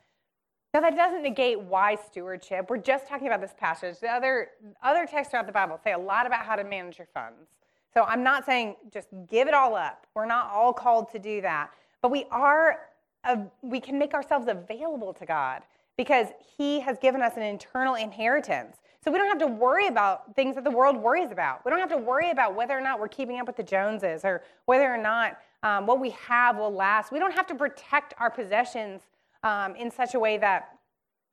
Now, 0.73 0.81
that 0.81 0.97
doesn't 0.97 1.23
negate 1.23 1.61
wise 1.61 1.99
stewardship. 2.07 2.71
We're 2.71 2.79
just 2.79 3.07
talking 3.07 3.27
about 3.27 3.41
this 3.41 3.55
passage. 3.59 3.99
The 4.01 4.09
other, 4.09 4.49
other 4.83 5.07
texts 5.07 5.33
throughout 5.33 5.47
the 5.47 5.53
Bible 5.53 5.79
say 5.83 5.93
a 5.93 5.99
lot 5.99 6.27
about 6.27 6.47
how 6.47 6.57
to 6.57 6.65
manage 6.65 6.97
your 6.97 7.09
funds. 7.13 7.49
So 7.93 8.05
I'm 8.05 8.23
not 8.23 8.47
saying 8.47 8.77
just 8.93 9.09
give 9.29 9.49
it 9.49 9.55
all 9.55 9.75
up. 9.75 10.07
We're 10.15 10.27
not 10.27 10.51
all 10.51 10.73
called 10.73 11.11
to 11.13 11.19
do 11.19 11.41
that. 11.43 11.71
But 12.03 12.11
we 12.11 12.25
are 12.31 12.79
uh, 13.25 13.37
we 13.63 13.81
can 13.81 13.99
make 13.99 14.15
ourselves 14.15 14.47
available 14.49 15.13
to 15.13 15.27
God 15.27 15.63
because 15.99 16.29
He 16.57 16.81
has 16.81 16.99
given 16.99 17.21
us 17.21 17.37
an 17.37 17.43
internal 17.43 17.97
inheritance. 17.97 18.77
So 19.03 19.11
we 19.11 19.17
don't 19.17 19.29
have 19.29 19.39
to 19.39 19.47
worry 19.47 19.87
about 19.87 20.35
things 20.37 20.57
that 20.57 20.65
the 20.65 20.71
world 20.71 20.97
worries 20.97 21.31
about. 21.31 21.65
We 21.65 21.71
don't 21.71 21.81
have 21.81 21.89
to 21.91 21.97
worry 21.97 22.31
about 22.31 22.55
whether 22.55 22.77
or 22.77 22.83
not 22.83 23.01
we're 23.01 23.09
keeping 23.09 23.41
up 23.41 23.47
with 23.47 23.57
the 23.57 23.63
Joneses 23.63 24.25
or 24.25 24.43
whether 24.67 24.93
or 24.93 24.99
not 24.99 25.39
um, 25.63 25.87
what 25.87 26.01
we 26.01 26.11
have 26.11 26.57
will 26.57 26.73
last. 26.73 27.11
We 27.11 27.19
don't 27.19 27.35
have 27.35 27.47
to 27.47 27.55
protect 27.55 28.13
our 28.19 28.31
possessions 28.31 29.03
um, 29.43 29.75
in 29.77 29.91
such 29.91 30.15
a 30.15 30.19
way 30.19 30.37
that 30.39 30.79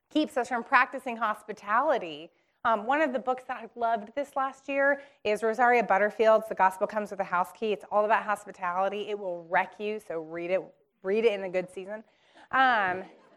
keeps 0.09 0.38
us 0.38 0.47
from 0.47 0.63
practicing 0.63 1.18
hospitality. 1.18 2.30
Um, 2.63 2.86
one 2.86 3.01
of 3.01 3.11
the 3.11 3.20
books 3.20 3.43
that 3.47 3.57
I 3.57 3.80
loved 3.80 4.15
this 4.15 4.36
last 4.36 4.70
year 4.70 5.01
is 5.24 5.43
Rosaria 5.43 5.84
Butterfield's 5.84 6.47
The 6.47 6.55
Gospel 6.55 6.88
Comes 6.88 7.11
with 7.11 7.20
a 7.20 7.26
House 7.26 7.49
Key. 7.57 7.74
It's 7.74 7.86
all 7.91 8.05
about 8.05 8.24
hospitality. 8.24 9.09
It 9.09 9.20
will 9.20 9.45
wreck 9.49 9.74
you, 9.78 9.99
so 10.05 10.22
read 10.22 10.51
it 10.51 10.61
read 11.03 11.26
it 11.26 11.34
in 11.34 11.43
a 11.43 11.49
good 11.49 11.70
season. 11.70 12.03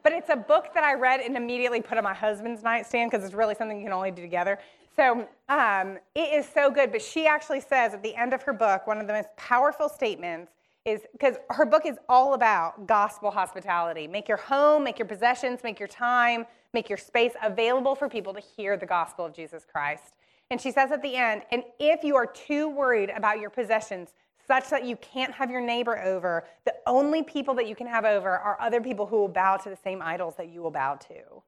But 0.03 0.13
it's 0.13 0.31
a 0.31 0.37
book 0.37 0.73
that 0.75 0.85
I 0.85 0.95
read 0.95 1.21
and 1.21 1.37
immediately 1.37 1.81
put 1.81 1.99
on 1.99 2.05
my 2.05 2.15
husband's 2.15 2.63
nightstand 2.63 3.11
because 3.11 3.25
it's 3.25 3.35
really 3.35 3.55
something 3.55 3.79
you 3.79 3.85
can 3.85 3.93
only 3.93 4.11
do 4.11 4.23
together. 4.23 4.59
So 4.97 5.29
um, 5.49 5.99
it 6.15 6.35
is 6.35 6.47
so 6.53 6.71
good. 6.71 6.93
But 6.93 7.03
she 7.03 7.27
actually 7.27 7.61
says 7.61 7.95
at 7.95 8.03
the 8.03 8.15
end 8.15 8.33
of 8.33 8.43
her 8.43 8.53
book, 8.53 8.87
one 8.87 8.99
of 8.99 9.07
the 9.07 9.13
most 9.13 9.29
powerful 9.37 9.89
statements 9.89 10.53
is 10.85 11.03
because 11.13 11.37
her 11.51 11.67
book 11.67 11.85
is 11.85 11.97
all 12.09 12.35
about 12.35 12.87
gospel 12.87 13.31
hospitality. 13.31 14.07
Make 14.07 14.29
your 14.29 14.39
home, 14.39 14.85
make 14.85 14.99
your 14.99 15.07
possessions, 15.07 15.61
make 15.63 15.79
your 15.79 15.89
time, 15.89 16.47
make 16.73 16.89
your 16.89 16.99
space 16.99 17.33
available 17.43 17.95
for 17.95 18.09
people 18.09 18.33
to 18.33 18.41
hear 18.41 18.77
the 18.77 18.87
gospel 18.87 19.27
of 19.27 19.35
Jesus 19.35 19.67
Christ. 19.71 20.15
And 20.51 20.61
she 20.61 20.73
says 20.73 20.91
at 20.91 21.03
the 21.03 21.15
end, 21.15 21.43
and 21.53 21.63
if 21.79 22.03
you 22.03 22.17
are 22.17 22.27
too 22.27 22.69
worried 22.69 23.11
about 23.11 23.41
your 23.41 23.51
possessions 23.51 24.15
such 24.51 24.69
that 24.69 24.85
you 24.85 24.97
can't 24.97 25.33
have 25.33 25.49
your 25.49 25.61
neighbor 25.61 25.97
over. 26.01 26.43
The 26.65 26.75
only 26.85 27.23
people 27.23 27.55
that 27.55 27.69
you 27.69 27.77
can 27.77 27.87
have 27.87 28.05
over 28.05 28.29
are 28.29 28.61
other 28.61 28.81
people 28.81 29.07
who 29.07 29.17
will 29.17 29.29
bow 29.29 29.57
to 29.59 29.71
the 29.71 29.77
same 29.77 30.03
idols 30.03 30.35
that 30.39 30.49
you 30.49 30.61
will 30.61 30.73
bow 30.73 30.97
to. 30.97 31.43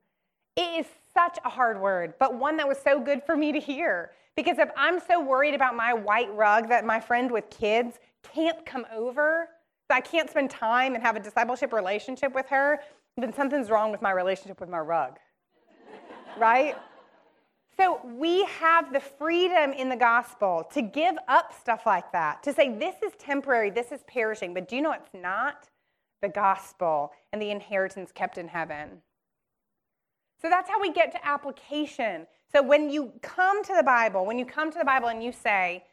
It 0.54 0.80
is 0.80 0.86
such 1.12 1.36
a 1.44 1.48
hard 1.48 1.80
word, 1.80 2.14
but 2.20 2.38
one 2.38 2.56
that 2.58 2.68
was 2.68 2.78
so 2.78 3.00
good 3.00 3.24
for 3.24 3.36
me 3.36 3.50
to 3.50 3.58
hear. 3.58 4.12
Because 4.36 4.58
if 4.58 4.70
I'm 4.76 5.00
so 5.00 5.20
worried 5.20 5.52
about 5.52 5.74
my 5.74 5.92
white 5.92 6.32
rug 6.32 6.68
that 6.68 6.84
my 6.84 7.00
friend 7.00 7.28
with 7.28 7.50
kids 7.50 7.98
can't 8.22 8.64
come 8.64 8.86
over, 8.94 9.48
that 9.88 9.96
I 9.96 10.00
can't 10.00 10.30
spend 10.30 10.50
time 10.50 10.94
and 10.94 11.02
have 11.02 11.16
a 11.16 11.20
discipleship 11.20 11.72
relationship 11.72 12.32
with 12.32 12.46
her, 12.50 12.78
then 13.16 13.34
something's 13.34 13.68
wrong 13.68 13.90
with 13.90 14.00
my 14.00 14.12
relationship 14.12 14.60
with 14.60 14.68
my 14.68 14.78
rug. 14.78 15.18
right? 16.38 16.76
So 17.76 18.00
we 18.04 18.44
have 18.44 18.92
the 18.92 19.00
freedom 19.00 19.72
in 19.72 19.88
the 19.88 19.96
gospel 19.96 20.68
to 20.74 20.82
give 20.82 21.14
up 21.28 21.52
stuff 21.58 21.86
like 21.86 22.12
that, 22.12 22.42
to 22.42 22.52
say 22.52 22.76
this 22.76 22.96
is 23.02 23.12
temporary, 23.18 23.70
this 23.70 23.92
is 23.92 24.00
perishing, 24.06 24.52
but 24.52 24.68
do 24.68 24.76
you 24.76 24.82
know 24.82 24.92
it's 24.92 25.14
not? 25.14 25.68
The 26.20 26.28
gospel 26.28 27.12
and 27.32 27.40
the 27.40 27.50
inheritance 27.50 28.12
kept 28.12 28.38
in 28.38 28.48
heaven. 28.48 29.02
So 30.40 30.48
that's 30.50 30.68
how 30.68 30.80
we 30.80 30.92
get 30.92 31.12
to 31.12 31.26
application. 31.26 32.26
So 32.52 32.62
when 32.62 32.90
you 32.90 33.12
come 33.22 33.64
to 33.64 33.74
the 33.74 33.82
Bible, 33.82 34.26
when 34.26 34.38
you 34.38 34.44
come 34.44 34.70
to 34.70 34.78
the 34.78 34.84
Bible 34.84 35.08
and 35.08 35.22
you 35.22 35.32
say, 35.32 35.84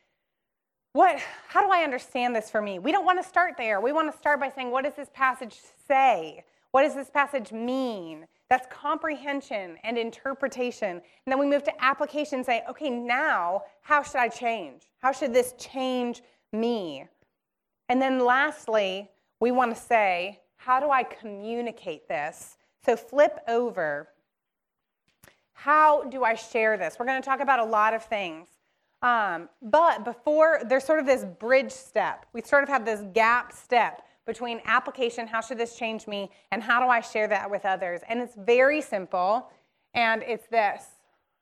what 0.93 1.19
how 1.47 1.61
do 1.61 1.71
I 1.71 1.84
understand 1.84 2.36
this 2.36 2.49
for 2.49 2.61
me? 2.61 2.80
We 2.80 2.91
don't 2.91 3.05
want 3.05 3.21
to 3.21 3.27
start 3.27 3.55
there. 3.57 3.80
We 3.80 3.91
want 3.91 4.11
to 4.11 4.17
start 4.17 4.39
by 4.39 4.49
saying, 4.49 4.71
what 4.71 4.84
does 4.84 4.95
this 4.95 5.09
passage 5.13 5.55
say? 5.88 6.43
What 6.71 6.84
does 6.84 6.95
this 6.95 7.09
passage 7.09 7.51
mean? 7.51 8.25
That's 8.49 8.67
comprehension 8.71 9.77
and 9.83 9.97
interpretation. 9.97 10.89
And 10.89 11.01
then 11.27 11.39
we 11.39 11.45
move 11.45 11.63
to 11.65 11.83
application, 11.83 12.43
say, 12.43 12.63
okay, 12.69 12.89
now 12.89 13.63
how 13.81 14.01
should 14.01 14.15
I 14.15 14.27
change? 14.27 14.83
How 14.97 15.11
should 15.11 15.33
this 15.33 15.53
change 15.59 16.23
me? 16.51 17.05
And 17.89 18.01
then 18.01 18.25
lastly, 18.25 19.09
we 19.39 19.51
want 19.51 19.75
to 19.75 19.79
say, 19.79 20.41
how 20.57 20.79
do 20.79 20.89
I 20.89 21.03
communicate 21.03 22.07
this? 22.07 22.57
So 22.85 22.95
flip 22.95 23.39
over. 23.47 24.09
How 25.53 26.03
do 26.03 26.23
I 26.23 26.33
share 26.33 26.77
this? 26.77 26.97
We're 26.99 27.05
going 27.05 27.21
to 27.21 27.25
talk 27.25 27.41
about 27.41 27.59
a 27.59 27.65
lot 27.65 27.93
of 27.93 28.03
things. 28.03 28.47
Um, 29.01 29.47
but 29.61 30.03
before, 30.03 30.61
there's 30.65 30.83
sort 30.83 30.99
of 30.99 31.05
this 31.05 31.23
bridge 31.23 31.71
step. 31.71 32.25
We 32.33 32.41
sort 32.41 32.63
of 32.63 32.69
have 32.69 32.83
this 32.83 33.01
gap 33.13 33.53
step 33.53 34.01
between 34.30 34.61
application, 34.65 35.25
how 35.25 35.41
should 35.41 35.57
this 35.57 35.75
change 35.75 36.05
me, 36.05 36.30
and 36.51 36.61
how 36.61 36.80
do 36.80 36.88
I 36.88 37.01
share 37.01 37.27
that 37.27 37.49
with 37.49 37.65
others? 37.65 38.01
And 38.07 38.21
it's 38.21 38.36
very 38.36 38.80
simple, 38.80 39.49
and 39.95 40.21
it's 40.21 40.45
this. 40.47 40.84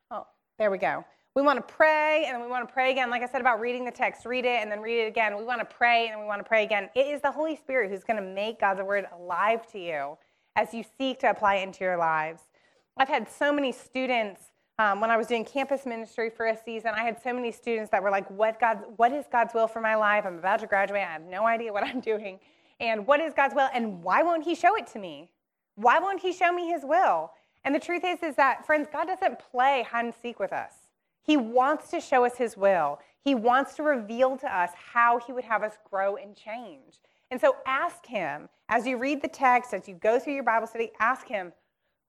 Oh, 0.09 0.25
there 0.57 0.71
we 0.71 0.77
go. 0.77 1.03
We 1.35 1.41
want 1.41 1.57
to 1.57 1.73
pray, 1.73 2.23
and 2.25 2.33
then 2.33 2.41
we 2.41 2.47
want 2.47 2.65
to 2.65 2.73
pray 2.73 2.91
again. 2.91 3.09
Like 3.09 3.21
I 3.21 3.27
said 3.27 3.41
about 3.41 3.59
reading 3.59 3.83
the 3.83 3.91
text, 3.91 4.25
read 4.25 4.45
it 4.45 4.61
and 4.61 4.71
then 4.71 4.79
read 4.79 5.03
it 5.03 5.07
again. 5.07 5.37
We 5.37 5.43
want 5.43 5.59
to 5.59 5.65
pray, 5.65 6.07
and 6.07 6.19
we 6.19 6.25
want 6.25 6.39
to 6.39 6.47
pray 6.47 6.63
again. 6.63 6.89
It 6.95 7.07
is 7.07 7.21
the 7.21 7.31
Holy 7.31 7.57
Spirit 7.57 7.91
who's 7.91 8.05
going 8.05 8.17
to 8.23 8.27
make 8.27 8.61
God's 8.61 8.81
word 8.81 9.05
alive 9.13 9.69
to 9.73 9.79
you 9.79 10.17
as 10.55 10.73
you 10.73 10.83
seek 10.97 11.19
to 11.19 11.29
apply 11.29 11.55
it 11.55 11.63
into 11.63 11.83
your 11.83 11.97
lives. 11.97 12.43
I've 12.95 13.09
had 13.09 13.29
so 13.29 13.51
many 13.51 13.73
students 13.73 14.41
um, 14.79 15.01
when 15.01 15.09
I 15.09 15.17
was 15.17 15.25
doing 15.25 15.43
campus 15.43 15.87
ministry 15.87 16.29
for 16.29 16.45
a 16.45 16.55
season, 16.55 16.91
I 16.95 17.03
had 17.03 17.19
so 17.21 17.33
many 17.33 17.51
students 17.51 17.89
that 17.89 18.03
were 18.03 18.11
like, 18.11 18.29
what, 18.29 18.59
God, 18.59 18.83
what 18.97 19.11
is 19.11 19.25
God's 19.31 19.55
will 19.55 19.67
for 19.67 19.81
my 19.81 19.95
life? 19.95 20.23
I'm 20.23 20.37
about 20.37 20.59
to 20.59 20.67
graduate. 20.67 21.01
I 21.01 21.13
have 21.13 21.23
no 21.23 21.47
idea 21.47 21.73
what 21.73 21.83
I'm 21.83 21.99
doing 22.13 22.39
and 22.79 23.07
what 23.07 23.19
is 23.19 23.33
God's 23.33 23.55
will 23.55 23.69
and 23.73 24.03
why 24.03 24.23
won't 24.23 24.43
he 24.43 24.55
show 24.55 24.75
it 24.75 24.87
to 24.87 24.99
me? 24.99 25.31
Why 25.75 25.99
won't 25.99 26.21
he 26.21 26.33
show 26.33 26.51
me 26.51 26.67
his 26.67 26.83
will? 26.83 27.31
And 27.63 27.73
the 27.73 27.79
truth 27.79 28.03
is 28.05 28.23
is 28.23 28.35
that 28.35 28.65
friends, 28.65 28.87
God 28.91 29.05
doesn't 29.05 29.39
play 29.39 29.85
hide 29.89 30.05
and 30.05 30.13
seek 30.21 30.39
with 30.39 30.53
us. 30.53 30.73
He 31.21 31.37
wants 31.37 31.89
to 31.91 31.99
show 31.99 32.23
us 32.23 32.37
his 32.37 32.55
will. 32.55 32.99
He 33.19 33.35
wants 33.35 33.75
to 33.75 33.83
reveal 33.83 34.37
to 34.37 34.55
us 34.55 34.71
how 34.75 35.19
he 35.19 35.33
would 35.33 35.43
have 35.43 35.63
us 35.63 35.73
grow 35.89 36.15
and 36.15 36.35
change. 36.35 36.99
And 37.29 37.41
so 37.41 37.57
ask 37.65 38.05
him 38.05 38.47
as 38.69 38.87
you 38.87 38.97
read 38.97 39.21
the 39.21 39.27
text, 39.27 39.73
as 39.73 39.87
you 39.87 39.95
go 39.95 40.19
through 40.19 40.35
your 40.35 40.43
Bible 40.43 40.67
study, 40.67 40.91
ask 40.99 41.27
him, 41.27 41.51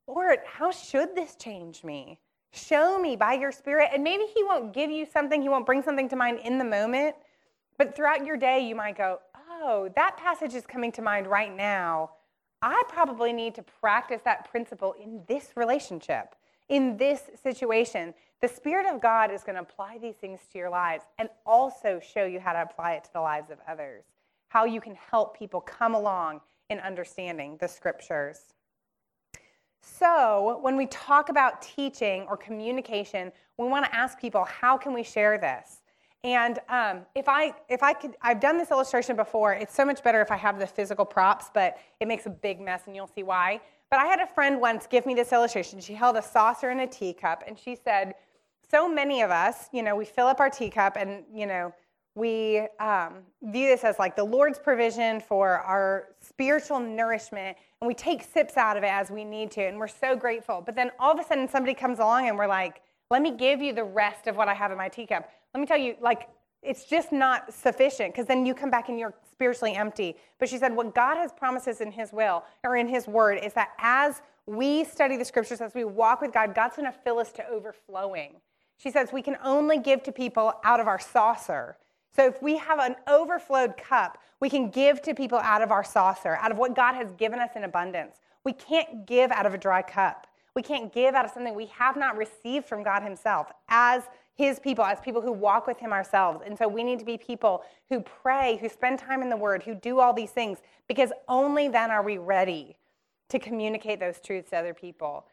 Lord, 0.06 0.38
how 0.46 0.70
should 0.70 1.16
this 1.16 1.34
change 1.34 1.82
me? 1.82 2.20
Show 2.52 2.98
me 2.98 3.16
by 3.16 3.34
your 3.34 3.52
spirit. 3.52 3.90
And 3.92 4.04
maybe 4.04 4.24
he 4.34 4.44
won't 4.44 4.72
give 4.72 4.90
you 4.90 5.04
something, 5.04 5.42
he 5.42 5.48
won't 5.48 5.66
bring 5.66 5.82
something 5.82 6.08
to 6.08 6.16
mind 6.16 6.38
in 6.44 6.58
the 6.58 6.64
moment, 6.64 7.16
but 7.78 7.94
throughout 7.94 8.24
your 8.24 8.36
day, 8.36 8.66
you 8.66 8.74
might 8.74 8.96
go, 8.96 9.20
oh, 9.60 9.90
that 9.96 10.16
passage 10.16 10.54
is 10.54 10.66
coming 10.66 10.92
to 10.92 11.02
mind 11.02 11.26
right 11.26 11.54
now. 11.54 12.10
I 12.62 12.82
probably 12.88 13.32
need 13.32 13.54
to 13.56 13.62
practice 13.62 14.20
that 14.24 14.50
principle 14.50 14.94
in 15.00 15.22
this 15.28 15.52
relationship, 15.56 16.34
in 16.68 16.96
this 16.96 17.22
situation. 17.42 18.14
The 18.40 18.48
Spirit 18.48 18.86
of 18.92 19.00
God 19.00 19.32
is 19.32 19.42
going 19.42 19.56
to 19.56 19.62
apply 19.62 19.98
these 19.98 20.16
things 20.16 20.40
to 20.52 20.58
your 20.58 20.70
lives 20.70 21.04
and 21.18 21.28
also 21.46 22.00
show 22.00 22.24
you 22.24 22.40
how 22.40 22.52
to 22.52 22.62
apply 22.62 22.94
it 22.94 23.04
to 23.04 23.12
the 23.12 23.20
lives 23.20 23.50
of 23.50 23.58
others, 23.68 24.04
how 24.48 24.64
you 24.64 24.80
can 24.80 24.96
help 25.10 25.38
people 25.38 25.60
come 25.60 25.94
along 25.94 26.40
in 26.70 26.78
understanding 26.80 27.56
the 27.60 27.68
scriptures. 27.68 28.54
So, 29.80 30.58
when 30.60 30.76
we 30.76 30.86
talk 30.86 31.28
about 31.28 31.62
teaching 31.62 32.26
or 32.28 32.36
communication, 32.36 33.32
we 33.56 33.68
want 33.68 33.84
to 33.84 33.94
ask 33.94 34.20
people, 34.20 34.44
how 34.44 34.76
can 34.76 34.92
we 34.92 35.02
share 35.02 35.38
this? 35.38 35.82
And 36.24 36.58
um, 36.68 37.02
if 37.14 37.28
I 37.28 37.52
if 37.68 37.82
I 37.82 37.92
could, 37.92 38.16
I've 38.22 38.40
done 38.40 38.58
this 38.58 38.70
illustration 38.70 39.14
before. 39.14 39.52
It's 39.52 39.74
so 39.74 39.84
much 39.84 40.02
better 40.02 40.20
if 40.20 40.32
I 40.32 40.36
have 40.36 40.58
the 40.58 40.66
physical 40.66 41.04
props, 41.04 41.46
but 41.54 41.78
it 42.00 42.08
makes 42.08 42.26
a 42.26 42.30
big 42.30 42.60
mess, 42.60 42.82
and 42.86 42.96
you'll 42.96 43.06
see 43.06 43.22
why. 43.22 43.60
But 43.90 44.00
I 44.00 44.06
had 44.06 44.20
a 44.20 44.26
friend 44.26 44.60
once 44.60 44.86
give 44.86 45.06
me 45.06 45.14
this 45.14 45.32
illustration. 45.32 45.80
She 45.80 45.94
held 45.94 46.16
a 46.16 46.22
saucer 46.22 46.70
and 46.70 46.80
a 46.80 46.86
teacup, 46.86 47.44
and 47.46 47.56
she 47.56 47.76
said, 47.76 48.14
"So 48.68 48.88
many 48.88 49.22
of 49.22 49.30
us, 49.30 49.68
you 49.72 49.82
know, 49.82 49.94
we 49.94 50.04
fill 50.04 50.26
up 50.26 50.40
our 50.40 50.50
teacup, 50.50 50.96
and 50.96 51.22
you 51.32 51.46
know, 51.46 51.72
we 52.16 52.66
um, 52.80 53.18
view 53.42 53.68
this 53.68 53.84
as 53.84 54.00
like 54.00 54.16
the 54.16 54.24
Lord's 54.24 54.58
provision 54.58 55.20
for 55.20 55.60
our 55.60 56.08
spiritual 56.20 56.80
nourishment, 56.80 57.56
and 57.80 57.86
we 57.86 57.94
take 57.94 58.24
sips 58.24 58.56
out 58.56 58.76
of 58.76 58.82
it 58.82 58.90
as 58.90 59.08
we 59.08 59.24
need 59.24 59.52
to, 59.52 59.62
and 59.62 59.78
we're 59.78 59.86
so 59.86 60.16
grateful. 60.16 60.64
But 60.66 60.74
then 60.74 60.90
all 60.98 61.12
of 61.12 61.20
a 61.20 61.22
sudden, 61.22 61.48
somebody 61.48 61.74
comes 61.74 62.00
along, 62.00 62.28
and 62.28 62.36
we're 62.36 62.48
like." 62.48 62.82
Let 63.10 63.22
me 63.22 63.30
give 63.30 63.62
you 63.62 63.72
the 63.72 63.84
rest 63.84 64.26
of 64.26 64.36
what 64.36 64.48
I 64.48 64.54
have 64.54 64.70
in 64.70 64.76
my 64.76 64.90
teacup. 64.90 65.30
Let 65.54 65.60
me 65.60 65.66
tell 65.66 65.78
you, 65.78 65.96
like, 66.00 66.28
it's 66.62 66.84
just 66.84 67.12
not 67.12 67.52
sufficient 67.52 68.12
because 68.12 68.26
then 68.26 68.44
you 68.44 68.54
come 68.54 68.70
back 68.70 68.88
and 68.88 68.98
you're 68.98 69.14
spiritually 69.30 69.74
empty. 69.74 70.16
But 70.38 70.48
she 70.48 70.58
said, 70.58 70.74
what 70.74 70.94
God 70.94 71.16
has 71.16 71.32
promises 71.32 71.80
in 71.80 71.92
His 71.92 72.12
will 72.12 72.44
or 72.64 72.76
in 72.76 72.88
His 72.88 73.06
word 73.06 73.38
is 73.42 73.52
that 73.54 73.70
as 73.78 74.20
we 74.46 74.84
study 74.84 75.16
the 75.16 75.24
scriptures, 75.24 75.60
as 75.60 75.74
we 75.74 75.84
walk 75.84 76.20
with 76.20 76.32
God, 76.32 76.54
God's 76.54 76.76
going 76.76 76.90
to 76.90 76.98
fill 77.04 77.18
us 77.18 77.30
to 77.32 77.46
overflowing. 77.48 78.36
She 78.76 78.90
says 78.90 79.12
we 79.12 79.22
can 79.22 79.36
only 79.44 79.78
give 79.78 80.02
to 80.04 80.12
people 80.12 80.54
out 80.64 80.80
of 80.80 80.86
our 80.86 80.98
saucer. 80.98 81.76
So 82.14 82.26
if 82.26 82.42
we 82.42 82.56
have 82.56 82.78
an 82.78 82.96
overflowed 83.06 83.76
cup, 83.76 84.18
we 84.40 84.48
can 84.48 84.70
give 84.70 85.02
to 85.02 85.14
people 85.14 85.38
out 85.38 85.62
of 85.62 85.70
our 85.70 85.84
saucer, 85.84 86.36
out 86.40 86.50
of 86.50 86.58
what 86.58 86.74
God 86.74 86.94
has 86.94 87.12
given 87.12 87.38
us 87.38 87.50
in 87.54 87.64
abundance. 87.64 88.16
We 88.44 88.52
can't 88.52 89.06
give 89.06 89.30
out 89.30 89.46
of 89.46 89.54
a 89.54 89.58
dry 89.58 89.82
cup. 89.82 90.26
We 90.54 90.62
can't 90.62 90.92
give 90.92 91.14
out 91.14 91.24
of 91.24 91.30
something 91.30 91.54
we 91.54 91.66
have 91.66 91.96
not 91.96 92.16
received 92.16 92.66
from 92.66 92.82
God 92.82 93.02
Himself 93.02 93.52
as 93.68 94.02
His 94.38 94.60
people, 94.60 94.84
as 94.84 95.00
people 95.00 95.20
who 95.20 95.32
walk 95.32 95.66
with 95.66 95.78
Him 95.78 95.92
ourselves. 95.92 96.42
And 96.46 96.56
so 96.56 96.68
we 96.68 96.84
need 96.84 97.00
to 97.00 97.04
be 97.04 97.18
people 97.18 97.64
who 97.90 98.00
pray, 98.00 98.56
who 98.60 98.68
spend 98.68 99.00
time 99.00 99.20
in 99.20 99.28
the 99.28 99.36
Word, 99.36 99.64
who 99.64 99.74
do 99.74 99.98
all 99.98 100.14
these 100.14 100.30
things, 100.30 100.58
because 100.86 101.12
only 101.28 101.68
then 101.68 101.90
are 101.90 102.02
we 102.02 102.18
ready 102.18 102.76
to 103.28 103.38
communicate 103.40 104.00
those 104.00 104.20
truths 104.20 104.50
to 104.50 104.56
other 104.56 104.72
people. 104.72 105.26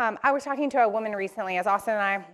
Um, 0.00 0.18
I 0.22 0.32
was 0.32 0.44
talking 0.44 0.68
to 0.70 0.82
a 0.82 0.88
woman 0.88 1.12
recently, 1.12 1.56
as 1.56 1.66
Austin 1.66 1.94
and 1.94 2.02
I 2.02 2.24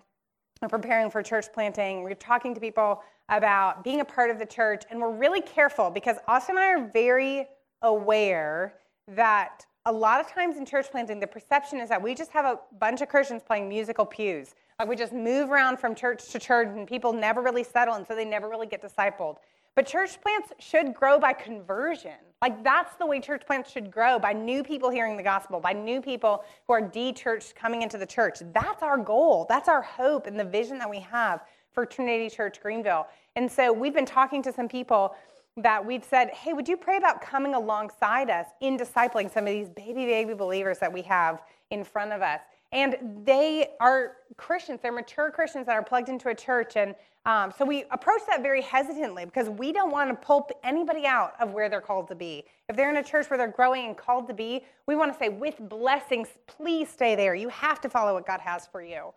are 0.62 0.68
preparing 0.68 1.10
for 1.10 1.22
church 1.22 1.46
planting. 1.52 2.02
We're 2.02 2.14
talking 2.14 2.54
to 2.54 2.60
people 2.60 3.02
about 3.28 3.84
being 3.84 4.00
a 4.00 4.04
part 4.04 4.30
of 4.30 4.38
the 4.38 4.46
church, 4.46 4.84
and 4.90 5.00
we're 5.00 5.12
really 5.12 5.40
careful 5.40 5.90
because 5.90 6.16
Austin 6.26 6.56
and 6.56 6.64
I 6.64 6.68
are 6.68 6.90
very 6.92 7.46
aware 7.82 8.74
that 9.08 9.66
a 9.86 9.92
lot 9.92 10.20
of 10.20 10.26
times 10.28 10.56
in 10.56 10.64
church 10.64 10.90
planting, 10.90 11.20
the 11.20 11.26
perception 11.26 11.78
is 11.78 11.88
that 11.88 12.00
we 12.00 12.14
just 12.14 12.30
have 12.30 12.44
a 12.44 12.58
bunch 12.78 13.02
of 13.02 13.08
Christians 13.08 13.42
playing 13.46 13.68
musical 13.68 14.06
pews. 14.06 14.54
Like 14.78 14.88
we 14.88 14.96
just 14.96 15.12
move 15.12 15.50
around 15.50 15.78
from 15.78 15.94
church 15.94 16.30
to 16.30 16.38
church 16.38 16.68
and 16.68 16.88
people 16.88 17.12
never 17.12 17.42
really 17.42 17.64
settle 17.64 17.94
and 17.94 18.06
so 18.06 18.14
they 18.14 18.24
never 18.24 18.48
really 18.48 18.66
get 18.66 18.82
discipled. 18.82 19.36
But 19.74 19.86
church 19.86 20.20
plants 20.20 20.52
should 20.58 20.94
grow 20.94 21.18
by 21.18 21.32
conversion. 21.32 22.12
Like 22.40 22.62
that's 22.64 22.94
the 22.96 23.06
way 23.06 23.20
church 23.20 23.44
plants 23.46 23.70
should 23.70 23.90
grow 23.90 24.18
by 24.18 24.32
new 24.32 24.62
people 24.62 24.88
hearing 24.88 25.16
the 25.16 25.22
gospel, 25.22 25.60
by 25.60 25.72
new 25.72 26.00
people 26.00 26.44
who 26.66 26.72
are 26.72 26.80
de-churched 26.80 27.54
coming 27.54 27.82
into 27.82 27.98
the 27.98 28.06
church. 28.06 28.38
That's 28.52 28.82
our 28.82 28.96
goal. 28.96 29.46
That's 29.48 29.68
our 29.68 29.82
hope 29.82 30.26
and 30.26 30.38
the 30.38 30.44
vision 30.44 30.78
that 30.78 30.88
we 30.88 31.00
have 31.00 31.42
for 31.72 31.84
Trinity 31.84 32.30
Church 32.30 32.60
Greenville. 32.60 33.06
And 33.36 33.50
so 33.50 33.72
we've 33.72 33.94
been 33.94 34.06
talking 34.06 34.42
to 34.44 34.52
some 34.52 34.68
people 34.68 35.14
that 35.56 35.84
we've 35.84 36.04
said, 36.04 36.30
hey, 36.30 36.52
would 36.52 36.68
you 36.68 36.76
pray 36.76 36.96
about 36.96 37.20
coming 37.20 37.54
alongside 37.54 38.28
us 38.28 38.46
in 38.60 38.76
discipling 38.76 39.32
some 39.32 39.46
of 39.46 39.52
these 39.52 39.68
baby, 39.68 40.04
baby 40.04 40.34
believers 40.34 40.78
that 40.78 40.92
we 40.92 41.02
have 41.02 41.42
in 41.70 41.84
front 41.84 42.12
of 42.12 42.22
us? 42.22 42.40
And 42.72 42.96
they 43.24 43.68
are 43.78 44.16
Christians, 44.36 44.80
they're 44.82 44.90
mature 44.90 45.30
Christians 45.30 45.66
that 45.66 45.74
are 45.76 45.82
plugged 45.82 46.08
into 46.08 46.28
a 46.28 46.34
church. 46.34 46.76
And 46.76 46.96
um, 47.24 47.52
so 47.56 47.64
we 47.64 47.84
approach 47.92 48.22
that 48.26 48.42
very 48.42 48.62
hesitantly 48.62 49.24
because 49.24 49.48
we 49.48 49.70
don't 49.70 49.92
want 49.92 50.10
to 50.10 50.16
pull 50.16 50.50
anybody 50.64 51.06
out 51.06 51.34
of 51.40 51.52
where 51.52 51.68
they're 51.68 51.80
called 51.80 52.08
to 52.08 52.16
be. 52.16 52.44
If 52.68 52.74
they're 52.74 52.90
in 52.90 52.96
a 52.96 53.04
church 53.04 53.30
where 53.30 53.38
they're 53.38 53.46
growing 53.46 53.86
and 53.86 53.96
called 53.96 54.26
to 54.26 54.34
be, 54.34 54.64
we 54.86 54.96
want 54.96 55.12
to 55.12 55.18
say, 55.18 55.28
with 55.28 55.56
blessings, 55.60 56.28
please 56.48 56.88
stay 56.88 57.14
there. 57.14 57.36
You 57.36 57.48
have 57.50 57.80
to 57.82 57.88
follow 57.88 58.14
what 58.14 58.26
God 58.26 58.40
has 58.40 58.66
for 58.66 58.82
you. 58.82 59.14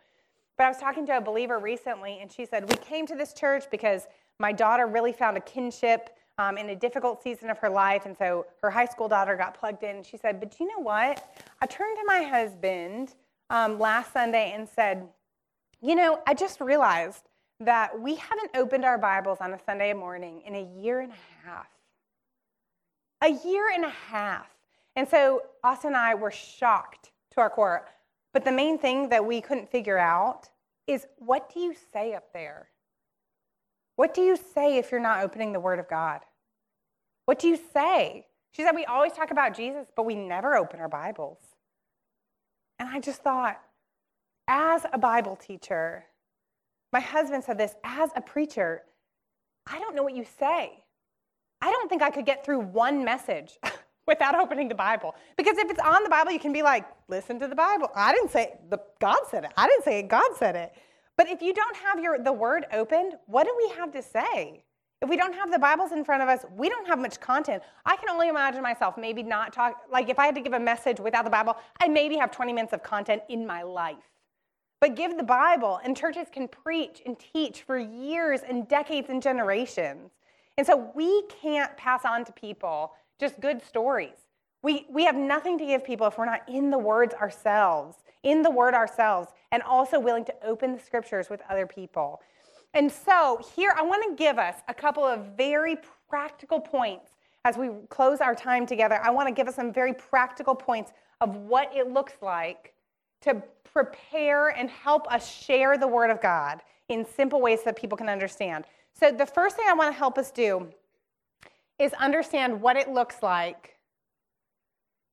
But 0.56 0.66
I 0.66 0.70
was 0.70 0.78
talking 0.78 1.06
to 1.08 1.18
a 1.18 1.22
believer 1.22 1.58
recently, 1.60 2.20
and 2.22 2.32
she 2.32 2.46
said, 2.46 2.70
We 2.70 2.78
came 2.78 3.06
to 3.08 3.16
this 3.16 3.34
church 3.34 3.66
because 3.72 4.08
my 4.40 4.52
daughter 4.52 4.88
really 4.88 5.14
found 5.14 5.38
a 5.38 5.42
kinship 5.42 6.17
um, 6.38 6.58
in 6.58 6.70
a 6.70 6.76
difficult 6.76 7.22
season 7.24 7.50
of 7.50 7.58
her 7.60 7.70
life. 7.70 8.06
And 8.06 8.16
so 8.18 8.46
her 8.62 8.70
high 8.70 8.86
school 8.86 9.08
daughter 9.08 9.36
got 9.36 9.60
plugged 9.60 9.84
in. 9.84 10.04
She 10.04 10.18
said, 10.18 10.40
But 10.40 10.60
you 10.60 10.68
know 10.68 10.80
what? 10.80 11.36
I 11.62 11.66
turned 11.66 11.98
to 11.98 12.04
my 12.06 12.24
husband 12.24 13.16
um, 13.50 13.80
last 13.80 14.14
Sunday 14.14 14.54
and 14.56 14.68
said, 14.68 15.08
You 15.82 15.96
know, 15.96 16.22
I 16.28 16.34
just 16.34 16.62
realized 16.62 17.24
that 17.60 18.00
we 18.00 18.16
haven't 18.16 18.52
opened 18.56 18.86
our 18.86 18.98
Bibles 18.98 19.40
on 19.42 19.54
a 19.54 19.60
Sunday 19.66 19.94
morning 19.94 20.42
in 20.46 20.56
a 20.56 20.70
year 20.80 21.00
and 21.00 21.12
a 21.12 21.48
half. 21.48 21.68
A 23.22 23.48
year 23.48 23.72
and 23.74 23.84
a 23.84 23.90
half. 23.90 24.48
And 24.96 25.08
so 25.08 25.42
Austin 25.64 25.90
and 25.90 25.98
I 25.98 26.14
were 26.14 26.32
shocked 26.32 27.12
to 27.32 27.42
our 27.42 27.50
core. 27.50 27.88
But 28.32 28.46
the 28.46 28.52
main 28.52 28.78
thing 28.78 29.10
that 29.10 29.26
we 29.26 29.42
couldn't 29.42 29.72
figure 29.72 29.98
out 29.98 30.50
is 30.86 31.08
what 31.18 31.52
do 31.52 31.60
you 31.60 31.76
say 31.92 32.14
up 32.14 32.32
there? 32.34 32.68
What 33.96 34.14
do 34.14 34.22
you 34.22 34.38
say 34.38 34.78
if 34.78 34.92
you're 34.92 35.02
not 35.02 35.24
opening 35.24 35.54
the 35.54 35.60
Word 35.60 35.80
of 35.80 35.90
God? 35.90 36.22
What 37.28 37.40
do 37.40 37.50
you 37.50 37.60
say? 37.74 38.26
She 38.54 38.64
said, 38.64 38.72
We 38.72 38.86
always 38.86 39.12
talk 39.12 39.32
about 39.32 39.54
Jesus, 39.54 39.88
but 39.96 40.06
we 40.06 40.16
never 40.16 40.56
open 40.56 40.80
our 40.80 40.88
Bibles. 40.88 41.38
And 42.80 42.88
I 42.88 43.02
just 43.02 43.22
thought, 43.22 43.60
as 44.48 44.86
a 44.94 44.98
Bible 44.98 45.36
teacher, 45.36 46.06
my 46.94 47.02
husband 47.02 47.44
said 47.44 47.58
this, 47.58 47.76
as 47.84 48.12
a 48.16 48.22
preacher, 48.22 48.84
I 49.66 49.78
don't 49.80 49.94
know 49.94 50.04
what 50.04 50.16
you 50.16 50.26
say. 50.40 50.84
I 51.62 51.70
don't 51.70 51.90
think 51.90 52.02
I 52.02 52.12
could 52.12 52.26
get 52.26 52.46
through 52.46 52.60
one 52.62 53.04
message 53.04 53.60
without 54.08 54.36
opening 54.36 54.70
the 54.70 54.76
Bible. 54.76 55.16
Because 55.36 55.58
if 55.58 55.70
it's 55.70 55.82
on 55.82 56.04
the 56.04 56.10
Bible, 56.10 56.32
you 56.32 56.40
can 56.40 56.54
be 56.54 56.62
like, 56.62 56.86
listen 57.10 57.40
to 57.40 57.48
the 57.48 57.56
Bible. 57.56 57.90
I 57.94 58.14
didn't 58.14 58.32
say 58.32 58.44
it. 58.44 58.70
The, 58.70 58.80
God 59.02 59.20
said 59.30 59.44
it. 59.44 59.52
I 59.58 59.68
didn't 59.68 59.84
say 59.84 60.00
it. 60.00 60.08
God 60.08 60.30
said 60.38 60.56
it. 60.56 60.72
But 61.18 61.28
if 61.28 61.42
you 61.42 61.54
don't 61.54 61.76
have 61.78 62.00
your, 62.00 62.20
the 62.20 62.32
word 62.32 62.68
opened, 62.72 63.16
what 63.26 63.44
do 63.46 63.54
we 63.58 63.76
have 63.76 63.92
to 63.92 64.02
say? 64.02 64.64
If 65.02 65.10
we 65.10 65.18
don't 65.18 65.36
have 65.36 65.52
the 65.52 65.60
Bibles 65.60 65.92
in 65.92 66.04
front 66.04 66.24
of 66.24 66.30
us, 66.30 66.44
we 66.56 66.70
don't 66.70 66.88
have 66.88 66.98
much 66.98 67.20
content. 67.20 67.62
I 67.86 67.96
can 67.98 68.10
only 68.10 68.30
imagine 68.30 68.64
myself 68.64 68.98
maybe 68.98 69.22
not 69.22 69.54
talk, 69.54 69.84
like 69.92 70.10
if 70.10 70.18
I 70.18 70.26
had 70.26 70.36
to 70.36 70.42
give 70.42 70.54
a 70.54 70.60
message 70.60 71.00
without 71.00 71.24
the 71.24 71.30
Bible, 71.30 71.56
I 71.80 71.88
maybe 71.88 72.18
have 72.18 72.32
20 72.32 72.52
minutes 72.52 72.74
of 72.74 72.82
content 72.82 73.22
in 73.30 73.46
my 73.46 73.62
life. 73.62 74.12
But 74.82 74.96
give 74.96 75.16
the 75.16 75.24
Bible, 75.24 75.80
and 75.84 75.96
churches 75.96 76.28
can 76.32 76.48
preach 76.48 77.02
and 77.06 77.18
teach 77.20 77.62
for 77.62 77.78
years 77.78 78.42
and 78.42 78.68
decades 78.68 79.10
and 79.10 79.22
generations. 79.22 80.12
And 80.58 80.66
so 80.66 80.92
we 80.96 81.24
can't 81.42 81.76
pass 81.78 82.04
on 82.04 82.26
to 82.26 82.32
people 82.32 82.94
just 83.20 83.40
good 83.40 83.64
stories. 83.64 84.18
We, 84.64 84.88
we 84.90 85.06
have 85.06 85.16
nothing 85.16 85.60
to 85.60 85.66
give 85.66 85.84
people 85.84 86.08
if 86.08 86.18
we're 86.18 86.26
not 86.26 86.42
in 86.50 86.72
the 86.72 86.80
words 86.80 87.14
ourselves 87.14 87.98
in 88.24 88.42
the 88.42 88.52
Word 88.52 88.74
ourselves 88.74 89.30
and 89.52 89.64
also 89.64 90.00
willing 90.00 90.26
to 90.26 90.36
open 90.44 90.74
the 90.74 90.80
scriptures 90.80 91.30
with 91.30 91.42
other 91.50 91.66
people. 91.66 92.22
And 92.74 92.92
so, 92.92 93.40
here 93.56 93.74
I 93.76 93.82
want 93.82 94.04
to 94.10 94.24
give 94.24 94.38
us 94.38 94.56
a 94.68 94.74
couple 94.74 95.04
of 95.04 95.36
very 95.38 95.78
practical 96.10 96.60
points 96.60 97.12
as 97.46 97.58
we 97.58 97.70
close 97.90 98.20
our 98.20 98.36
time 98.36 98.66
together. 98.66 99.00
I 99.04 99.10
want 99.10 99.28
to 99.28 99.34
give 99.34 99.48
us 99.48 99.56
some 99.56 99.72
very 99.72 99.94
practical 99.94 100.54
points 100.54 100.92
of 101.22 101.36
what 101.36 101.72
it 101.76 101.92
looks 101.92 102.14
like 102.22 102.74
to 103.22 103.42
prepare 103.64 104.50
and 104.50 104.70
help 104.70 105.12
us 105.12 105.32
share 105.32 105.78
the 105.78 105.88
Word 105.88 106.10
of 106.10 106.22
God 106.22 106.62
in 106.90 107.06
simple 107.06 107.42
ways 107.42 107.64
that 107.64 107.76
people 107.76 107.98
can 107.98 108.10
understand. 108.10 108.66
So, 108.94 109.12
the 109.12 109.26
first 109.26 109.56
thing 109.56 109.66
I 109.70 109.74
want 109.74 109.94
to 109.94 109.98
help 109.98 110.18
us 110.18 110.32
do 110.32 110.68
is 111.80 111.94
understand 111.94 112.62
what 112.62 112.76
it 112.76 112.90
looks 112.90 113.22
like 113.22 113.78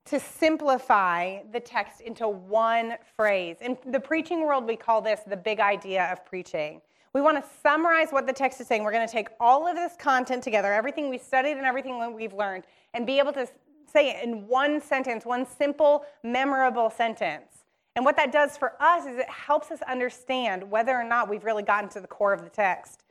to 0.06 0.20
simplify 0.20 1.42
the 1.52 1.60
text 1.60 2.00
into 2.00 2.28
one 2.28 2.96
phrase. 3.16 3.56
In 3.60 3.76
the 3.86 4.00
preaching 4.00 4.42
world, 4.42 4.66
we 4.66 4.76
call 4.76 5.00
this 5.00 5.20
the 5.26 5.36
big 5.36 5.60
idea 5.60 6.10
of 6.12 6.24
preaching. 6.26 6.80
We 7.14 7.20
want 7.20 7.42
to 7.42 7.48
summarize 7.62 8.10
what 8.10 8.26
the 8.26 8.32
text 8.32 8.60
is 8.60 8.66
saying. 8.66 8.82
We're 8.82 8.90
going 8.90 9.06
to 9.06 9.12
take 9.12 9.28
all 9.38 9.68
of 9.68 9.76
this 9.76 9.92
content 9.96 10.42
together, 10.42 10.72
everything 10.72 11.08
we 11.08 11.18
studied 11.18 11.52
and 11.52 11.64
everything 11.64 12.12
we've 12.12 12.34
learned, 12.34 12.64
and 12.92 13.06
be 13.06 13.20
able 13.20 13.32
to 13.34 13.46
say 13.90 14.10
it 14.10 14.24
in 14.24 14.48
one 14.48 14.80
sentence, 14.80 15.24
one 15.24 15.46
simple, 15.46 16.04
memorable 16.24 16.90
sentence. 16.90 17.46
And 17.94 18.04
what 18.04 18.16
that 18.16 18.32
does 18.32 18.56
for 18.56 18.72
us 18.80 19.06
is 19.06 19.16
it 19.18 19.28
helps 19.28 19.70
us 19.70 19.80
understand 19.82 20.68
whether 20.68 20.92
or 20.92 21.04
not 21.04 21.30
we've 21.30 21.44
really 21.44 21.62
gotten 21.62 21.88
to 21.90 22.00
the 22.00 22.08
core 22.08 22.32
of 22.32 22.42
the 22.42 22.50
text. 22.50 23.04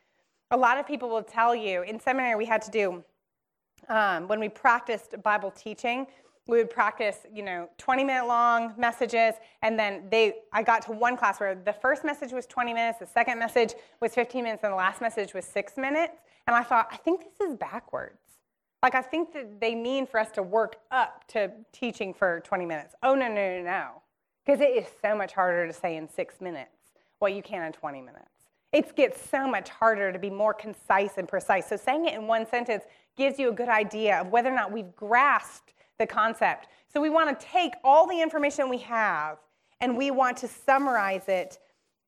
A 0.51 0.57
lot 0.57 0.77
of 0.77 0.85
people 0.85 1.07
will 1.07 1.23
tell 1.23 1.55
you 1.55 1.83
in 1.83 1.97
seminary 1.97 2.35
we 2.35 2.45
had 2.45 2.61
to 2.63 2.71
do, 2.71 3.03
um, 3.87 4.27
when 4.27 4.41
we 4.41 4.49
practiced 4.49 5.15
Bible 5.23 5.51
teaching, 5.51 6.07
we 6.47 6.57
would 6.57 6.69
practice, 6.69 7.19
you 7.33 7.41
know, 7.41 7.69
20 7.77 8.03
minute 8.03 8.27
long 8.27 8.73
messages, 8.77 9.35
and 9.61 9.79
then 9.79 10.03
they, 10.11 10.33
I 10.51 10.61
got 10.61 10.81
to 10.83 10.91
one 10.91 11.15
class 11.15 11.39
where 11.39 11.55
the 11.55 11.71
first 11.73 12.03
message 12.03 12.33
was 12.33 12.45
20 12.45 12.73
minutes, 12.73 12.99
the 12.99 13.05
second 13.05 13.39
message 13.39 13.73
was 14.01 14.13
15 14.13 14.43
minutes, 14.43 14.63
and 14.63 14.73
the 14.73 14.77
last 14.77 14.99
message 14.99 15.33
was 15.33 15.45
six 15.45 15.77
minutes. 15.77 16.13
And 16.45 16.55
I 16.55 16.63
thought, 16.63 16.89
I 16.91 16.97
think 16.97 17.21
this 17.21 17.49
is 17.49 17.55
backwards. 17.55 18.19
Like, 18.81 18.95
I 18.95 19.01
think 19.01 19.31
that 19.33 19.61
they 19.61 19.73
mean 19.73 20.05
for 20.05 20.19
us 20.19 20.29
to 20.31 20.43
work 20.43 20.75
up 20.91 21.25
to 21.29 21.49
teaching 21.71 22.13
for 22.13 22.41
20 22.41 22.65
minutes. 22.65 22.95
Oh, 23.01 23.15
no, 23.15 23.29
no, 23.29 23.35
no, 23.35 23.63
no. 23.63 24.01
Because 24.45 24.59
it 24.59 24.71
is 24.75 24.87
so 25.01 25.15
much 25.15 25.31
harder 25.31 25.65
to 25.65 25.71
say 25.71 25.95
in 25.95 26.09
six 26.09 26.41
minutes 26.41 26.71
what 27.19 27.33
you 27.33 27.41
can 27.41 27.63
in 27.63 27.71
20 27.71 28.01
minutes. 28.01 28.27
It 28.73 28.93
gets 28.97 29.29
so 29.29 29.47
much 29.47 29.69
harder 29.69 30.11
to 30.11 30.19
be 30.19 30.29
more 30.29 30.53
concise 30.53 31.11
and 31.17 31.29
precise. 31.29 31.69
So, 31.69 31.77
saying 31.77 32.07
it 32.07 32.15
in 32.15 32.27
one 32.27 32.45
sentence 32.45 32.83
gives 33.15 33.39
you 33.39 33.49
a 33.49 33.53
good 33.53 33.69
idea 33.69 34.19
of 34.19 34.27
whether 34.27 34.51
or 34.51 34.55
not 34.55 34.73
we've 34.73 34.93
grasped 34.97 35.73
the 35.99 36.07
concept. 36.07 36.67
So, 36.91 37.01
we 37.01 37.09
want 37.09 37.39
to 37.39 37.45
take 37.45 37.73
all 37.83 38.07
the 38.07 38.21
information 38.21 38.69
we 38.69 38.79
have 38.79 39.37
and 39.81 39.97
we 39.97 40.11
want 40.11 40.37
to 40.37 40.47
summarize 40.47 41.27
it 41.27 41.59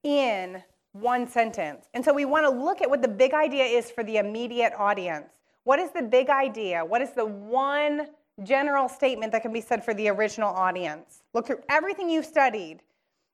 in 0.03 0.63
one 0.93 1.27
sentence. 1.27 1.87
And 1.93 2.03
so, 2.03 2.13
we 2.13 2.25
want 2.25 2.45
to 2.45 2.49
look 2.49 2.81
at 2.81 2.89
what 2.89 3.01
the 3.01 3.07
big 3.07 3.33
idea 3.33 3.65
is 3.65 3.91
for 3.91 4.03
the 4.03 4.17
immediate 4.17 4.73
audience. 4.77 5.29
What 5.63 5.79
is 5.79 5.91
the 5.91 6.03
big 6.03 6.29
idea? 6.29 6.85
What 6.85 7.01
is 7.01 7.11
the 7.11 7.25
one 7.25 8.07
general 8.43 8.87
statement 8.87 9.31
that 9.31 9.41
can 9.41 9.53
be 9.53 9.61
said 9.61 9.83
for 9.83 9.93
the 9.93 10.09
original 10.09 10.49
audience? 10.49 11.23
Look 11.33 11.47
through 11.47 11.63
everything 11.69 12.09
you've 12.09 12.25
studied 12.25 12.81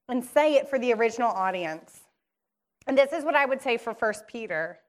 and 0.07 0.23
say 0.23 0.55
it 0.55 0.69
for 0.69 0.79
the 0.79 0.93
original 0.93 1.29
audience. 1.29 2.01
And 2.87 2.97
this 2.97 3.11
is 3.11 3.23
what 3.23 3.35
I 3.35 3.45
would 3.45 3.61
say 3.61 3.77
for 3.77 3.93
1 3.93 4.13
Peter. 4.27 4.79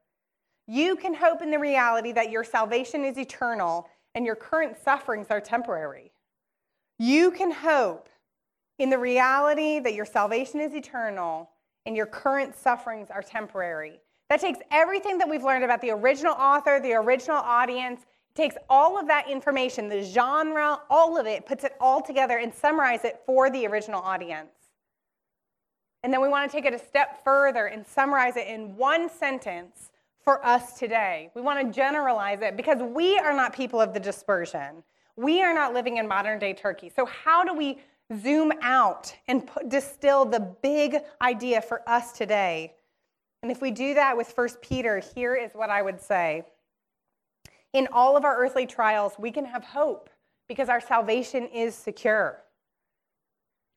You 0.67 0.95
can 0.95 1.13
hope 1.13 1.41
in 1.41 1.51
the 1.51 1.59
reality 1.59 2.11
that 2.13 2.31
your 2.31 2.43
salvation 2.43 3.03
is 3.03 3.17
eternal 3.17 3.87
and 4.15 4.25
your 4.25 4.35
current 4.35 4.77
sufferings 4.77 5.27
are 5.29 5.41
temporary. 5.41 6.11
You 6.99 7.31
can 7.31 7.51
hope 7.51 8.09
in 8.79 8.89
the 8.89 8.97
reality 8.97 9.79
that 9.79 9.93
your 9.93 10.05
salvation 10.05 10.59
is 10.59 10.73
eternal 10.73 11.49
and 11.85 11.95
your 11.95 12.05
current 12.05 12.55
sufferings 12.55 13.09
are 13.09 13.21
temporary. 13.21 13.99
That 14.29 14.39
takes 14.39 14.59
everything 14.71 15.17
that 15.17 15.29
we've 15.29 15.43
learned 15.43 15.63
about 15.63 15.81
the 15.81 15.91
original 15.91 16.33
author, 16.33 16.79
the 16.79 16.93
original 16.93 17.37
audience, 17.37 18.01
takes 18.35 18.55
all 18.69 18.99
of 18.99 19.07
that 19.07 19.29
information, 19.29 19.89
the 19.89 20.01
genre, 20.01 20.79
all 20.89 21.19
of 21.19 21.27
it, 21.27 21.45
puts 21.45 21.63
it 21.63 21.73
all 21.79 22.01
together 22.01 22.37
and 22.37 22.53
summarize 22.53 23.03
it 23.03 23.21
for 23.25 23.49
the 23.49 23.67
original 23.67 24.01
audience. 24.01 24.49
And 26.03 26.11
then 26.11 26.21
we 26.21 26.27
want 26.27 26.49
to 26.49 26.55
take 26.55 26.65
it 26.65 26.73
a 26.73 26.79
step 26.79 27.23
further 27.23 27.67
and 27.67 27.85
summarize 27.85 28.35
it 28.35 28.47
in 28.47 28.75
one 28.75 29.09
sentence 29.09 29.91
for 30.23 30.45
us 30.45 30.77
today. 30.77 31.31
We 31.35 31.41
want 31.41 31.65
to 31.65 31.73
generalize 31.73 32.39
it 32.41 32.57
because 32.57 32.79
we 32.81 33.17
are 33.17 33.33
not 33.33 33.53
people 33.53 33.81
of 33.81 33.93
the 33.93 33.99
dispersion. 33.99 34.83
We 35.15 35.43
are 35.43 35.53
not 35.53 35.73
living 35.73 35.97
in 35.97 36.07
modern 36.07 36.39
day 36.39 36.53
Turkey. 36.53 36.91
So, 36.95 37.05
how 37.05 37.43
do 37.43 37.53
we 37.53 37.79
zoom 38.21 38.51
out 38.61 39.15
and 39.27 39.45
put, 39.45 39.69
distill 39.69 40.25
the 40.25 40.39
big 40.61 40.97
idea 41.21 41.61
for 41.61 41.87
us 41.87 42.11
today 42.11 42.73
and 43.43 43.51
if 43.51 43.61
we 43.61 43.71
do 43.71 43.93
that 43.93 44.15
with 44.15 44.31
1 44.35 44.47
Peter, 44.61 44.99
here 44.99 45.35
is 45.35 45.51
what 45.53 45.69
I 45.69 45.81
would 45.81 46.01
say. 46.01 46.43
In 47.73 47.89
all 47.91 48.15
of 48.15 48.23
our 48.23 48.37
earthly 48.37 48.65
trials, 48.65 49.13
we 49.19 49.31
can 49.31 49.43
have 49.45 49.65
hope 49.65 50.09
because 50.47 50.69
our 50.69 50.79
salvation 50.79 51.47
is 51.47 51.75
secure. 51.75 52.41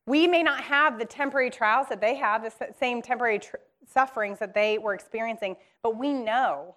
We 0.06 0.28
may 0.28 0.44
not 0.44 0.60
have 0.60 1.00
the 1.00 1.04
temporary 1.04 1.50
trials 1.50 1.88
that 1.88 2.00
they 2.00 2.14
have, 2.14 2.44
the 2.44 2.72
same 2.78 3.02
temporary 3.02 3.40
tr- 3.40 3.56
sufferings 3.86 4.38
that 4.38 4.54
they 4.54 4.78
were 4.78 4.94
experiencing, 4.94 5.56
but 5.82 5.96
we 5.96 6.12
know 6.12 6.76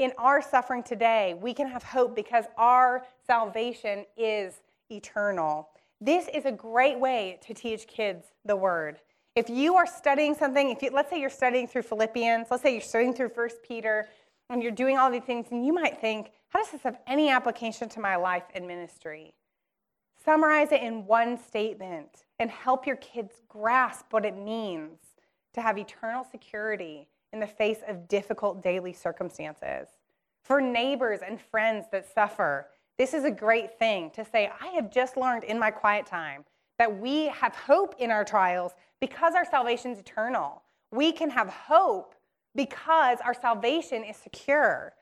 in 0.00 0.12
our 0.16 0.40
suffering 0.40 0.82
today, 0.82 1.34
we 1.40 1.52
can 1.52 1.68
have 1.68 1.82
hope 1.82 2.16
because 2.16 2.46
our 2.56 3.04
salvation 3.26 4.06
is 4.16 4.62
eternal. 4.90 5.68
This 6.00 6.26
is 6.32 6.46
a 6.46 6.52
great 6.52 6.98
way 6.98 7.38
to 7.46 7.52
teach 7.52 7.86
kids 7.86 8.28
the 8.46 8.56
word. 8.56 9.00
If 9.36 9.50
you 9.50 9.76
are 9.76 9.86
studying 9.86 10.34
something, 10.34 10.70
if 10.70 10.82
you, 10.82 10.90
let's 10.90 11.10
say 11.10 11.20
you're 11.20 11.28
studying 11.28 11.66
through 11.66 11.82
Philippians, 11.82 12.46
let's 12.50 12.62
say 12.62 12.72
you're 12.72 12.80
studying 12.80 13.12
through 13.12 13.28
First 13.28 13.62
Peter, 13.62 14.08
and 14.48 14.62
you're 14.62 14.72
doing 14.72 14.96
all 14.96 15.10
these 15.10 15.22
things, 15.22 15.46
and 15.50 15.64
you 15.64 15.72
might 15.72 16.00
think, 16.00 16.32
how 16.48 16.60
does 16.60 16.72
this 16.72 16.82
have 16.82 16.98
any 17.06 17.28
application 17.28 17.88
to 17.90 18.00
my 18.00 18.16
life 18.16 18.44
and 18.54 18.66
ministry? 18.66 19.34
Summarize 20.24 20.72
it 20.72 20.82
in 20.82 21.06
one 21.06 21.38
statement 21.38 22.24
and 22.38 22.50
help 22.50 22.86
your 22.86 22.96
kids 22.96 23.34
grasp 23.48 24.06
what 24.10 24.24
it 24.24 24.36
means 24.36 24.98
to 25.54 25.60
have 25.60 25.78
eternal 25.78 26.24
security 26.24 27.08
in 27.32 27.40
the 27.40 27.46
face 27.46 27.78
of 27.86 28.08
difficult 28.08 28.62
daily 28.62 28.92
circumstances. 28.92 29.88
For 30.42 30.60
neighbors 30.60 31.20
and 31.26 31.40
friends 31.40 31.86
that 31.92 32.12
suffer, 32.12 32.68
this 32.98 33.14
is 33.14 33.24
a 33.24 33.30
great 33.30 33.78
thing 33.78 34.10
to 34.10 34.24
say, 34.24 34.50
I 34.60 34.68
have 34.68 34.90
just 34.90 35.16
learned 35.16 35.44
in 35.44 35.58
my 35.58 35.70
quiet 35.70 36.06
time 36.06 36.44
that 36.78 36.98
we 36.98 37.28
have 37.28 37.54
hope 37.54 37.94
in 37.98 38.10
our 38.10 38.24
trials 38.24 38.72
because 39.00 39.34
our 39.34 39.44
salvation 39.44 39.92
is 39.92 39.98
eternal. 39.98 40.62
We 40.92 41.12
can 41.12 41.30
have 41.30 41.48
hope 41.48 42.14
because 42.54 43.18
our 43.24 43.34
salvation 43.34 44.02
is 44.02 44.16
secure. 44.16 44.92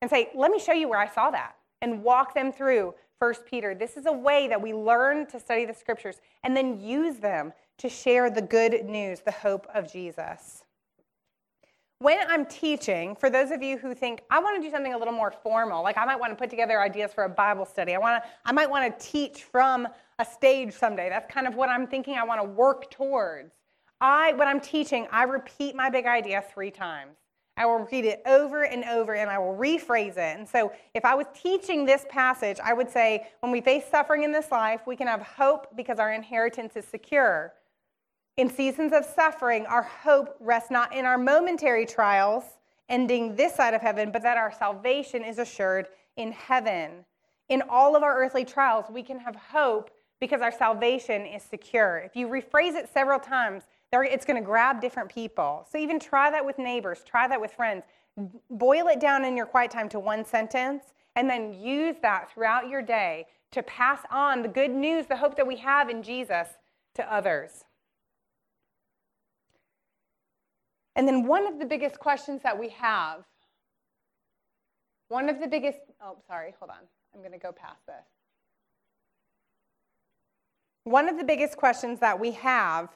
And 0.00 0.10
say, 0.10 0.30
let 0.34 0.50
me 0.50 0.58
show 0.58 0.72
you 0.72 0.88
where 0.88 0.98
I 0.98 1.08
saw 1.08 1.30
that 1.30 1.56
and 1.82 2.02
walk 2.02 2.34
them 2.34 2.52
through 2.52 2.94
1 3.18 3.34
Peter. 3.50 3.74
This 3.74 3.96
is 3.96 4.06
a 4.06 4.12
way 4.12 4.46
that 4.46 4.60
we 4.60 4.72
learn 4.72 5.26
to 5.26 5.40
study 5.40 5.64
the 5.64 5.74
scriptures 5.74 6.20
and 6.44 6.56
then 6.56 6.80
use 6.80 7.16
them 7.16 7.52
to 7.78 7.88
share 7.88 8.30
the 8.30 8.42
good 8.42 8.84
news, 8.84 9.20
the 9.20 9.32
hope 9.32 9.66
of 9.74 9.92
Jesus. 9.92 10.62
When 12.00 12.20
I'm 12.28 12.46
teaching, 12.46 13.16
for 13.16 13.28
those 13.28 13.50
of 13.50 13.60
you 13.60 13.76
who 13.76 13.92
think 13.92 14.20
I 14.30 14.38
want 14.38 14.56
to 14.56 14.62
do 14.62 14.70
something 14.70 14.94
a 14.94 14.98
little 14.98 15.12
more 15.12 15.32
formal, 15.32 15.82
like 15.82 15.98
I 15.98 16.04
might 16.04 16.20
want 16.20 16.30
to 16.30 16.36
put 16.36 16.48
together 16.48 16.80
ideas 16.80 17.12
for 17.12 17.24
a 17.24 17.28
Bible 17.28 17.64
study, 17.64 17.92
I 17.96 17.98
want 17.98 18.22
to, 18.22 18.30
I 18.44 18.52
might 18.52 18.70
want 18.70 18.96
to 18.96 19.04
teach 19.04 19.42
from 19.42 19.88
a 20.20 20.24
stage 20.24 20.72
someday. 20.72 21.08
That's 21.08 21.28
kind 21.32 21.48
of 21.48 21.56
what 21.56 21.68
I'm 21.68 21.88
thinking 21.88 22.14
I 22.14 22.22
want 22.22 22.40
to 22.40 22.46
work 22.46 22.88
towards. 22.88 23.52
I, 24.00 24.32
when 24.34 24.46
I'm 24.46 24.60
teaching, 24.60 25.08
I 25.10 25.24
repeat 25.24 25.74
my 25.74 25.90
big 25.90 26.06
idea 26.06 26.44
three 26.54 26.70
times. 26.70 27.16
I 27.58 27.66
will 27.66 27.78
repeat 27.78 28.04
it 28.04 28.22
over 28.24 28.64
and 28.64 28.84
over 28.84 29.14
and 29.14 29.28
I 29.28 29.38
will 29.38 29.56
rephrase 29.56 30.12
it. 30.12 30.38
And 30.38 30.48
so, 30.48 30.72
if 30.94 31.04
I 31.04 31.14
was 31.14 31.26
teaching 31.34 31.84
this 31.84 32.06
passage, 32.08 32.58
I 32.62 32.72
would 32.72 32.88
say, 32.88 33.28
when 33.40 33.50
we 33.50 33.60
face 33.60 33.84
suffering 33.90 34.22
in 34.22 34.30
this 34.30 34.50
life, 34.52 34.82
we 34.86 34.96
can 34.96 35.08
have 35.08 35.22
hope 35.22 35.76
because 35.76 35.98
our 35.98 36.12
inheritance 36.12 36.76
is 36.76 36.86
secure. 36.86 37.52
In 38.36 38.48
seasons 38.48 38.92
of 38.92 39.04
suffering, 39.04 39.66
our 39.66 39.82
hope 39.82 40.36
rests 40.38 40.70
not 40.70 40.94
in 40.94 41.04
our 41.04 41.18
momentary 41.18 41.84
trials 41.84 42.44
ending 42.88 43.34
this 43.34 43.54
side 43.54 43.74
of 43.74 43.82
heaven, 43.82 44.12
but 44.12 44.22
that 44.22 44.38
our 44.38 44.52
salvation 44.52 45.24
is 45.24 45.38
assured 45.38 45.88
in 46.16 46.32
heaven. 46.32 47.04
In 47.48 47.62
all 47.68 47.96
of 47.96 48.02
our 48.02 48.16
earthly 48.16 48.44
trials, 48.44 48.86
we 48.90 49.02
can 49.02 49.18
have 49.18 49.34
hope 49.34 49.90
because 50.20 50.40
our 50.40 50.52
salvation 50.52 51.26
is 51.26 51.42
secure. 51.42 51.98
If 51.98 52.16
you 52.16 52.28
rephrase 52.28 52.74
it 52.74 52.88
several 52.92 53.18
times, 53.18 53.64
it's 53.92 54.24
going 54.24 54.36
to 54.40 54.44
grab 54.44 54.80
different 54.80 55.08
people. 55.08 55.66
So 55.70 55.78
even 55.78 55.98
try 55.98 56.30
that 56.30 56.44
with 56.44 56.58
neighbors, 56.58 57.02
try 57.04 57.26
that 57.28 57.40
with 57.40 57.52
friends. 57.52 57.84
Boil 58.50 58.88
it 58.88 59.00
down 59.00 59.24
in 59.24 59.36
your 59.36 59.46
quiet 59.46 59.70
time 59.70 59.88
to 59.90 60.00
one 60.00 60.24
sentence, 60.24 60.84
and 61.16 61.30
then 61.30 61.54
use 61.54 61.96
that 62.02 62.30
throughout 62.30 62.68
your 62.68 62.82
day 62.82 63.26
to 63.52 63.62
pass 63.62 64.00
on 64.10 64.42
the 64.42 64.48
good 64.48 64.70
news, 64.70 65.06
the 65.06 65.16
hope 65.16 65.36
that 65.36 65.46
we 65.46 65.56
have 65.56 65.88
in 65.88 66.02
Jesus 66.02 66.48
to 66.94 67.12
others. 67.12 67.64
And 70.96 71.06
then 71.06 71.26
one 71.26 71.46
of 71.46 71.60
the 71.60 71.64
biggest 71.64 71.98
questions 72.00 72.42
that 72.42 72.58
we 72.58 72.70
have, 72.70 73.24
one 75.08 75.28
of 75.28 75.40
the 75.40 75.46
biggest, 75.46 75.78
oh, 76.02 76.18
sorry, 76.26 76.54
hold 76.58 76.70
on. 76.70 76.84
I'm 77.14 77.20
going 77.20 77.32
to 77.32 77.38
go 77.38 77.52
past 77.52 77.86
this. 77.86 78.04
One 80.84 81.08
of 81.08 81.16
the 81.16 81.24
biggest 81.24 81.56
questions 81.56 82.00
that 82.00 82.18
we 82.18 82.32
have 82.32 82.88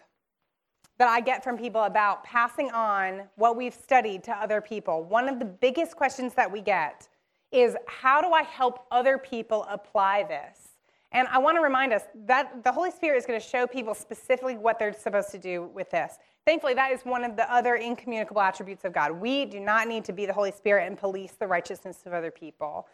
that 1.02 1.08
I 1.08 1.18
get 1.18 1.42
from 1.42 1.58
people 1.58 1.82
about 1.82 2.22
passing 2.22 2.70
on 2.70 3.22
what 3.34 3.56
we've 3.56 3.74
studied 3.74 4.22
to 4.22 4.32
other 4.32 4.60
people, 4.60 5.02
one 5.02 5.28
of 5.28 5.40
the 5.40 5.44
biggest 5.44 5.96
questions 5.96 6.32
that 6.34 6.52
we 6.52 6.60
get 6.60 7.08
is 7.50 7.74
how 7.88 8.20
do 8.20 8.30
I 8.30 8.44
help 8.44 8.86
other 8.92 9.18
people 9.18 9.66
apply 9.68 10.22
this? 10.22 10.76
And 11.10 11.26
I 11.26 11.38
want 11.38 11.56
to 11.56 11.60
remind 11.60 11.92
us 11.92 12.02
that 12.26 12.62
the 12.62 12.70
Holy 12.70 12.92
Spirit 12.92 13.18
is 13.18 13.26
going 13.26 13.40
to 13.40 13.44
show 13.44 13.66
people 13.66 13.94
specifically 13.94 14.56
what 14.56 14.78
they're 14.78 14.92
supposed 14.92 15.32
to 15.32 15.38
do 15.38 15.64
with 15.74 15.90
this. 15.90 16.18
Thankfully, 16.46 16.74
that 16.74 16.92
is 16.92 17.00
one 17.02 17.24
of 17.24 17.34
the 17.34 17.52
other 17.52 17.74
incommunicable 17.74 18.40
attributes 18.40 18.84
of 18.84 18.92
God. 18.92 19.10
We 19.10 19.44
do 19.44 19.58
not 19.58 19.88
need 19.88 20.04
to 20.04 20.12
be 20.12 20.24
the 20.24 20.32
Holy 20.32 20.52
Spirit 20.52 20.86
and 20.86 20.96
police 20.96 21.32
the 21.32 21.48
righteousness 21.48 22.02
of 22.06 22.12
other 22.12 22.30
people. 22.30 22.86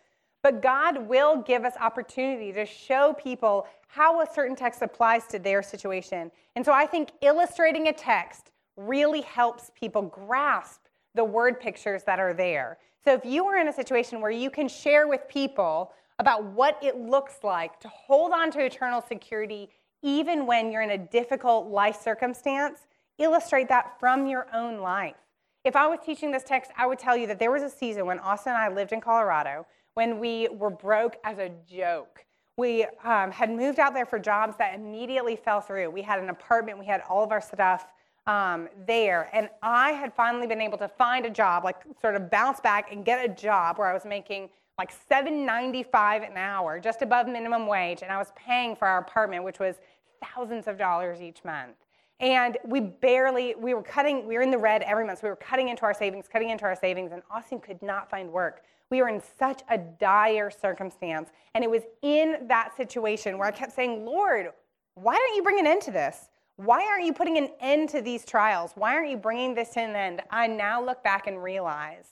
But 0.42 0.62
God 0.62 1.08
will 1.08 1.42
give 1.42 1.64
us 1.64 1.74
opportunity 1.80 2.52
to 2.52 2.64
show 2.64 3.14
people 3.14 3.66
how 3.88 4.20
a 4.20 4.26
certain 4.32 4.54
text 4.54 4.82
applies 4.82 5.26
to 5.26 5.38
their 5.38 5.62
situation. 5.62 6.30
And 6.54 6.64
so 6.64 6.72
I 6.72 6.86
think 6.86 7.10
illustrating 7.22 7.88
a 7.88 7.92
text 7.92 8.52
really 8.76 9.22
helps 9.22 9.70
people 9.78 10.02
grasp 10.02 10.82
the 11.14 11.24
word 11.24 11.58
pictures 11.58 12.04
that 12.04 12.20
are 12.20 12.34
there. 12.34 12.78
So 13.04 13.14
if 13.14 13.24
you 13.24 13.46
are 13.46 13.58
in 13.58 13.68
a 13.68 13.72
situation 13.72 14.20
where 14.20 14.30
you 14.30 14.50
can 14.50 14.68
share 14.68 15.08
with 15.08 15.22
people 15.28 15.92
about 16.18 16.44
what 16.44 16.78
it 16.82 16.96
looks 16.96 17.36
like 17.42 17.80
to 17.80 17.88
hold 17.88 18.32
on 18.32 18.50
to 18.52 18.64
eternal 18.64 19.00
security 19.00 19.70
even 20.02 20.46
when 20.46 20.70
you're 20.70 20.82
in 20.82 20.90
a 20.90 20.98
difficult 20.98 21.68
life 21.68 22.00
circumstance, 22.00 22.86
illustrate 23.18 23.68
that 23.68 23.98
from 23.98 24.26
your 24.26 24.46
own 24.54 24.78
life. 24.78 25.16
If 25.64 25.74
I 25.74 25.88
was 25.88 25.98
teaching 26.04 26.30
this 26.30 26.44
text, 26.44 26.70
I 26.76 26.86
would 26.86 26.98
tell 26.98 27.16
you 27.16 27.26
that 27.26 27.38
there 27.38 27.50
was 27.50 27.62
a 27.62 27.70
season 27.70 28.06
when 28.06 28.20
Austin 28.20 28.52
and 28.52 28.62
I 28.62 28.68
lived 28.68 28.92
in 28.92 29.00
Colorado 29.00 29.66
when 29.98 30.20
we 30.20 30.46
were 30.52 30.70
broke 30.70 31.16
as 31.24 31.38
a 31.38 31.50
joke. 31.68 32.24
We 32.56 32.86
um, 33.02 33.32
had 33.32 33.50
moved 33.50 33.80
out 33.80 33.94
there 33.94 34.06
for 34.06 34.20
jobs 34.20 34.54
that 34.58 34.76
immediately 34.76 35.34
fell 35.34 35.60
through. 35.60 35.90
We 35.90 36.02
had 36.02 36.20
an 36.20 36.30
apartment, 36.30 36.78
we 36.78 36.86
had 36.86 37.02
all 37.08 37.24
of 37.24 37.32
our 37.32 37.40
stuff 37.40 37.88
um, 38.28 38.68
there, 38.86 39.28
and 39.32 39.48
I 39.60 39.90
had 39.90 40.14
finally 40.14 40.46
been 40.46 40.60
able 40.60 40.78
to 40.78 40.86
find 40.86 41.26
a 41.26 41.30
job, 41.30 41.64
like 41.64 41.82
sort 42.00 42.14
of 42.14 42.30
bounce 42.30 42.60
back 42.60 42.92
and 42.92 43.04
get 43.04 43.28
a 43.28 43.34
job 43.34 43.76
where 43.76 43.88
I 43.88 43.92
was 43.92 44.04
making 44.04 44.50
like 44.78 44.92
$7.95 45.10 46.30
an 46.30 46.36
hour, 46.36 46.78
just 46.78 47.02
above 47.02 47.26
minimum 47.26 47.66
wage, 47.66 48.02
and 48.02 48.12
I 48.12 48.18
was 48.18 48.30
paying 48.36 48.76
for 48.76 48.86
our 48.86 48.98
apartment, 48.98 49.42
which 49.42 49.58
was 49.58 49.80
thousands 50.22 50.68
of 50.68 50.78
dollars 50.78 51.20
each 51.20 51.44
month. 51.44 51.74
And 52.20 52.56
we 52.64 52.78
barely, 52.78 53.56
we 53.56 53.74
were 53.74 53.82
cutting, 53.82 54.28
we 54.28 54.36
were 54.36 54.42
in 54.42 54.52
the 54.52 54.58
red 54.58 54.82
every 54.82 55.04
month. 55.04 55.18
So 55.18 55.26
we 55.26 55.30
were 55.30 55.36
cutting 55.36 55.70
into 55.70 55.82
our 55.82 55.94
savings, 55.94 56.26
cutting 56.28 56.50
into 56.50 56.66
our 56.66 56.76
savings, 56.76 57.10
and 57.10 57.22
Austin 57.32 57.58
could 57.58 57.82
not 57.82 58.08
find 58.08 58.30
work. 58.30 58.62
We 58.90 59.02
were 59.02 59.08
in 59.08 59.22
such 59.38 59.62
a 59.68 59.78
dire 59.78 60.50
circumstance. 60.50 61.30
And 61.54 61.62
it 61.62 61.70
was 61.70 61.82
in 62.02 62.46
that 62.48 62.76
situation 62.76 63.38
where 63.38 63.48
I 63.48 63.50
kept 63.50 63.72
saying, 63.72 64.04
Lord, 64.04 64.50
why 64.94 65.16
don't 65.16 65.36
you 65.36 65.42
bring 65.42 65.58
an 65.58 65.66
end 65.66 65.82
to 65.82 65.90
this? 65.90 66.28
Why 66.56 66.84
aren't 66.86 67.04
you 67.04 67.12
putting 67.12 67.38
an 67.38 67.50
end 67.60 67.90
to 67.90 68.02
these 68.02 68.24
trials? 68.24 68.72
Why 68.74 68.94
aren't 68.94 69.10
you 69.10 69.16
bringing 69.16 69.54
this 69.54 69.70
to 69.70 69.80
an 69.80 69.94
end? 69.94 70.22
I 70.30 70.48
now 70.48 70.84
look 70.84 71.04
back 71.04 71.26
and 71.26 71.42
realize 71.42 72.06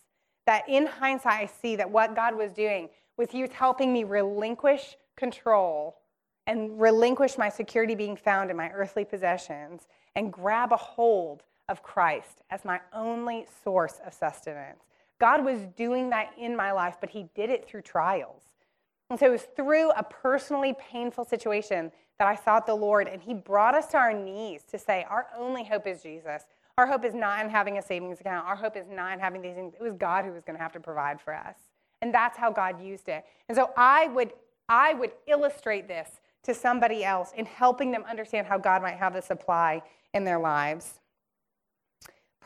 that 0.47 0.69
in 0.69 0.87
hindsight, 0.87 1.33
I 1.33 1.47
see 1.47 1.77
that 1.77 1.91
what 1.91 2.15
God 2.15 2.37
was 2.37 2.53
doing 2.53 2.89
was 3.17 3.31
He 3.31 3.43
was 3.43 3.51
helping 3.51 3.93
me 3.93 4.05
relinquish 4.05 4.97
control 5.17 5.97
and 6.47 6.81
relinquish 6.81 7.37
my 7.37 7.49
security 7.49 7.97
being 7.97 8.17
found 8.17 8.51
in 8.51 8.57
my 8.57 8.71
earthly 8.71 9.05
possessions 9.05 9.89
and 10.15 10.33
grab 10.33 10.73
a 10.73 10.77
hold 10.77 11.43
of 11.69 11.83
Christ 11.83 12.43
as 12.51 12.65
my 12.65 12.81
only 12.93 13.47
source 13.65 14.01
of 14.07 14.15
sustenance. 14.15 14.85
God 15.21 15.45
was 15.45 15.61
doing 15.77 16.11
that 16.11 16.31
in 16.39 16.57
my 16.57 16.73
life, 16.73 16.97
but 17.01 17.11
He 17.11 17.27
did 17.35 17.51
it 17.51 17.67
through 17.69 17.83
trials. 17.83 18.43
And 19.11 19.19
so 19.19 19.27
it 19.27 19.33
was 19.33 19.47
through 19.57 19.91
a 19.93 20.03
personally 20.03 20.75
painful 20.79 21.25
situation 21.25 21.93
that 22.19 22.29
I 22.29 22.35
sought 22.35 22.67
the 22.67 22.75
Lord, 22.75 23.09
and 23.09 23.23
He 23.23 23.35
brought 23.35 23.75
us 23.75 23.87
to 23.89 23.97
our 23.97 24.13
knees 24.13 24.63
to 24.71 24.79
say, 24.79 25.05
Our 25.09 25.27
only 25.37 25.65
hope 25.65 25.87
is 25.87 26.03
Jesus. 26.03 26.45
Our 26.79 26.87
hope 26.87 27.05
is 27.05 27.15
not 27.15 27.43
in 27.43 27.51
having 27.51 27.79
a 27.79 27.83
savings 27.83 28.21
account. 28.21 28.47
Our 28.47 28.57
hope 28.57 28.77
is 28.77 28.87
not 28.91 29.15
in 29.15 29.19
having 29.19 29.41
these 29.41 29.55
things. 29.55 29.75
It 29.75 29.83
was 29.83 29.95
God 29.95 30.27
who 30.27 30.33
was 30.33 30.45
going 30.45 30.57
to 30.57 30.63
have 30.63 30.73
to 30.73 30.81
provide 30.81 31.21
for 31.21 31.35
us. 31.35 31.57
And 32.03 32.13
that's 32.13 32.37
how 32.37 32.51
God 32.53 32.83
used 32.83 33.09
it. 33.09 33.25
And 33.49 33.57
so 33.57 33.71
I 33.79 34.09
would, 34.09 34.33
I 34.69 34.93
would 34.93 35.13
illustrate 35.27 35.89
this 35.89 36.21
to 36.43 36.53
somebody 36.53 37.03
else 37.03 37.33
in 37.35 37.47
helping 37.47 37.91
them 37.91 38.05
understand 38.09 38.47
how 38.47 38.59
God 38.59 38.83
might 38.83 38.97
have 38.97 39.15
this 39.15 39.31
apply 39.31 39.83
in 40.13 40.25
their 40.25 40.39
lives. 40.39 41.01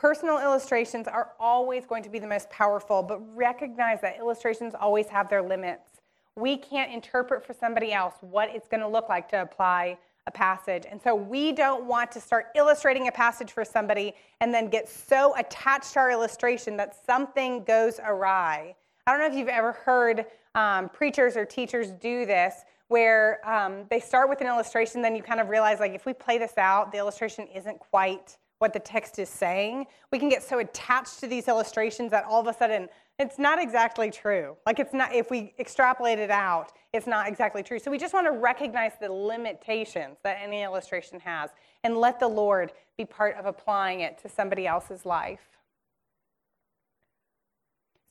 Personal 0.01 0.39
illustrations 0.39 1.07
are 1.07 1.33
always 1.39 1.85
going 1.85 2.01
to 2.01 2.09
be 2.09 2.17
the 2.17 2.25
most 2.25 2.49
powerful, 2.49 3.03
but 3.03 3.19
recognize 3.37 4.01
that 4.01 4.17
illustrations 4.17 4.73
always 4.73 5.05
have 5.09 5.29
their 5.29 5.43
limits. 5.43 6.01
We 6.35 6.57
can't 6.57 6.91
interpret 6.91 7.45
for 7.45 7.53
somebody 7.53 7.93
else 7.93 8.15
what 8.21 8.49
it's 8.49 8.67
going 8.67 8.81
to 8.81 8.87
look 8.87 9.09
like 9.09 9.29
to 9.29 9.43
apply 9.43 9.99
a 10.25 10.31
passage. 10.31 10.85
And 10.89 10.99
so 10.99 11.13
we 11.13 11.51
don't 11.51 11.85
want 11.85 12.11
to 12.13 12.19
start 12.19 12.47
illustrating 12.55 13.09
a 13.09 13.11
passage 13.11 13.51
for 13.51 13.63
somebody 13.63 14.15
and 14.39 14.51
then 14.51 14.71
get 14.71 14.89
so 14.89 15.37
attached 15.37 15.93
to 15.93 15.99
our 15.99 16.09
illustration 16.09 16.75
that 16.77 16.95
something 17.05 17.63
goes 17.63 17.99
awry. 18.03 18.73
I 19.05 19.11
don't 19.11 19.19
know 19.19 19.27
if 19.27 19.35
you've 19.35 19.49
ever 19.49 19.71
heard 19.71 20.25
um, 20.55 20.89
preachers 20.89 21.37
or 21.37 21.45
teachers 21.45 21.91
do 21.91 22.25
this, 22.25 22.55
where 22.87 23.39
um, 23.47 23.85
they 23.91 23.99
start 23.99 24.29
with 24.29 24.41
an 24.41 24.47
illustration, 24.47 25.03
then 25.03 25.15
you 25.15 25.21
kind 25.21 25.39
of 25.39 25.49
realize, 25.49 25.79
like, 25.79 25.93
if 25.93 26.07
we 26.07 26.13
play 26.13 26.39
this 26.39 26.57
out, 26.57 26.91
the 26.91 26.97
illustration 26.97 27.45
isn't 27.53 27.77
quite 27.77 28.39
what 28.61 28.73
the 28.73 28.79
text 28.79 29.17
is 29.17 29.27
saying. 29.27 29.87
We 30.11 30.19
can 30.19 30.29
get 30.29 30.43
so 30.43 30.59
attached 30.59 31.19
to 31.21 31.27
these 31.27 31.47
illustrations 31.47 32.11
that 32.11 32.25
all 32.25 32.39
of 32.39 32.47
a 32.47 32.53
sudden 32.53 32.89
it's 33.17 33.39
not 33.39 33.61
exactly 33.61 34.09
true. 34.09 34.55
Like, 34.65 34.79
it's 34.79 34.93
not, 34.93 35.13
if 35.13 35.29
we 35.29 35.53
extrapolate 35.59 36.17
it 36.17 36.31
out, 36.31 36.71
it's 36.93 37.07
not 37.07 37.27
exactly 37.27 37.61
true. 37.61 37.77
So, 37.77 37.91
we 37.91 37.97
just 37.97 38.13
want 38.13 38.25
to 38.25 38.31
recognize 38.31 38.93
the 38.99 39.11
limitations 39.11 40.17
that 40.23 40.37
any 40.41 40.63
illustration 40.63 41.19
has 41.19 41.51
and 41.83 41.97
let 41.97 42.19
the 42.19 42.27
Lord 42.27 42.71
be 42.97 43.05
part 43.05 43.35
of 43.35 43.45
applying 43.45 43.99
it 43.99 44.17
to 44.19 44.29
somebody 44.29 44.65
else's 44.65 45.05
life. 45.05 45.41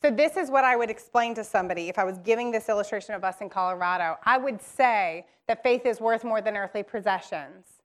So, 0.02 0.10
this 0.10 0.36
is 0.36 0.48
what 0.48 0.64
I 0.64 0.76
would 0.76 0.90
explain 0.90 1.34
to 1.34 1.44
somebody 1.44 1.88
if 1.88 1.98
I 1.98 2.04
was 2.04 2.18
giving 2.18 2.50
this 2.50 2.68
illustration 2.68 3.14
of 3.14 3.24
us 3.24 3.40
in 3.40 3.48
Colorado. 3.48 4.16
I 4.24 4.38
would 4.38 4.62
say 4.62 5.26
that 5.48 5.62
faith 5.62 5.86
is 5.86 6.00
worth 6.00 6.22
more 6.22 6.40
than 6.40 6.56
earthly 6.56 6.84
possessions, 6.84 7.79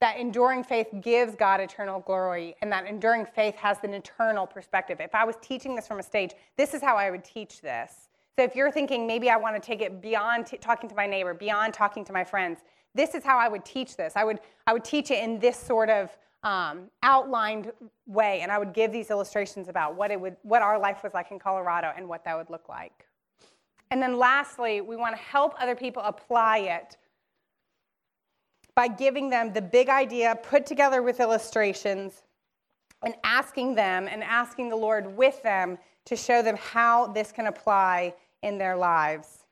that 0.00 0.16
enduring 0.16 0.62
faith 0.62 0.86
gives 1.00 1.34
God 1.34 1.60
eternal 1.60 2.00
glory, 2.00 2.54
and 2.62 2.70
that 2.70 2.86
enduring 2.86 3.26
faith 3.26 3.56
has 3.56 3.78
an 3.82 3.94
eternal 3.94 4.46
perspective. 4.46 5.00
If 5.00 5.14
I 5.14 5.24
was 5.24 5.36
teaching 5.40 5.74
this 5.74 5.88
from 5.88 5.98
a 5.98 6.02
stage, 6.02 6.32
this 6.56 6.72
is 6.74 6.82
how 6.82 6.96
I 6.96 7.10
would 7.10 7.24
teach 7.24 7.60
this. 7.60 8.08
So, 8.36 8.44
if 8.44 8.54
you're 8.54 8.70
thinking 8.70 9.06
maybe 9.06 9.30
I 9.30 9.36
want 9.36 9.60
to 9.60 9.66
take 9.66 9.80
it 9.80 10.00
beyond 10.00 10.46
t- 10.46 10.58
talking 10.58 10.88
to 10.88 10.94
my 10.94 11.06
neighbor, 11.06 11.34
beyond 11.34 11.74
talking 11.74 12.04
to 12.04 12.12
my 12.12 12.22
friends, 12.22 12.60
this 12.94 13.14
is 13.14 13.24
how 13.24 13.38
I 13.38 13.48
would 13.48 13.64
teach 13.64 13.96
this. 13.96 14.12
I 14.14 14.22
would, 14.22 14.38
I 14.66 14.72
would 14.72 14.84
teach 14.84 15.10
it 15.10 15.22
in 15.22 15.40
this 15.40 15.56
sort 15.56 15.90
of 15.90 16.16
um, 16.44 16.90
outlined 17.02 17.72
way, 18.06 18.40
and 18.42 18.52
I 18.52 18.58
would 18.58 18.72
give 18.72 18.92
these 18.92 19.10
illustrations 19.10 19.68
about 19.68 19.96
what 19.96 20.12
it 20.12 20.20
would, 20.20 20.36
what 20.42 20.62
our 20.62 20.78
life 20.78 21.02
was 21.02 21.12
like 21.14 21.32
in 21.32 21.40
Colorado, 21.40 21.92
and 21.96 22.08
what 22.08 22.24
that 22.24 22.36
would 22.36 22.50
look 22.50 22.68
like. 22.68 23.06
And 23.90 24.00
then 24.00 24.18
lastly, 24.18 24.80
we 24.80 24.96
want 24.96 25.16
to 25.16 25.22
help 25.22 25.54
other 25.58 25.74
people 25.74 26.02
apply 26.04 26.58
it 26.58 26.96
by 28.78 28.86
giving 28.86 29.28
them 29.28 29.52
the 29.52 29.60
big 29.60 29.88
idea 29.88 30.38
put 30.40 30.64
together 30.64 31.02
with 31.02 31.18
illustrations 31.18 32.22
and 33.04 33.12
asking 33.24 33.74
them 33.74 34.06
and 34.06 34.22
asking 34.22 34.68
the 34.68 34.76
Lord 34.76 35.16
with 35.16 35.42
them 35.42 35.76
to 36.06 36.14
show 36.14 36.42
them 36.42 36.56
how 36.56 37.08
this 37.08 37.32
can 37.32 37.48
apply 37.48 38.14
in 38.44 38.56
their 38.56 38.76
lives. 38.76 39.46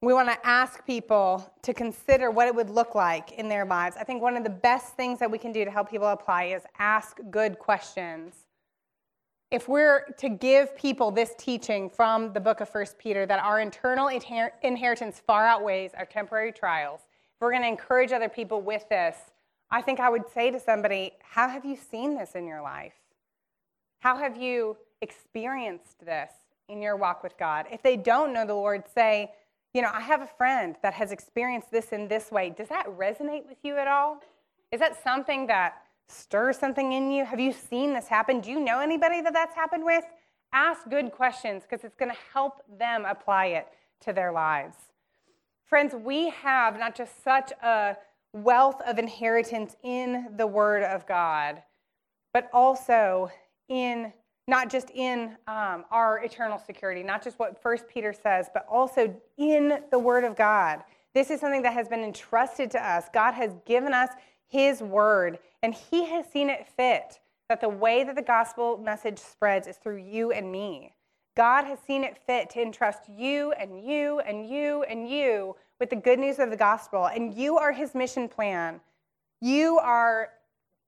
We 0.00 0.14
want 0.14 0.28
to 0.28 0.46
ask 0.46 0.86
people 0.86 1.52
to 1.62 1.74
consider 1.74 2.30
what 2.30 2.46
it 2.46 2.54
would 2.54 2.70
look 2.70 2.94
like 2.94 3.32
in 3.32 3.48
their 3.48 3.64
lives. 3.64 3.96
I 3.98 4.04
think 4.04 4.22
one 4.22 4.36
of 4.36 4.44
the 4.44 4.50
best 4.50 4.94
things 4.94 5.18
that 5.18 5.28
we 5.28 5.36
can 5.36 5.50
do 5.50 5.64
to 5.64 5.70
help 5.72 5.90
people 5.90 6.06
apply 6.06 6.44
is 6.44 6.62
ask 6.78 7.18
good 7.32 7.58
questions. 7.58 8.46
If 9.50 9.68
we're 9.68 10.04
to 10.18 10.28
give 10.28 10.76
people 10.76 11.10
this 11.10 11.34
teaching 11.36 11.90
from 11.90 12.32
the 12.32 12.38
book 12.38 12.60
of 12.60 12.72
1 12.72 12.86
Peter 12.96 13.26
that 13.26 13.40
our 13.40 13.58
internal 13.58 14.06
inheritance 14.06 15.20
far 15.26 15.48
outweighs 15.48 15.94
our 15.94 16.06
temporary 16.06 16.52
trials, 16.52 17.00
if 17.34 17.40
we're 17.40 17.50
going 17.50 17.62
to 17.62 17.68
encourage 17.68 18.12
other 18.12 18.28
people 18.28 18.60
with 18.60 18.88
this, 18.88 19.16
I 19.70 19.82
think 19.82 19.98
I 19.98 20.08
would 20.08 20.28
say 20.32 20.50
to 20.50 20.60
somebody, 20.60 21.12
How 21.22 21.48
have 21.48 21.64
you 21.64 21.76
seen 21.76 22.16
this 22.16 22.32
in 22.34 22.46
your 22.46 22.62
life? 22.62 22.94
How 23.98 24.16
have 24.16 24.36
you 24.36 24.76
experienced 25.00 26.04
this 26.04 26.30
in 26.68 26.80
your 26.80 26.96
walk 26.96 27.22
with 27.22 27.36
God? 27.38 27.66
If 27.72 27.82
they 27.82 27.96
don't 27.96 28.32
know 28.32 28.46
the 28.46 28.54
Lord, 28.54 28.84
say, 28.94 29.32
you 29.72 29.82
know, 29.82 29.90
I 29.92 30.00
have 30.00 30.22
a 30.22 30.28
friend 30.38 30.76
that 30.82 30.94
has 30.94 31.10
experienced 31.10 31.72
this 31.72 31.88
in 31.88 32.06
this 32.06 32.30
way. 32.30 32.50
Does 32.50 32.68
that 32.68 32.86
resonate 32.86 33.48
with 33.48 33.58
you 33.62 33.76
at 33.76 33.88
all? 33.88 34.20
Is 34.70 34.78
that 34.80 35.02
something 35.02 35.48
that 35.48 35.74
stirs 36.06 36.58
something 36.58 36.92
in 36.92 37.10
you? 37.10 37.24
Have 37.24 37.40
you 37.40 37.52
seen 37.52 37.92
this 37.92 38.06
happen? 38.06 38.40
Do 38.40 38.50
you 38.50 38.60
know 38.60 38.78
anybody 38.78 39.20
that 39.22 39.32
that's 39.32 39.54
happened 39.54 39.84
with? 39.84 40.04
Ask 40.52 40.88
good 40.88 41.10
questions 41.10 41.64
because 41.64 41.84
it's 41.84 41.96
going 41.96 42.12
to 42.12 42.18
help 42.32 42.62
them 42.78 43.04
apply 43.04 43.46
it 43.46 43.66
to 44.02 44.12
their 44.12 44.30
lives. 44.30 44.76
Friends, 45.74 45.92
we 45.92 46.30
have 46.30 46.78
not 46.78 46.94
just 46.94 47.24
such 47.24 47.50
a 47.60 47.96
wealth 48.32 48.80
of 48.86 48.96
inheritance 48.96 49.74
in 49.82 50.28
the 50.36 50.46
Word 50.46 50.84
of 50.84 51.04
God, 51.04 51.64
but 52.32 52.48
also 52.52 53.28
in 53.68 54.12
not 54.46 54.70
just 54.70 54.90
in 54.90 55.36
um, 55.48 55.84
our 55.90 56.22
eternal 56.22 56.60
security, 56.60 57.02
not 57.02 57.24
just 57.24 57.40
what 57.40 57.60
First 57.60 57.88
Peter 57.88 58.12
says, 58.12 58.48
but 58.54 58.64
also 58.70 59.20
in 59.36 59.80
the 59.90 59.98
Word 59.98 60.22
of 60.22 60.36
God. 60.36 60.84
This 61.12 61.28
is 61.28 61.40
something 61.40 61.62
that 61.62 61.72
has 61.72 61.88
been 61.88 62.04
entrusted 62.04 62.70
to 62.70 62.88
us. 62.88 63.06
God 63.12 63.32
has 63.32 63.50
given 63.66 63.92
us 63.92 64.10
His 64.46 64.80
Word, 64.80 65.40
and 65.64 65.74
He 65.74 66.06
has 66.06 66.24
seen 66.30 66.50
it 66.50 66.68
fit 66.76 67.18
that 67.48 67.60
the 67.60 67.68
way 67.68 68.04
that 68.04 68.14
the 68.14 68.22
gospel 68.22 68.78
message 68.78 69.18
spreads 69.18 69.66
is 69.66 69.78
through 69.78 69.96
you 69.96 70.30
and 70.30 70.52
me. 70.52 70.94
God 71.36 71.64
has 71.64 71.80
seen 71.80 72.04
it 72.04 72.16
fit 72.28 72.48
to 72.50 72.62
entrust 72.62 73.08
you 73.08 73.50
and 73.58 73.84
you 73.84 74.20
and 74.20 74.48
you 74.48 74.84
and 74.84 75.08
you 75.10 75.56
with 75.80 75.90
the 75.90 75.96
good 75.96 76.18
news 76.18 76.38
of 76.38 76.50
the 76.50 76.56
gospel, 76.56 77.06
and 77.06 77.34
you 77.34 77.58
are 77.58 77.72
His 77.72 77.94
mission 77.94 78.28
plan. 78.28 78.80
You 79.40 79.78
are 79.78 80.30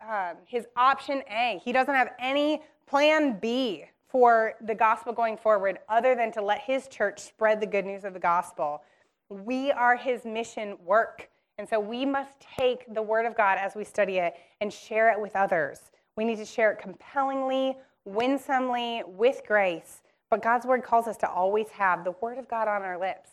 um, 0.00 0.36
His 0.46 0.66
option 0.76 1.22
A. 1.30 1.60
He 1.64 1.72
doesn't 1.72 1.94
have 1.94 2.10
any 2.18 2.62
plan 2.86 3.38
B 3.40 3.84
for 4.08 4.54
the 4.62 4.74
gospel 4.74 5.12
going 5.12 5.36
forward 5.36 5.78
other 5.88 6.14
than 6.14 6.32
to 6.32 6.42
let 6.42 6.60
his 6.60 6.88
church 6.88 7.20
spread 7.20 7.60
the 7.60 7.66
good 7.66 7.84
news 7.84 8.04
of 8.04 8.14
the 8.14 8.20
gospel. 8.20 8.82
We 9.28 9.72
are 9.72 9.96
his 9.96 10.24
mission 10.24 10.76
work. 10.84 11.28
And 11.58 11.68
so 11.68 11.80
we 11.80 12.06
must 12.06 12.32
take 12.40 12.92
the 12.94 13.02
word 13.02 13.26
of 13.26 13.36
God 13.36 13.58
as 13.58 13.74
we 13.74 13.84
study 13.84 14.18
it 14.18 14.34
and 14.60 14.72
share 14.72 15.10
it 15.10 15.20
with 15.20 15.34
others. 15.34 15.90
We 16.16 16.24
need 16.24 16.36
to 16.36 16.44
share 16.44 16.72
it 16.72 16.78
compellingly, 16.78 17.76
winsomely, 18.04 19.02
with 19.06 19.42
grace. 19.46 20.02
But 20.30 20.42
God's 20.42 20.66
word 20.66 20.82
calls 20.82 21.06
us 21.06 21.16
to 21.18 21.30
always 21.30 21.68
have 21.70 22.04
the 22.04 22.12
word 22.20 22.38
of 22.38 22.48
God 22.48 22.68
on 22.68 22.82
our 22.82 22.98
lips, 22.98 23.30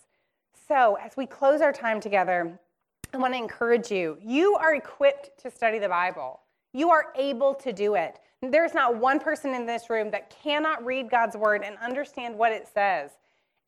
so, 0.68 0.98
as 1.04 1.18
we 1.18 1.26
close 1.26 1.62
our 1.62 1.74
time 1.74 2.00
together, 2.00 2.58
I 3.14 3.18
want 3.18 3.34
to 3.34 3.38
encourage 3.38 3.92
you. 3.92 4.18
You 4.22 4.56
are 4.56 4.76
equipped 4.76 5.40
to 5.42 5.52
study 5.52 5.78
the 5.78 5.90
Bible. 5.90 6.40
You 6.74 6.90
are 6.90 7.14
able 7.16 7.54
to 7.56 7.74
do 7.74 7.96
it. 7.96 8.20
There's 8.42 8.74
not 8.74 8.98
one 8.98 9.20
person 9.20 9.54
in 9.54 9.66
this 9.66 9.90
room 9.90 10.12
that 10.12 10.36
cannot 10.44 10.84
read 10.86 11.10
God's 11.10 11.38
word 11.38 11.64
and 11.64 11.78
understand 11.78 12.38
what 12.38 12.52
it 12.52 12.68
says. 12.74 13.12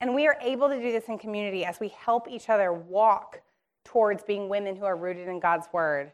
And 0.02 0.14
we 0.14 0.28
are 0.28 0.38
able 0.42 0.68
to 0.68 0.76
do 0.76 0.92
this 0.92 1.06
in 1.06 1.18
community 1.18 1.64
as 1.64 1.80
we 1.80 1.90
help 1.90 2.28
each 2.30 2.50
other 2.50 2.74
walk 2.74 3.42
towards 3.84 4.24
being 4.24 4.50
women 4.50 4.76
who 4.76 4.86
are 4.86 4.98
rooted 4.98 5.28
in 5.28 5.40
God's 5.40 5.68
word. 5.72 6.12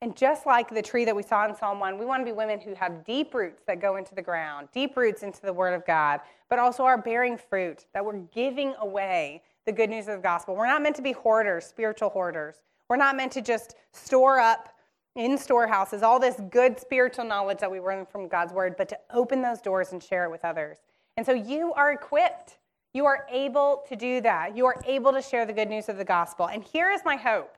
And 0.00 0.16
just 0.16 0.44
like 0.44 0.68
the 0.68 0.82
tree 0.82 1.04
that 1.04 1.14
we 1.14 1.22
saw 1.22 1.48
in 1.48 1.54
Psalm 1.54 1.78
1, 1.78 1.98
we 1.98 2.04
want 2.04 2.20
to 2.20 2.24
be 2.24 2.32
women 2.32 2.60
who 2.60 2.74
have 2.74 3.04
deep 3.04 3.32
roots 3.34 3.62
that 3.66 3.80
go 3.80 3.96
into 3.96 4.14
the 4.14 4.22
ground, 4.22 4.68
deep 4.72 4.96
roots 4.96 5.22
into 5.22 5.40
the 5.42 5.52
word 5.52 5.72
of 5.72 5.86
God, 5.86 6.20
but 6.50 6.58
also 6.58 6.82
are 6.82 6.98
bearing 6.98 7.38
fruit, 7.38 7.86
that 7.94 8.04
we're 8.04 8.18
giving 8.34 8.74
away 8.80 9.42
the 9.66 9.72
good 9.72 9.90
news 9.90 10.08
of 10.08 10.16
the 10.16 10.22
gospel. 10.22 10.54
We're 10.54 10.66
not 10.66 10.82
meant 10.82 10.96
to 10.96 11.02
be 11.02 11.12
hoarders, 11.12 11.64
spiritual 11.64 12.10
hoarders. 12.10 12.56
We're 12.88 12.96
not 12.96 13.16
meant 13.16 13.32
to 13.32 13.40
just 13.40 13.76
store 13.92 14.38
up 14.38 14.68
in 15.16 15.38
storehouses 15.38 16.02
all 16.02 16.18
this 16.18 16.40
good 16.50 16.78
spiritual 16.78 17.24
knowledge 17.24 17.58
that 17.58 17.70
we 17.70 17.80
learn 17.80 18.04
from 18.04 18.28
God's 18.28 18.52
word, 18.52 18.74
but 18.76 18.88
to 18.88 18.98
open 19.12 19.42
those 19.42 19.60
doors 19.60 19.92
and 19.92 20.02
share 20.02 20.24
it 20.24 20.30
with 20.30 20.44
others. 20.44 20.78
And 21.16 21.24
so 21.24 21.32
you 21.32 21.72
are 21.74 21.92
equipped. 21.92 22.58
You 22.92 23.06
are 23.06 23.26
able 23.30 23.84
to 23.88 23.96
do 23.96 24.20
that. 24.22 24.56
You 24.56 24.66
are 24.66 24.76
able 24.86 25.12
to 25.12 25.22
share 25.22 25.46
the 25.46 25.52
good 25.52 25.68
news 25.68 25.88
of 25.88 25.96
the 25.96 26.04
gospel. 26.04 26.48
And 26.48 26.62
here 26.64 26.90
is 26.90 27.02
my 27.04 27.16
hope 27.16 27.56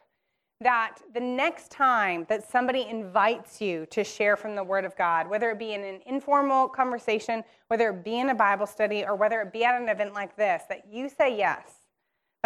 that 0.61 0.98
the 1.12 1.20
next 1.20 1.70
time 1.70 2.24
that 2.28 2.48
somebody 2.48 2.86
invites 2.88 3.61
you 3.61 3.86
to 3.86 4.02
share 4.02 4.36
from 4.36 4.54
the 4.54 4.64
Word 4.64 4.84
of 4.84 4.96
God, 4.96 5.28
whether 5.28 5.50
it 5.50 5.59
be 5.59 5.74
in 5.74 5.84
an 5.84 6.00
informal 6.07 6.68
conversation, 6.68 7.44
whether 7.68 7.90
it 7.90 8.04
be 8.04 8.20
in 8.20 8.30
a 8.30 8.34
Bible 8.34 8.66
study, 8.66 9.04
or 9.04 9.16
whether 9.16 9.42
it 9.42 9.52
be 9.52 9.64
at 9.64 9.80
an 9.80 9.88
event 9.88 10.14
like 10.14 10.34
this, 10.36 10.62
that 10.68 10.86
you 10.90 11.11
say 11.11 11.36
yes. 11.36 11.86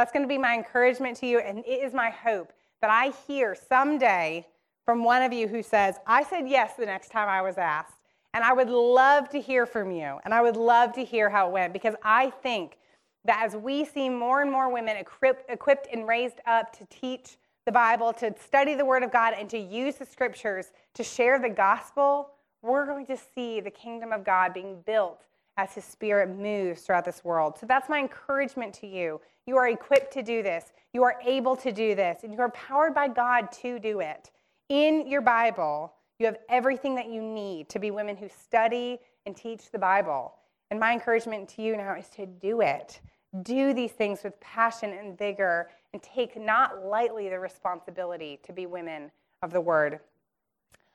That's 0.01 0.13
going 0.13 0.23
to 0.23 0.29
be 0.29 0.39
my 0.39 0.55
encouragement 0.55 1.19
to 1.19 1.27
you, 1.27 1.41
and 1.41 1.59
it 1.59 1.85
is 1.85 1.93
my 1.93 2.09
hope 2.09 2.55
that 2.81 2.91
I 2.91 3.13
hear 3.27 3.55
someday 3.55 4.47
from 4.87 5.05
one 5.05 5.21
of 5.21 5.31
you 5.31 5.47
who 5.47 5.63
says, 5.63 5.97
I 6.07 6.23
said 6.23 6.49
yes 6.49 6.73
the 6.79 6.87
next 6.87 7.11
time 7.11 7.29
I 7.29 7.43
was 7.43 7.59
asked. 7.59 7.99
And 8.33 8.43
I 8.43 8.55
would 8.55 8.71
love 8.71 9.29
to 9.29 9.39
hear 9.39 9.67
from 9.67 9.91
you. 9.91 10.19
And 10.25 10.33
I 10.33 10.41
would 10.41 10.57
love 10.57 10.95
to 10.95 11.05
hear 11.05 11.29
how 11.29 11.49
it 11.49 11.53
went 11.53 11.75
because 11.75 11.97
I 12.03 12.31
think 12.31 12.79
that 13.27 13.43
as 13.45 13.55
we 13.55 13.85
see 13.85 14.09
more 14.09 14.41
and 14.41 14.51
more 14.51 14.73
women 14.73 14.97
equipped 14.97 15.89
and 15.93 16.09
raised 16.09 16.41
up 16.47 16.73
to 16.79 16.87
teach 16.87 17.37
the 17.67 17.73
Bible, 17.73 18.15
to 18.15 18.35
study 18.43 18.75
the 18.75 18.87
Word 18.87 19.03
of 19.03 19.13
God, 19.13 19.35
and 19.37 19.51
to 19.51 19.59
use 19.59 19.97
the 19.97 20.07
scriptures 20.07 20.73
to 20.95 21.05
share 21.05 21.39
the 21.39 21.51
gospel, 21.51 22.31
we're 22.63 22.87
going 22.87 23.05
to 23.05 23.19
see 23.35 23.61
the 23.61 23.71
kingdom 23.71 24.13
of 24.13 24.25
God 24.25 24.55
being 24.55 24.81
built 24.81 25.27
as 25.61 25.75
His 25.75 25.85
Spirit 25.85 26.29
moves 26.29 26.83
throughout 26.83 27.05
this 27.05 27.25
world. 27.25 27.59
So 27.59 27.67
that's 27.67 27.89
my 27.89 27.99
encouragement 27.99 28.75
to 28.75 28.87
you. 28.87 29.21
You 29.47 29.57
are 29.57 29.69
equipped 29.69 30.13
to 30.15 30.23
do 30.23 30.43
this, 30.43 30.73
you 30.93 31.03
are 31.03 31.17
able 31.25 31.57
to 31.57 31.73
do 31.73 31.95
this, 31.95 32.25
and 32.25 32.33
you 32.33 32.41
are 32.41 32.51
powered 32.51 32.95
by 32.95 33.09
God 33.09 33.51
to 33.63 33.79
do 33.79 34.01
it 34.01 34.31
in 34.71 35.09
your 35.09 35.21
Bible, 35.21 35.93
you 36.19 36.27
have 36.27 36.39
everything 36.49 36.95
that 36.95 37.11
you 37.11 37.21
need 37.21 37.69
to 37.71 37.79
be 37.79 37.91
women 37.91 38.17
who 38.17 38.29
study 38.29 39.01
and 39.27 39.37
teach 39.37 39.71
the 39.71 39.79
Bible. 39.79 40.33
And 40.71 40.79
my 40.79 40.93
encouragement 40.93 41.49
to 41.51 41.63
you 41.63 41.77
now 41.77 41.97
is 41.97 42.09
to 42.11 42.25
do 42.25 42.61
it. 42.63 43.01
Do 43.43 43.75
these 43.75 43.91
things 43.91 44.23
with 44.23 44.41
passion 44.41 44.93
and 44.93 45.19
vigor 45.19 45.71
and 45.93 46.01
take 46.01 46.41
not 46.41 46.87
lightly 46.87 47.29
the 47.29 47.41
responsibility 47.41 48.39
to 48.45 48.53
be 48.53 48.67
women 48.67 49.11
of 49.43 49.53
the 49.53 49.61
word. 49.61 49.99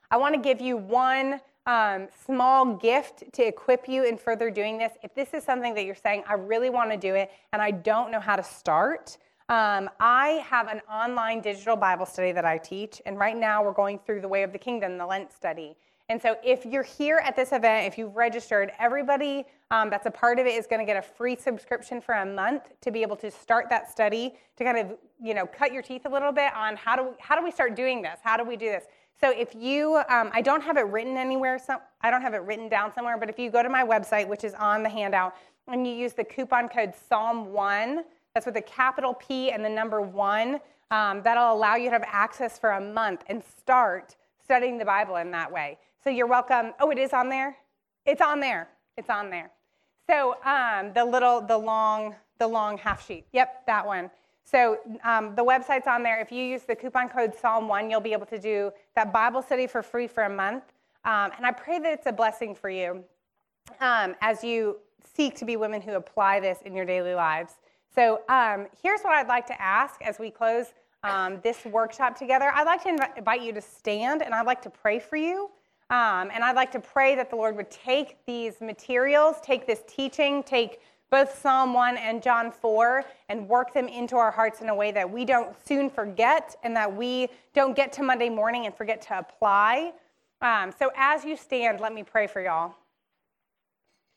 I 0.10 0.18
want 0.18 0.34
to 0.36 0.40
give 0.40 0.62
you 0.62 0.78
one 0.78 1.42
um, 1.66 2.08
small 2.26 2.76
gift 2.76 3.24
to 3.34 3.46
equip 3.46 3.88
you 3.88 4.04
in 4.04 4.18
further 4.18 4.52
doing 4.52 4.78
this. 4.78 4.94
If 5.04 5.16
this 5.16 5.34
is 5.34 5.44
something 5.44 5.74
that 5.74 5.86
you're 5.86 5.96
saying, 5.96 6.24
I 6.28 6.34
really 6.34 6.70
want 6.70 6.92
to 6.92 6.98
do 6.98 7.16
it 7.16 7.32
and 7.54 7.62
I 7.62 7.72
don't 7.72 8.12
know 8.12 8.20
how 8.20 8.36
to 8.36 8.44
start, 8.44 9.18
um, 9.50 9.90
I 10.00 10.44
have 10.48 10.68
an 10.68 10.82
online 10.92 11.42
digital 11.42 11.76
Bible 11.76 12.06
study 12.08 12.32
that 12.32 12.46
I 12.46 12.58
teach, 12.58 13.00
and 13.06 13.20
right 13.20 13.38
now 13.38 13.64
we're 13.64 13.74
going 13.74 14.00
through 14.00 14.22
the 14.22 14.28
Way 14.28 14.42
of 14.42 14.52
the 14.52 14.58
Kingdom, 14.58 14.98
the 14.98 15.06
Lent 15.06 15.32
study. 15.32 15.76
And 16.10 16.20
so, 16.20 16.36
if 16.44 16.66
you're 16.66 16.84
here 16.84 17.22
at 17.24 17.36
this 17.36 17.52
event, 17.52 17.88
if 17.88 17.98
you've 17.98 18.16
registered, 18.16 18.72
everybody 18.80 19.46
um, 19.72 19.90
that's 19.90 20.06
a 20.06 20.12
part 20.12 20.38
of 20.40 20.46
it 20.46 20.54
is 20.54 20.68
going 20.68 20.80
to 20.80 20.86
get 20.86 20.98
a 20.98 21.02
free 21.02 21.36
subscription 21.36 22.00
for 22.00 22.14
a 22.16 22.26
month 22.26 22.80
to 22.82 22.92
be 22.92 23.02
able 23.02 23.16
to 23.18 23.32
start 23.32 23.70
that 23.70 23.90
study 23.90 24.36
to 24.58 24.64
kind 24.64 24.78
of, 24.78 24.98
you 25.22 25.34
know, 25.34 25.48
cut 25.48 25.74
your 25.74 25.82
teeth 25.82 26.06
a 26.06 26.10
little 26.10 26.32
bit 26.32 26.54
on 26.56 26.76
how 26.76 26.96
do 26.96 27.04
we, 27.04 27.10
how 27.20 27.36
do 27.36 27.44
we 27.44 27.52
start 27.52 27.76
doing 27.76 28.02
this? 28.02 28.20
How 28.24 28.38
do 28.38 28.44
we 28.44 28.56
do 28.56 28.68
this? 28.68 28.84
So, 29.20 29.32
if 29.32 29.56
you, 29.56 29.98
um, 30.10 30.30
I 30.34 30.42
don't 30.42 30.62
have 30.62 30.78
it 30.78 30.88
written 30.88 31.18
anywhere, 31.18 31.58
so 31.58 31.78
I 32.02 32.12
don't 32.12 32.22
have 32.22 32.34
it 32.34 32.42
written 32.42 32.70
down 32.70 32.94
somewhere, 32.94 33.18
but 33.18 33.30
if 33.30 33.40
you 33.40 33.50
go 33.50 33.64
to 33.64 33.70
my 33.70 33.84
website, 33.84 34.28
which 34.28 34.44
is 34.44 34.54
on 34.54 34.84
the 34.84 34.90
handout, 34.90 35.36
and 35.68 35.88
you 35.88 35.94
use 35.94 36.14
the 36.14 36.24
coupon 36.24 36.70
code 36.70 36.94
Psalm 37.10 37.52
One 37.52 38.04
that's 38.36 38.46
with 38.46 38.58
a 38.58 38.62
capital 38.62 39.14
P 39.14 39.52
and 39.52 39.64
the 39.64 39.70
number 39.70 40.02
one. 40.02 40.60
Um, 40.92 41.22
that'll 41.24 41.54
allow 41.54 41.76
you 41.76 41.86
to 41.86 41.92
have 41.92 42.04
access 42.06 42.60
for 42.60 42.72
a 42.72 42.82
month 42.82 43.24
and 43.28 43.42
start 43.44 44.16
studying 44.44 44.78
the 44.78 44.86
Bible 44.86 45.16
in 45.16 45.32
that 45.32 45.52
way. 45.52 45.80
So 46.04 46.10
you're 46.10 46.28
welcome. 46.28 46.74
Oh, 46.80 46.92
it 46.92 47.00
is 47.00 47.14
on 47.14 47.30
there. 47.30 47.58
It's 48.06 48.22
on 48.22 48.42
there. 48.42 48.68
It's 48.98 49.10
on 49.10 49.30
there. 49.30 49.50
So 50.08 50.36
um, 50.44 50.92
the 50.94 51.04
little, 51.04 51.42
the 51.42 51.58
long, 51.58 52.14
the 52.38 52.48
long 52.48 52.78
half 52.78 53.08
sheet. 53.08 53.26
Yep, 53.32 53.66
that 53.66 53.88
one. 53.88 54.12
So 54.46 54.78
um, 55.04 55.36
the 55.36 55.44
website's 55.44 55.88
on 55.88 56.04
there. 56.04 56.22
If 56.22 56.32
you 56.32 56.44
use 56.44 56.64
the 56.64 56.76
coupon 56.76 57.10
code 57.10 57.34
Psalm 57.34 57.68
One, 57.68 57.90
you'll 57.90 58.00
be 58.00 58.14
able 58.14 58.28
to 58.28 58.40
do 58.40 58.72
that 58.96 59.12
Bible 59.12 59.42
study 59.42 59.66
for 59.68 59.82
free 59.82 60.08
for 60.08 60.24
a 60.24 60.30
month. 60.30 60.64
Um, 61.04 61.32
and 61.36 61.46
I 61.46 61.52
pray 61.52 61.80
that 61.80 61.92
it's 61.92 62.06
a 62.06 62.12
blessing 62.12 62.56
for 62.56 62.70
you 62.70 63.04
um, 63.80 64.16
as 64.22 64.44
you 64.44 64.78
seek 65.16 65.36
to 65.38 65.46
be 65.46 65.56
women 65.58 65.82
who 65.82 65.94
apply 65.94 66.40
this 66.40 66.60
in 66.64 66.76
your 66.76 66.86
daily 66.86 67.16
lives. 67.16 67.54
So 67.94 68.22
um, 68.30 68.68
here's 68.84 69.02
what 69.02 69.14
I'd 69.14 69.28
like 69.28 69.48
to 69.48 69.62
ask 69.62 70.02
as 70.02 70.20
we 70.20 70.30
close 70.30 70.68
um, 71.04 71.40
this 71.44 71.64
workshop 71.66 72.18
together. 72.18 72.52
I'd 72.54 72.66
like 72.66 72.84
to 72.84 72.90
inv- 72.90 73.18
invite 73.18 73.42
you 73.42 73.54
to 73.54 73.62
stand 73.62 74.22
and 74.22 74.34
I'd 74.34 74.46
like 74.46 74.62
to 74.64 74.70
pray 74.70 75.00
for 75.00 75.16
you. 75.16 75.50
Um, 75.92 76.32
and 76.34 76.44
I'd 76.44 76.56
like 76.56 76.72
to 76.72 76.80
pray 76.80 77.16
that 77.16 77.30
the 77.30 77.36
Lord 77.36 77.56
would 77.56 77.70
take 77.70 78.18
these 78.26 78.60
materials, 78.60 79.38
take 79.44 79.68
this 79.68 79.84
teaching, 79.88 80.42
take 80.42 80.80
both 81.10 81.38
Psalm 81.40 81.74
1 81.74 81.98
and 81.98 82.22
John 82.22 82.52
4, 82.52 83.04
and 83.30 83.48
work 83.48 83.74
them 83.74 83.88
into 83.88 84.16
our 84.16 84.32
hearts 84.32 84.62
in 84.62 84.70
a 84.70 84.76
way 84.76 84.92
that 84.92 85.10
we 85.10 85.26
don't 85.26 85.56
soon 85.66 85.90
forget 85.90 86.56
and 86.64 86.76
that 86.76 86.94
we 86.94 87.30
don't 87.54 87.76
get 87.76 87.94
to 87.94 88.04
Monday 88.04 88.30
morning 88.30 88.66
and 88.66 88.76
forget 88.76 89.02
to 89.04 89.20
apply. 89.20 89.94
Um, 90.42 90.72
so 90.78 90.92
as 90.96 91.24
you 91.24 91.38
stand, 91.38 91.80
let 91.80 91.94
me 91.94 92.04
pray 92.04 92.28
for 92.28 92.42
y'all. 92.42 92.76